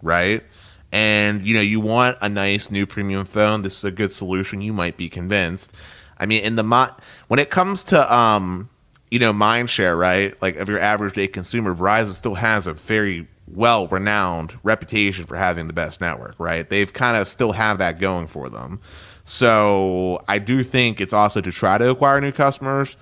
right? 0.03 0.45
And 0.93 1.43
you 1.43 1.55
know, 1.55 1.61
you 1.63 1.81
want 1.81 2.19
a 2.21 2.29
nice 2.29 2.71
new 2.71 2.87
premium 2.87 3.25
phone. 3.25 3.63
This 3.63 3.77
is 3.77 3.85
a 3.85 3.91
good 3.91 4.13
solution. 4.13 4.61
You 4.61 4.73
might 4.73 4.97
be 4.97 5.09
convinced. 5.09 5.75
I 6.17 6.27
mean, 6.27 6.45
in 6.45 6.55
the 6.55 6.63
mo- 6.63 6.95
when 7.27 7.41
it 7.41 7.51
comes 7.51 7.83
to 7.85 8.15
um, 8.15 8.71
you 9.11 9.19
know, 9.19 9.33
mind 9.33 9.69
share, 9.69 9.97
right? 9.97 10.41
Like 10.41 10.55
of 10.57 10.69
your 10.69 10.79
average 10.79 11.15
day 11.15 11.27
consumer, 11.27 11.75
Verizon 11.75 12.13
still 12.13 12.37
has 12.37 12.69
a 12.69 12.73
very 12.73 13.27
well 13.49 13.89
renowned 13.89 14.57
reputation 14.63 15.25
for 15.25 15.35
having 15.35 15.67
the 15.67 15.73
best 15.73 16.01
network, 16.01 16.37
right? 16.39 16.69
They've 16.71 16.93
kind 16.93 17.17
of 17.17 17.27
still 17.27 17.51
have 17.51 17.79
that 17.79 17.99
going 17.99 18.29
for 18.29 18.49
them. 18.49 18.81
So 19.25 20.25
I 20.29 20.39
do 20.39 20.63
think 20.63 21.01
it's 21.01 21.13
also 21.13 21.41
to 21.41 21.53
try 21.53 21.79
to 21.79 21.91
acquire 21.91 22.21
new 22.21 22.33
customers. 22.33 22.97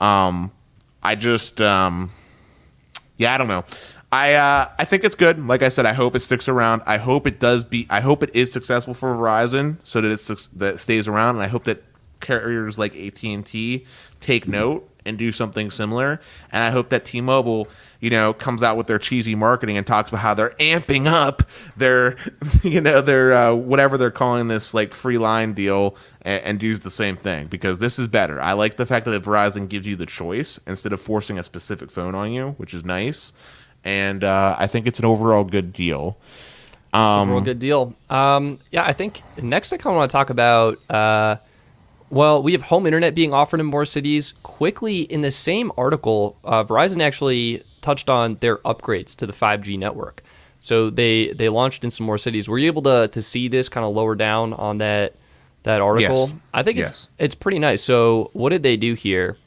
Um, 0.00 0.50
I 1.02 1.14
just, 1.14 1.60
um, 1.60 2.10
yeah, 3.16 3.34
I 3.34 3.38
don't 3.38 3.48
know. 3.48 3.64
I 4.12 4.34
uh, 4.34 4.68
I 4.78 4.84
think 4.84 5.04
it's 5.04 5.14
good. 5.14 5.44
Like 5.46 5.62
I 5.62 5.70
said, 5.70 5.86
I 5.86 5.94
hope 5.94 6.14
it 6.14 6.20
sticks 6.20 6.46
around. 6.46 6.82
I 6.84 6.98
hope 6.98 7.26
it 7.26 7.40
does 7.40 7.64
be. 7.64 7.86
I 7.88 8.00
hope 8.00 8.22
it 8.22 8.34
is 8.34 8.52
successful 8.52 8.92
for 8.92 9.14
Verizon, 9.14 9.78
so 9.84 10.02
that 10.02 10.10
it's 10.10 10.28
that 10.48 10.74
it 10.74 10.78
stays 10.80 11.08
around. 11.08 11.36
And 11.36 11.42
I 11.42 11.46
hope 11.46 11.64
that 11.64 11.82
carriers 12.20 12.78
like 12.78 12.94
AT 12.94 13.24
and 13.24 13.44
T 13.44 13.86
take 14.20 14.46
note 14.46 14.88
and 15.04 15.18
do 15.18 15.32
something 15.32 15.70
similar. 15.70 16.20
And 16.50 16.62
I 16.62 16.70
hope 16.70 16.90
that 16.90 17.04
T-Mobile, 17.04 17.68
you 18.02 18.10
know, 18.10 18.34
comes 18.34 18.64
out 18.64 18.76
with 18.76 18.88
their 18.88 18.98
cheesy 18.98 19.36
marketing 19.36 19.76
and 19.76 19.86
talks 19.86 20.10
about 20.10 20.20
how 20.20 20.34
they're 20.34 20.56
amping 20.58 21.06
up 21.06 21.44
their, 21.76 22.16
you 22.64 22.80
know, 22.80 23.00
their 23.00 23.32
uh, 23.32 23.54
whatever 23.54 23.96
they're 23.96 24.10
calling 24.10 24.48
this 24.48 24.74
like 24.74 24.92
free 24.92 25.18
line 25.18 25.52
deal 25.52 25.94
and, 26.22 26.42
and 26.42 26.60
does 26.60 26.80
the 26.80 26.90
same 26.90 27.16
thing 27.16 27.46
because 27.46 27.78
this 27.78 28.00
is 28.00 28.08
better. 28.08 28.40
I 28.40 28.54
like 28.54 28.76
the 28.76 28.86
fact 28.86 29.06
that 29.06 29.22
Verizon 29.22 29.68
gives 29.68 29.86
you 29.86 29.94
the 29.94 30.04
choice 30.04 30.58
instead 30.66 30.92
of 30.92 31.00
forcing 31.00 31.38
a 31.38 31.44
specific 31.44 31.92
phone 31.92 32.16
on 32.16 32.32
you, 32.32 32.56
which 32.56 32.74
is 32.74 32.84
nice. 32.84 33.32
And 33.84 34.24
uh, 34.24 34.56
I 34.58 34.66
think 34.66 34.88
it's 34.88 34.98
an 34.98 35.04
overall 35.04 35.44
good 35.44 35.72
deal. 35.72 36.18
Um, 36.92 37.28
Overall 37.28 37.40
good 37.42 37.60
deal. 37.60 37.94
Um, 38.10 38.58
yeah, 38.72 38.84
I 38.84 38.92
think 38.92 39.22
next 39.40 39.70
thing 39.70 39.78
I 39.78 39.82
kind 39.82 39.94
of 39.94 39.98
want 39.98 40.10
to 40.10 40.12
talk 40.12 40.30
about. 40.30 40.78
Uh, 40.90 41.36
well, 42.12 42.42
we 42.42 42.52
have 42.52 42.60
home 42.62 42.84
internet 42.86 43.14
being 43.14 43.32
offered 43.32 43.58
in 43.58 43.66
more 43.66 43.86
cities. 43.86 44.34
Quickly, 44.42 45.00
in 45.00 45.22
the 45.22 45.30
same 45.30 45.72
article, 45.78 46.36
uh, 46.44 46.62
Verizon 46.62 47.02
actually 47.02 47.64
touched 47.80 48.10
on 48.10 48.36
their 48.40 48.58
upgrades 48.58 49.16
to 49.16 49.26
the 49.26 49.32
5G 49.32 49.78
network. 49.78 50.22
So 50.60 50.90
they 50.90 51.32
they 51.32 51.48
launched 51.48 51.82
in 51.84 51.90
some 51.90 52.06
more 52.06 52.18
cities. 52.18 52.48
Were 52.48 52.58
you 52.58 52.66
able 52.66 52.82
to 52.82 53.08
to 53.08 53.22
see 53.22 53.48
this 53.48 53.68
kind 53.70 53.84
of 53.84 53.94
lower 53.94 54.14
down 54.14 54.52
on 54.52 54.78
that 54.78 55.14
that 55.64 55.80
article? 55.80 56.28
Yes. 56.28 56.34
I 56.54 56.62
think 56.62 56.76
Yes. 56.76 56.88
it's 56.90 57.08
it's 57.18 57.34
pretty 57.34 57.58
nice. 57.58 57.82
So 57.82 58.30
what 58.34 58.50
did 58.50 58.62
they 58.62 58.76
do 58.76 58.92
here? 58.94 59.38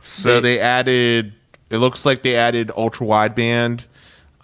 So 0.00 0.40
They- 0.40 0.56
they 0.56 0.60
added. 0.60 1.34
It 1.70 1.78
looks 1.78 2.04
like 2.06 2.22
they 2.22 2.36
added 2.36 2.70
ultra 2.76 3.06
wideband 3.06 3.84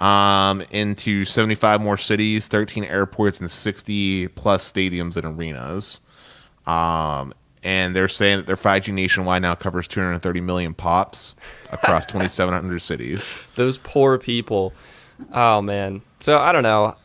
um, 0.01 0.63
into 0.71 1.25
75 1.25 1.81
more 1.81 1.97
cities, 1.99 2.49
13 2.49 2.85
airports, 2.85 3.41
and 3.41 3.51
60 3.51 4.29
plus 4.29 4.71
stadiums 4.71 5.17
and 5.17 5.25
arenas. 5.27 6.01
Um, 6.67 7.35
and 7.63 7.95
they're 7.95 8.09
saying 8.09 8.39
that 8.39 8.47
their 8.47 8.57
5G 8.57 8.93
nationwide 8.93 9.43
now 9.43 9.55
covers 9.55 9.87
230 9.87 10.41
million 10.41 10.75
pops 10.75 11.35
across 11.73 12.07
2,700 12.07 12.81
cities. 12.81 13.35
Those 13.55 13.79
poor 13.79 14.19
people. 14.19 14.73
Oh 15.33 15.61
man. 15.61 16.03
So 16.21 16.39
I 16.39 16.53
don't 16.53 16.63
know. 16.63 16.97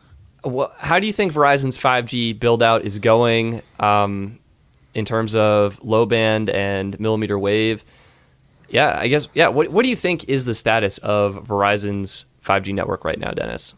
How 0.78 0.98
do 0.98 1.06
you 1.06 1.12
think 1.12 1.32
Verizon's 1.32 1.76
5G 1.76 2.38
build 2.38 2.62
out 2.62 2.84
is 2.84 2.98
going 2.98 3.62
um, 3.80 4.38
in 4.94 5.04
terms 5.04 5.34
of 5.34 5.82
low 5.82 6.06
band 6.06 6.48
and 6.50 6.98
millimeter 7.00 7.38
wave? 7.38 7.84
Yeah, 8.68 8.96
I 8.98 9.08
guess. 9.08 9.28
Yeah. 9.34 9.48
What 9.48 9.68
What 9.68 9.82
do 9.82 9.88
you 9.88 9.96
think 9.96 10.28
is 10.28 10.44
the 10.44 10.54
status 10.54 10.98
of 10.98 11.46
Verizon's 11.46 12.24
5G 12.44 12.72
network 12.72 13.04
right 13.04 13.18
now, 13.18 13.32
Dennis? 13.32 13.74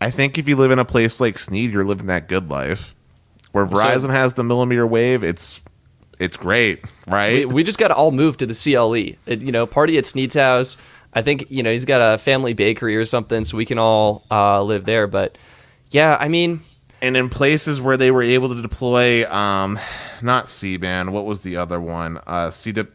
I 0.00 0.10
think 0.10 0.38
if 0.38 0.48
you 0.48 0.54
live 0.56 0.70
in 0.70 0.78
a 0.78 0.84
place 0.84 1.20
like 1.20 1.38
Sneed, 1.38 1.72
you're 1.72 1.84
living 1.84 2.06
that 2.06 2.28
good 2.28 2.50
life. 2.50 2.94
Where 3.66 3.84
Verizon 3.84 4.10
has 4.10 4.34
the 4.34 4.44
millimeter 4.44 4.86
wave, 4.86 5.22
it's 5.22 5.60
it's 6.18 6.36
great, 6.36 6.84
right? 7.06 7.46
We, 7.48 7.54
we 7.54 7.62
just 7.62 7.78
got 7.78 7.88
to 7.88 7.94
all 7.94 8.10
move 8.10 8.36
to 8.38 8.46
the 8.46 8.54
CLE. 8.54 8.94
It- 9.26 9.40
you 9.42 9.52
know, 9.52 9.66
party 9.66 9.98
at 9.98 10.06
Sneed's 10.06 10.34
house. 10.34 10.76
I 11.14 11.22
think 11.22 11.46
you 11.48 11.62
know 11.62 11.72
he's 11.72 11.84
got 11.84 12.14
a 12.14 12.18
family 12.18 12.52
bakery 12.52 12.96
or 12.96 13.04
something, 13.04 13.44
so 13.44 13.56
we 13.56 13.64
can 13.64 13.78
all 13.78 14.24
uh, 14.30 14.62
live 14.62 14.84
there. 14.84 15.06
But 15.06 15.38
yeah, 15.90 16.16
I 16.20 16.28
mean, 16.28 16.60
and 17.00 17.16
in 17.16 17.28
places 17.28 17.80
where 17.80 17.96
they 17.96 18.10
were 18.10 18.22
able 18.22 18.48
to 18.54 18.60
deploy 18.60 19.28
um 19.30 19.78
not 20.20 20.48
c-band 20.48 21.12
what 21.12 21.24
was 21.24 21.42
the 21.42 21.56
other 21.56 21.80
one 21.80 22.18
uh 22.26 22.50
c 22.50 22.72
what 22.72 22.88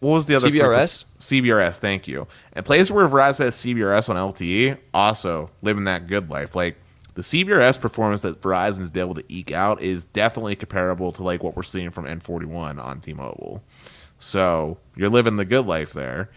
was 0.00 0.26
the 0.26 0.34
other 0.34 0.48
CBRS? 0.50 1.04
frequency? 1.04 1.40
cbrs 1.42 1.78
thank 1.78 2.06
you 2.06 2.26
and 2.52 2.64
places 2.66 2.92
where 2.92 3.06
verizon 3.08 3.40
has 3.46 3.56
cbrs 3.56 4.08
on 4.10 4.16
lte 4.16 4.76
also 4.92 5.50
living 5.62 5.84
that 5.84 6.06
good 6.06 6.28
life 6.30 6.54
like 6.54 6.76
the 7.20 7.44
cbrs 7.44 7.80
performance 7.80 8.22
that 8.22 8.40
verizon's 8.40 8.90
been 8.90 9.02
able 9.02 9.14
to 9.14 9.24
eke 9.28 9.52
out 9.52 9.82
is 9.82 10.04
definitely 10.06 10.56
comparable 10.56 11.12
to 11.12 11.22
like 11.22 11.42
what 11.42 11.56
we're 11.56 11.62
seeing 11.62 11.90
from 11.90 12.04
n41 12.04 12.82
on 12.82 13.00
t-mobile 13.00 13.62
so 14.18 14.78
you're 14.96 15.10
living 15.10 15.36
the 15.36 15.44
good 15.44 15.66
life 15.66 15.92
there 15.92 16.30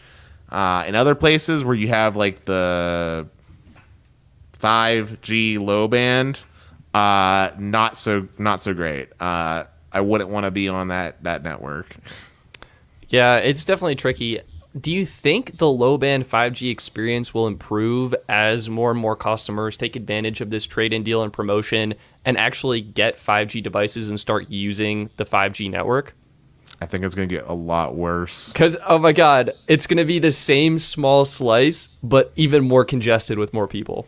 uh, 0.54 0.84
in 0.88 0.94
other 0.94 1.16
places 1.16 1.64
where 1.64 1.76
you 1.76 1.88
have 1.88 2.16
like 2.16 2.46
the 2.46 3.28
5G 4.64 5.60
low 5.60 5.88
band, 5.88 6.40
uh, 6.94 7.50
not 7.58 7.98
so 7.98 8.28
not 8.38 8.62
so 8.62 8.74
great. 8.74 9.10
Uh, 9.20 9.66
I 9.92 10.02
wouldn't 10.02 10.30
want 10.30 10.46
to 10.46 10.52
be 10.52 10.70
on 10.70 10.90
that 10.90 11.24
that 11.24 11.44
network. 11.44 11.96
Yeah, 13.10 13.38
it's 13.38 13.66
definitely 13.66 13.96
tricky. 13.96 14.42
Do 14.80 14.92
you 14.92 15.06
think 15.06 15.58
the 15.58 15.70
low 15.70 15.98
band 15.98 16.28
5G 16.28 16.72
experience 16.72 17.34
will 17.34 17.46
improve 17.46 18.16
as 18.28 18.70
more 18.70 18.90
and 18.90 19.00
more 19.00 19.16
customers 19.16 19.78
take 19.78 19.96
advantage 19.96 20.42
of 20.42 20.50
this 20.50 20.66
trade 20.66 20.94
in 20.94 21.04
deal 21.04 21.22
and 21.22 21.32
promotion 21.32 21.94
and 22.26 22.38
actually 22.38 22.82
get 22.82 23.18
5G 23.18 23.62
devices 23.62 24.10
and 24.10 24.20
start 24.20 24.50
using 24.50 25.12
the 25.18 25.26
5G 25.26 25.70
network? 25.70 26.16
I 26.82 26.88
think 26.88 27.06
it's 27.06 27.14
gonna 27.14 27.28
get 27.28 27.46
a 27.48 27.54
lot 27.54 27.96
worse. 27.96 28.52
Because, 28.52 28.76
oh 28.88 28.98
my 28.98 29.12
God, 29.12 29.52
it's 29.68 29.86
going 29.86 29.98
to 29.98 30.06
be 30.06 30.20
the 30.20 30.32
same 30.32 30.80
small 30.80 31.24
slice, 31.24 31.88
but 32.02 32.34
even 32.36 32.64
more 32.66 32.84
congested 32.84 33.38
with 33.38 33.54
more 33.54 33.68
people. 33.68 34.08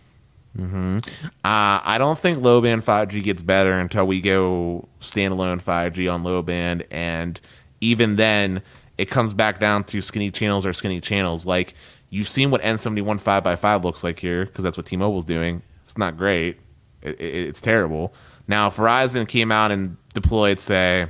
Hmm. 0.56 0.98
Uh, 1.44 1.80
I 1.84 1.98
don't 1.98 2.18
think 2.18 2.42
low 2.42 2.62
band 2.62 2.84
5G 2.84 3.24
gets 3.24 3.42
better 3.42 3.74
until 3.74 4.08
we 4.08 4.20
go 4.20 4.88
standalone 5.00 5.62
5G 5.62 6.12
on 6.12 6.24
low 6.24 6.42
band, 6.42 6.86
and 6.92 7.40
even 7.82 8.16
then, 8.16 8.62
it 8.98 9.06
comes 9.10 9.34
back 9.34 9.60
down 9.60 9.84
to 9.86 10.02
skinny 10.02 10.32
channels 10.32 10.66
or 10.66 10.74
skinny 10.74 11.02
channels. 11.02 11.46
Like 11.46 11.74
you've 12.10 12.28
seen 12.28 12.50
what 12.52 12.62
N71 12.62 13.22
5x5 13.22 13.84
looks 13.84 14.04
like 14.04 14.20
here, 14.20 14.46
because 14.46 14.64
that's 14.64 14.78
what 14.78 14.86
T-Mobile's 14.86 15.26
doing. 15.26 15.62
It's 15.84 15.98
not 15.98 16.18
great. 16.18 16.58
It, 17.02 17.20
it, 17.20 17.48
it's 17.50 17.62
terrible. 17.62 18.14
Now, 18.48 18.70
Verizon 18.70 19.28
came 19.28 19.52
out 19.52 19.72
and 19.72 19.98
deployed, 20.14 20.60
say, 20.60 21.08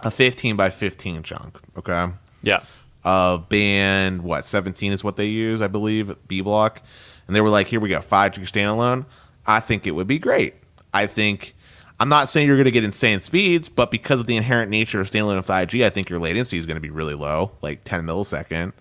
a 0.00 0.10
15 0.10 0.56
by 0.56 0.70
15 0.70 1.22
chunk, 1.22 1.58
okay, 1.78 2.08
Yeah. 2.42 2.62
of 3.04 3.48
band 3.48 4.22
what 4.22 4.46
17 4.46 4.92
is 4.92 5.04
what 5.04 5.16
they 5.16 5.26
use, 5.26 5.62
I 5.62 5.68
believe, 5.68 6.14
B 6.26 6.40
block, 6.40 6.82
and 7.26 7.36
they 7.36 7.40
were 7.40 7.48
like, 7.48 7.68
"Here 7.68 7.78
we 7.80 7.88
go, 7.88 8.00
5G 8.00 8.42
standalone." 8.42 9.06
I 9.46 9.60
think 9.60 9.86
it 9.86 9.92
would 9.92 10.06
be 10.08 10.18
great. 10.18 10.54
I 10.92 11.06
think 11.06 11.54
I'm 12.02 12.08
not 12.08 12.28
saying 12.28 12.48
you're 12.48 12.56
going 12.56 12.64
to 12.64 12.72
get 12.72 12.82
insane 12.82 13.20
speeds, 13.20 13.68
but 13.68 13.92
because 13.92 14.18
of 14.18 14.26
the 14.26 14.36
inherent 14.36 14.72
nature 14.72 15.00
of 15.00 15.08
standalone 15.08 15.46
5G, 15.46 15.86
I 15.86 15.88
think 15.88 16.10
your 16.10 16.18
latency 16.18 16.58
is 16.58 16.66
going 16.66 16.74
to 16.74 16.80
be 16.80 16.90
really 16.90 17.14
low, 17.14 17.52
like 17.62 17.84
10 17.84 18.02
millisecond. 18.02 18.72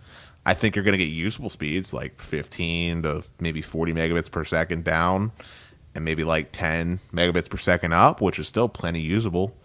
I 0.43 0.55
think 0.55 0.75
you're 0.75 0.83
going 0.83 0.97
to 0.97 1.05
get 1.05 1.11
usable 1.11 1.51
speeds 1.51 1.93
like 1.93 2.19
15 2.19 3.03
to 3.03 3.23
maybe 3.39 3.61
40 3.61 3.93
megabits 3.93 4.31
per 4.31 4.43
second 4.43 4.85
down, 4.85 5.33
and 5.93 6.03
maybe 6.03 6.23
like 6.23 6.51
10 6.51 6.99
megabits 7.13 7.47
per 7.47 7.57
second 7.57 7.93
up, 7.93 8.21
which 8.21 8.39
is 8.39 8.47
still 8.47 8.67
plenty 8.67 9.01
usable. 9.01 9.55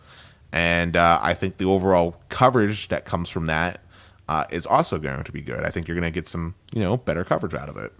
And 0.52 0.94
uh, 0.94 1.18
I 1.22 1.32
think 1.32 1.56
the 1.56 1.64
overall 1.64 2.20
coverage 2.28 2.88
that 2.88 3.06
comes 3.06 3.30
from 3.30 3.46
that 3.46 3.80
uh, 4.28 4.44
is 4.50 4.66
also 4.66 4.98
going 4.98 5.24
to 5.24 5.32
be 5.32 5.40
good. 5.40 5.60
I 5.64 5.70
think 5.70 5.88
you're 5.88 5.98
going 5.98 6.12
to 6.12 6.14
get 6.14 6.28
some, 6.28 6.56
you 6.74 6.82
know, 6.82 6.98
better 6.98 7.24
coverage 7.24 7.54
out 7.54 7.70
of 7.70 7.78
it. 7.78 7.94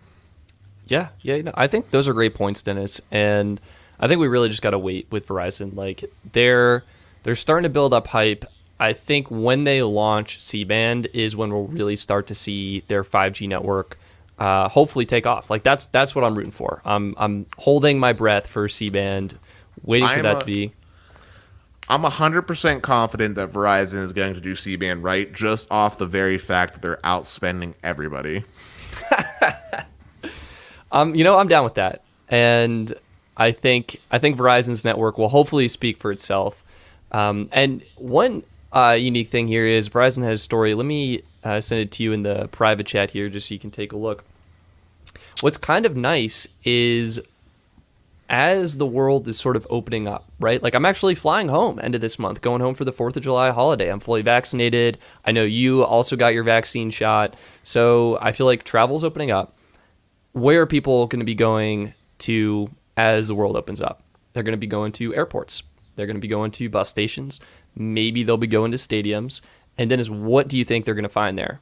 Yeah, 0.85 1.09
yeah, 1.23 1.37
you 1.37 1.45
know, 1.45 1.55
I 1.55 1.67
think 1.67 1.93
those 1.93 2.07
are 2.07 2.13
great 2.13 2.35
points, 2.35 2.63
Dennis. 2.63 3.01
And 3.11 3.59
I 3.99 4.09
think 4.09 4.21
we 4.21 4.29
really 4.29 4.49
just 4.49 4.63
got 4.63 4.71
to 4.71 4.79
wait 4.79 5.07
with 5.11 5.27
Verizon. 5.27 5.75
Like 5.77 6.05
they're 6.33 6.85
they're 7.23 7.35
starting 7.35 7.65
to 7.65 7.71
build 7.71 7.95
up 7.95 8.07
hype. 8.07 8.45
I 8.79 8.93
think 8.93 9.31
when 9.31 9.65
they 9.65 9.83
launch 9.83 10.41
C 10.41 10.65
band 10.65 11.09
is 11.15 11.35
when 11.35 11.51
we'll 11.53 11.67
really 11.69 11.97
start 11.97 12.27
to 12.27 12.35
see 12.35 12.81
their 12.89 13.03
5G 13.03 13.49
network 13.49 13.97
uh, 14.39 14.69
hopefully 14.69 15.07
take 15.07 15.27
off. 15.27 15.51
Like 15.51 15.63
that's 15.63 15.87
that's 15.87 16.15
what 16.15 16.25
I'm 16.25 16.35
rooting 16.35 16.53
for. 16.53 16.83
I'm 16.85 17.15
I'm 17.17 17.47
holding 17.59 17.99
my 17.99 18.13
breath 18.13 18.47
for 18.47 18.69
C 18.69 18.91
band, 18.91 19.39
waiting 19.83 20.09
for 20.09 20.15
I'm 20.15 20.23
that 20.25 20.37
a- 20.37 20.41
to 20.41 20.45
be. 20.47 20.73
I'm 21.89 22.03
100% 22.03 22.83
confident 22.83 23.37
that 23.37 23.53
Verizon 23.53 24.03
is 24.03 24.13
going 24.13 24.35
to 24.35 24.41
do 24.41 24.57
C 24.57 24.75
band 24.75 25.05
right 25.05 25.33
just 25.33 25.71
off 25.71 25.99
the 25.99 26.07
very 26.07 26.37
fact 26.37 26.73
that 26.73 26.83
they're 26.83 26.97
outspending 27.05 27.75
everybody. 27.85 28.43
Um, 30.93 31.15
you 31.15 31.25
know, 31.25 31.37
I'm 31.39 31.49
down 31.49 31.65
with 31.65 31.75
that, 31.75 32.03
and 32.29 32.95
I 33.37 33.53
think 33.53 34.01
I 34.11 34.19
think 34.19 34.37
Verizon's 34.37 34.85
network 34.85 35.19
will 35.19 35.29
hopefully 35.29 35.69
speak 35.69 35.97
for 35.97 36.11
itself. 36.11 36.65
Um, 37.13 37.49
and 37.53 37.83
one 37.97 38.43
uh, 38.73 38.97
unique 38.99 39.29
thing 39.29 39.49
here 39.49 39.67
is 39.67 39.89
Verizon 39.89 40.23
has 40.25 40.41
a 40.41 40.43
story. 40.43 40.75
Let 40.75 40.87
me 40.87 41.23
uh, 41.45 41.61
send 41.61 41.83
it 41.83 41.93
to 41.93 42.03
you 42.03 42.13
in 42.13 42.23
the 42.23 42.49
private 42.49 42.87
chat 42.87 43.11
here, 43.11 43.29
just 43.29 43.49
so 43.49 43.55
you 43.55 43.61
can 43.61 43.71
take 43.71 43.93
a 43.93 43.97
look. 43.97 44.25
What's 45.41 45.59
kind 45.59 45.87
of 45.87 45.97
nice 45.97 46.47
is 46.65 47.21
as 48.29 48.77
the 48.77 48.87
world 48.87 49.29
is 49.29 49.39
sort 49.39 49.55
of 49.55 49.67
opening 49.71 50.09
up, 50.09 50.25
right? 50.41 50.63
Like 50.63 50.75
I'm 50.75 50.85
actually 50.85 51.15
flying 51.15 51.49
home 51.49 51.79
end 51.81 51.95
of 51.95 52.01
this 52.01 52.19
month, 52.19 52.41
going 52.43 52.61
home 52.61 52.75
for 52.75 52.85
the 52.85 52.93
4th 52.93 53.17
of 53.17 53.23
July 53.23 53.51
holiday. 53.51 53.89
I'm 53.89 54.01
fully 54.01 54.23
vaccinated. 54.23 54.99
I 55.25 55.33
know 55.33 55.45
you 55.45 55.85
also 55.85 56.17
got 56.17 56.35
your 56.35 56.43
vaccine 56.43 56.91
shot. 56.91 57.37
So 57.63 58.19
I 58.21 58.33
feel 58.33 58.47
like 58.47 58.65
travel's 58.65 59.05
opening 59.05 59.31
up. 59.31 59.57
Where 60.33 60.63
are 60.63 60.67
people 60.67 61.07
going 61.07 61.21
to 61.21 61.27
be 61.27 61.35
going 61.35 61.95
to 62.19 62.69
as 62.97 63.29
the 63.29 63.35
world 63.35 63.57
opens 63.57 63.81
up? 63.81 64.03
They're 64.33 64.43
going 64.43 64.53
to 64.53 64.59
be 64.59 64.67
going 64.67 64.93
to 64.93 65.15
airports. 65.15 65.63
They're 65.97 66.07
going 66.07 66.17
to 66.17 66.21
be 66.21 66.29
going 66.29 66.51
to 66.53 66.69
bus 66.69 66.89
stations. 66.89 67.41
Maybe 67.75 68.23
they'll 68.23 68.37
be 68.37 68.47
going 68.47 68.71
to 68.73 68.77
stadiums. 68.77 69.41
And 69.79 69.91
then 69.91 70.01
is 70.01 70.11
what 70.11 70.49
do 70.49 70.59
you 70.59 70.65
think 70.65 70.85
they're 70.85 70.95
going 70.95 71.03
to 71.05 71.09
find 71.09 71.39
there? 71.39 71.61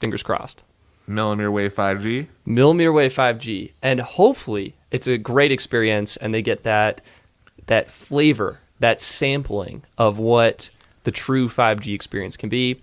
Fingers 0.00 0.22
crossed. 0.22 0.64
Millimeter 1.06 1.50
wave 1.50 1.74
5G. 1.74 2.26
Millimeter 2.44 2.92
wave 2.92 3.14
5G, 3.14 3.72
and 3.82 3.98
hopefully 4.00 4.74
it's 4.90 5.06
a 5.06 5.16
great 5.16 5.50
experience, 5.50 6.16
and 6.18 6.34
they 6.34 6.42
get 6.42 6.64
that 6.64 7.00
that 7.66 7.86
flavor, 7.88 8.58
that 8.80 9.00
sampling 9.00 9.82
of 9.96 10.18
what 10.18 10.68
the 11.04 11.10
true 11.10 11.48
5G 11.48 11.94
experience 11.94 12.36
can 12.36 12.48
be. 12.50 12.80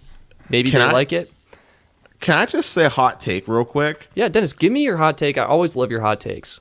Maybe 0.49 0.71
Can 0.71 0.79
they 0.79 0.85
I- 0.87 0.91
like 0.91 1.13
it. 1.13 1.31
Can 2.19 2.37
I 2.37 2.45
just 2.47 2.71
say 2.71 2.85
a 2.85 2.89
hot 2.89 3.19
take 3.19 3.47
real 3.47 3.65
quick? 3.65 4.07
Yeah, 4.15 4.27
Dennis, 4.29 4.53
give 4.53 4.71
me 4.71 4.83
your 4.83 4.97
hot 4.97 5.17
take. 5.17 5.37
I 5.37 5.43
always 5.45 5.75
love 5.75 5.91
your 5.91 6.01
hot 6.01 6.19
takes. 6.19 6.59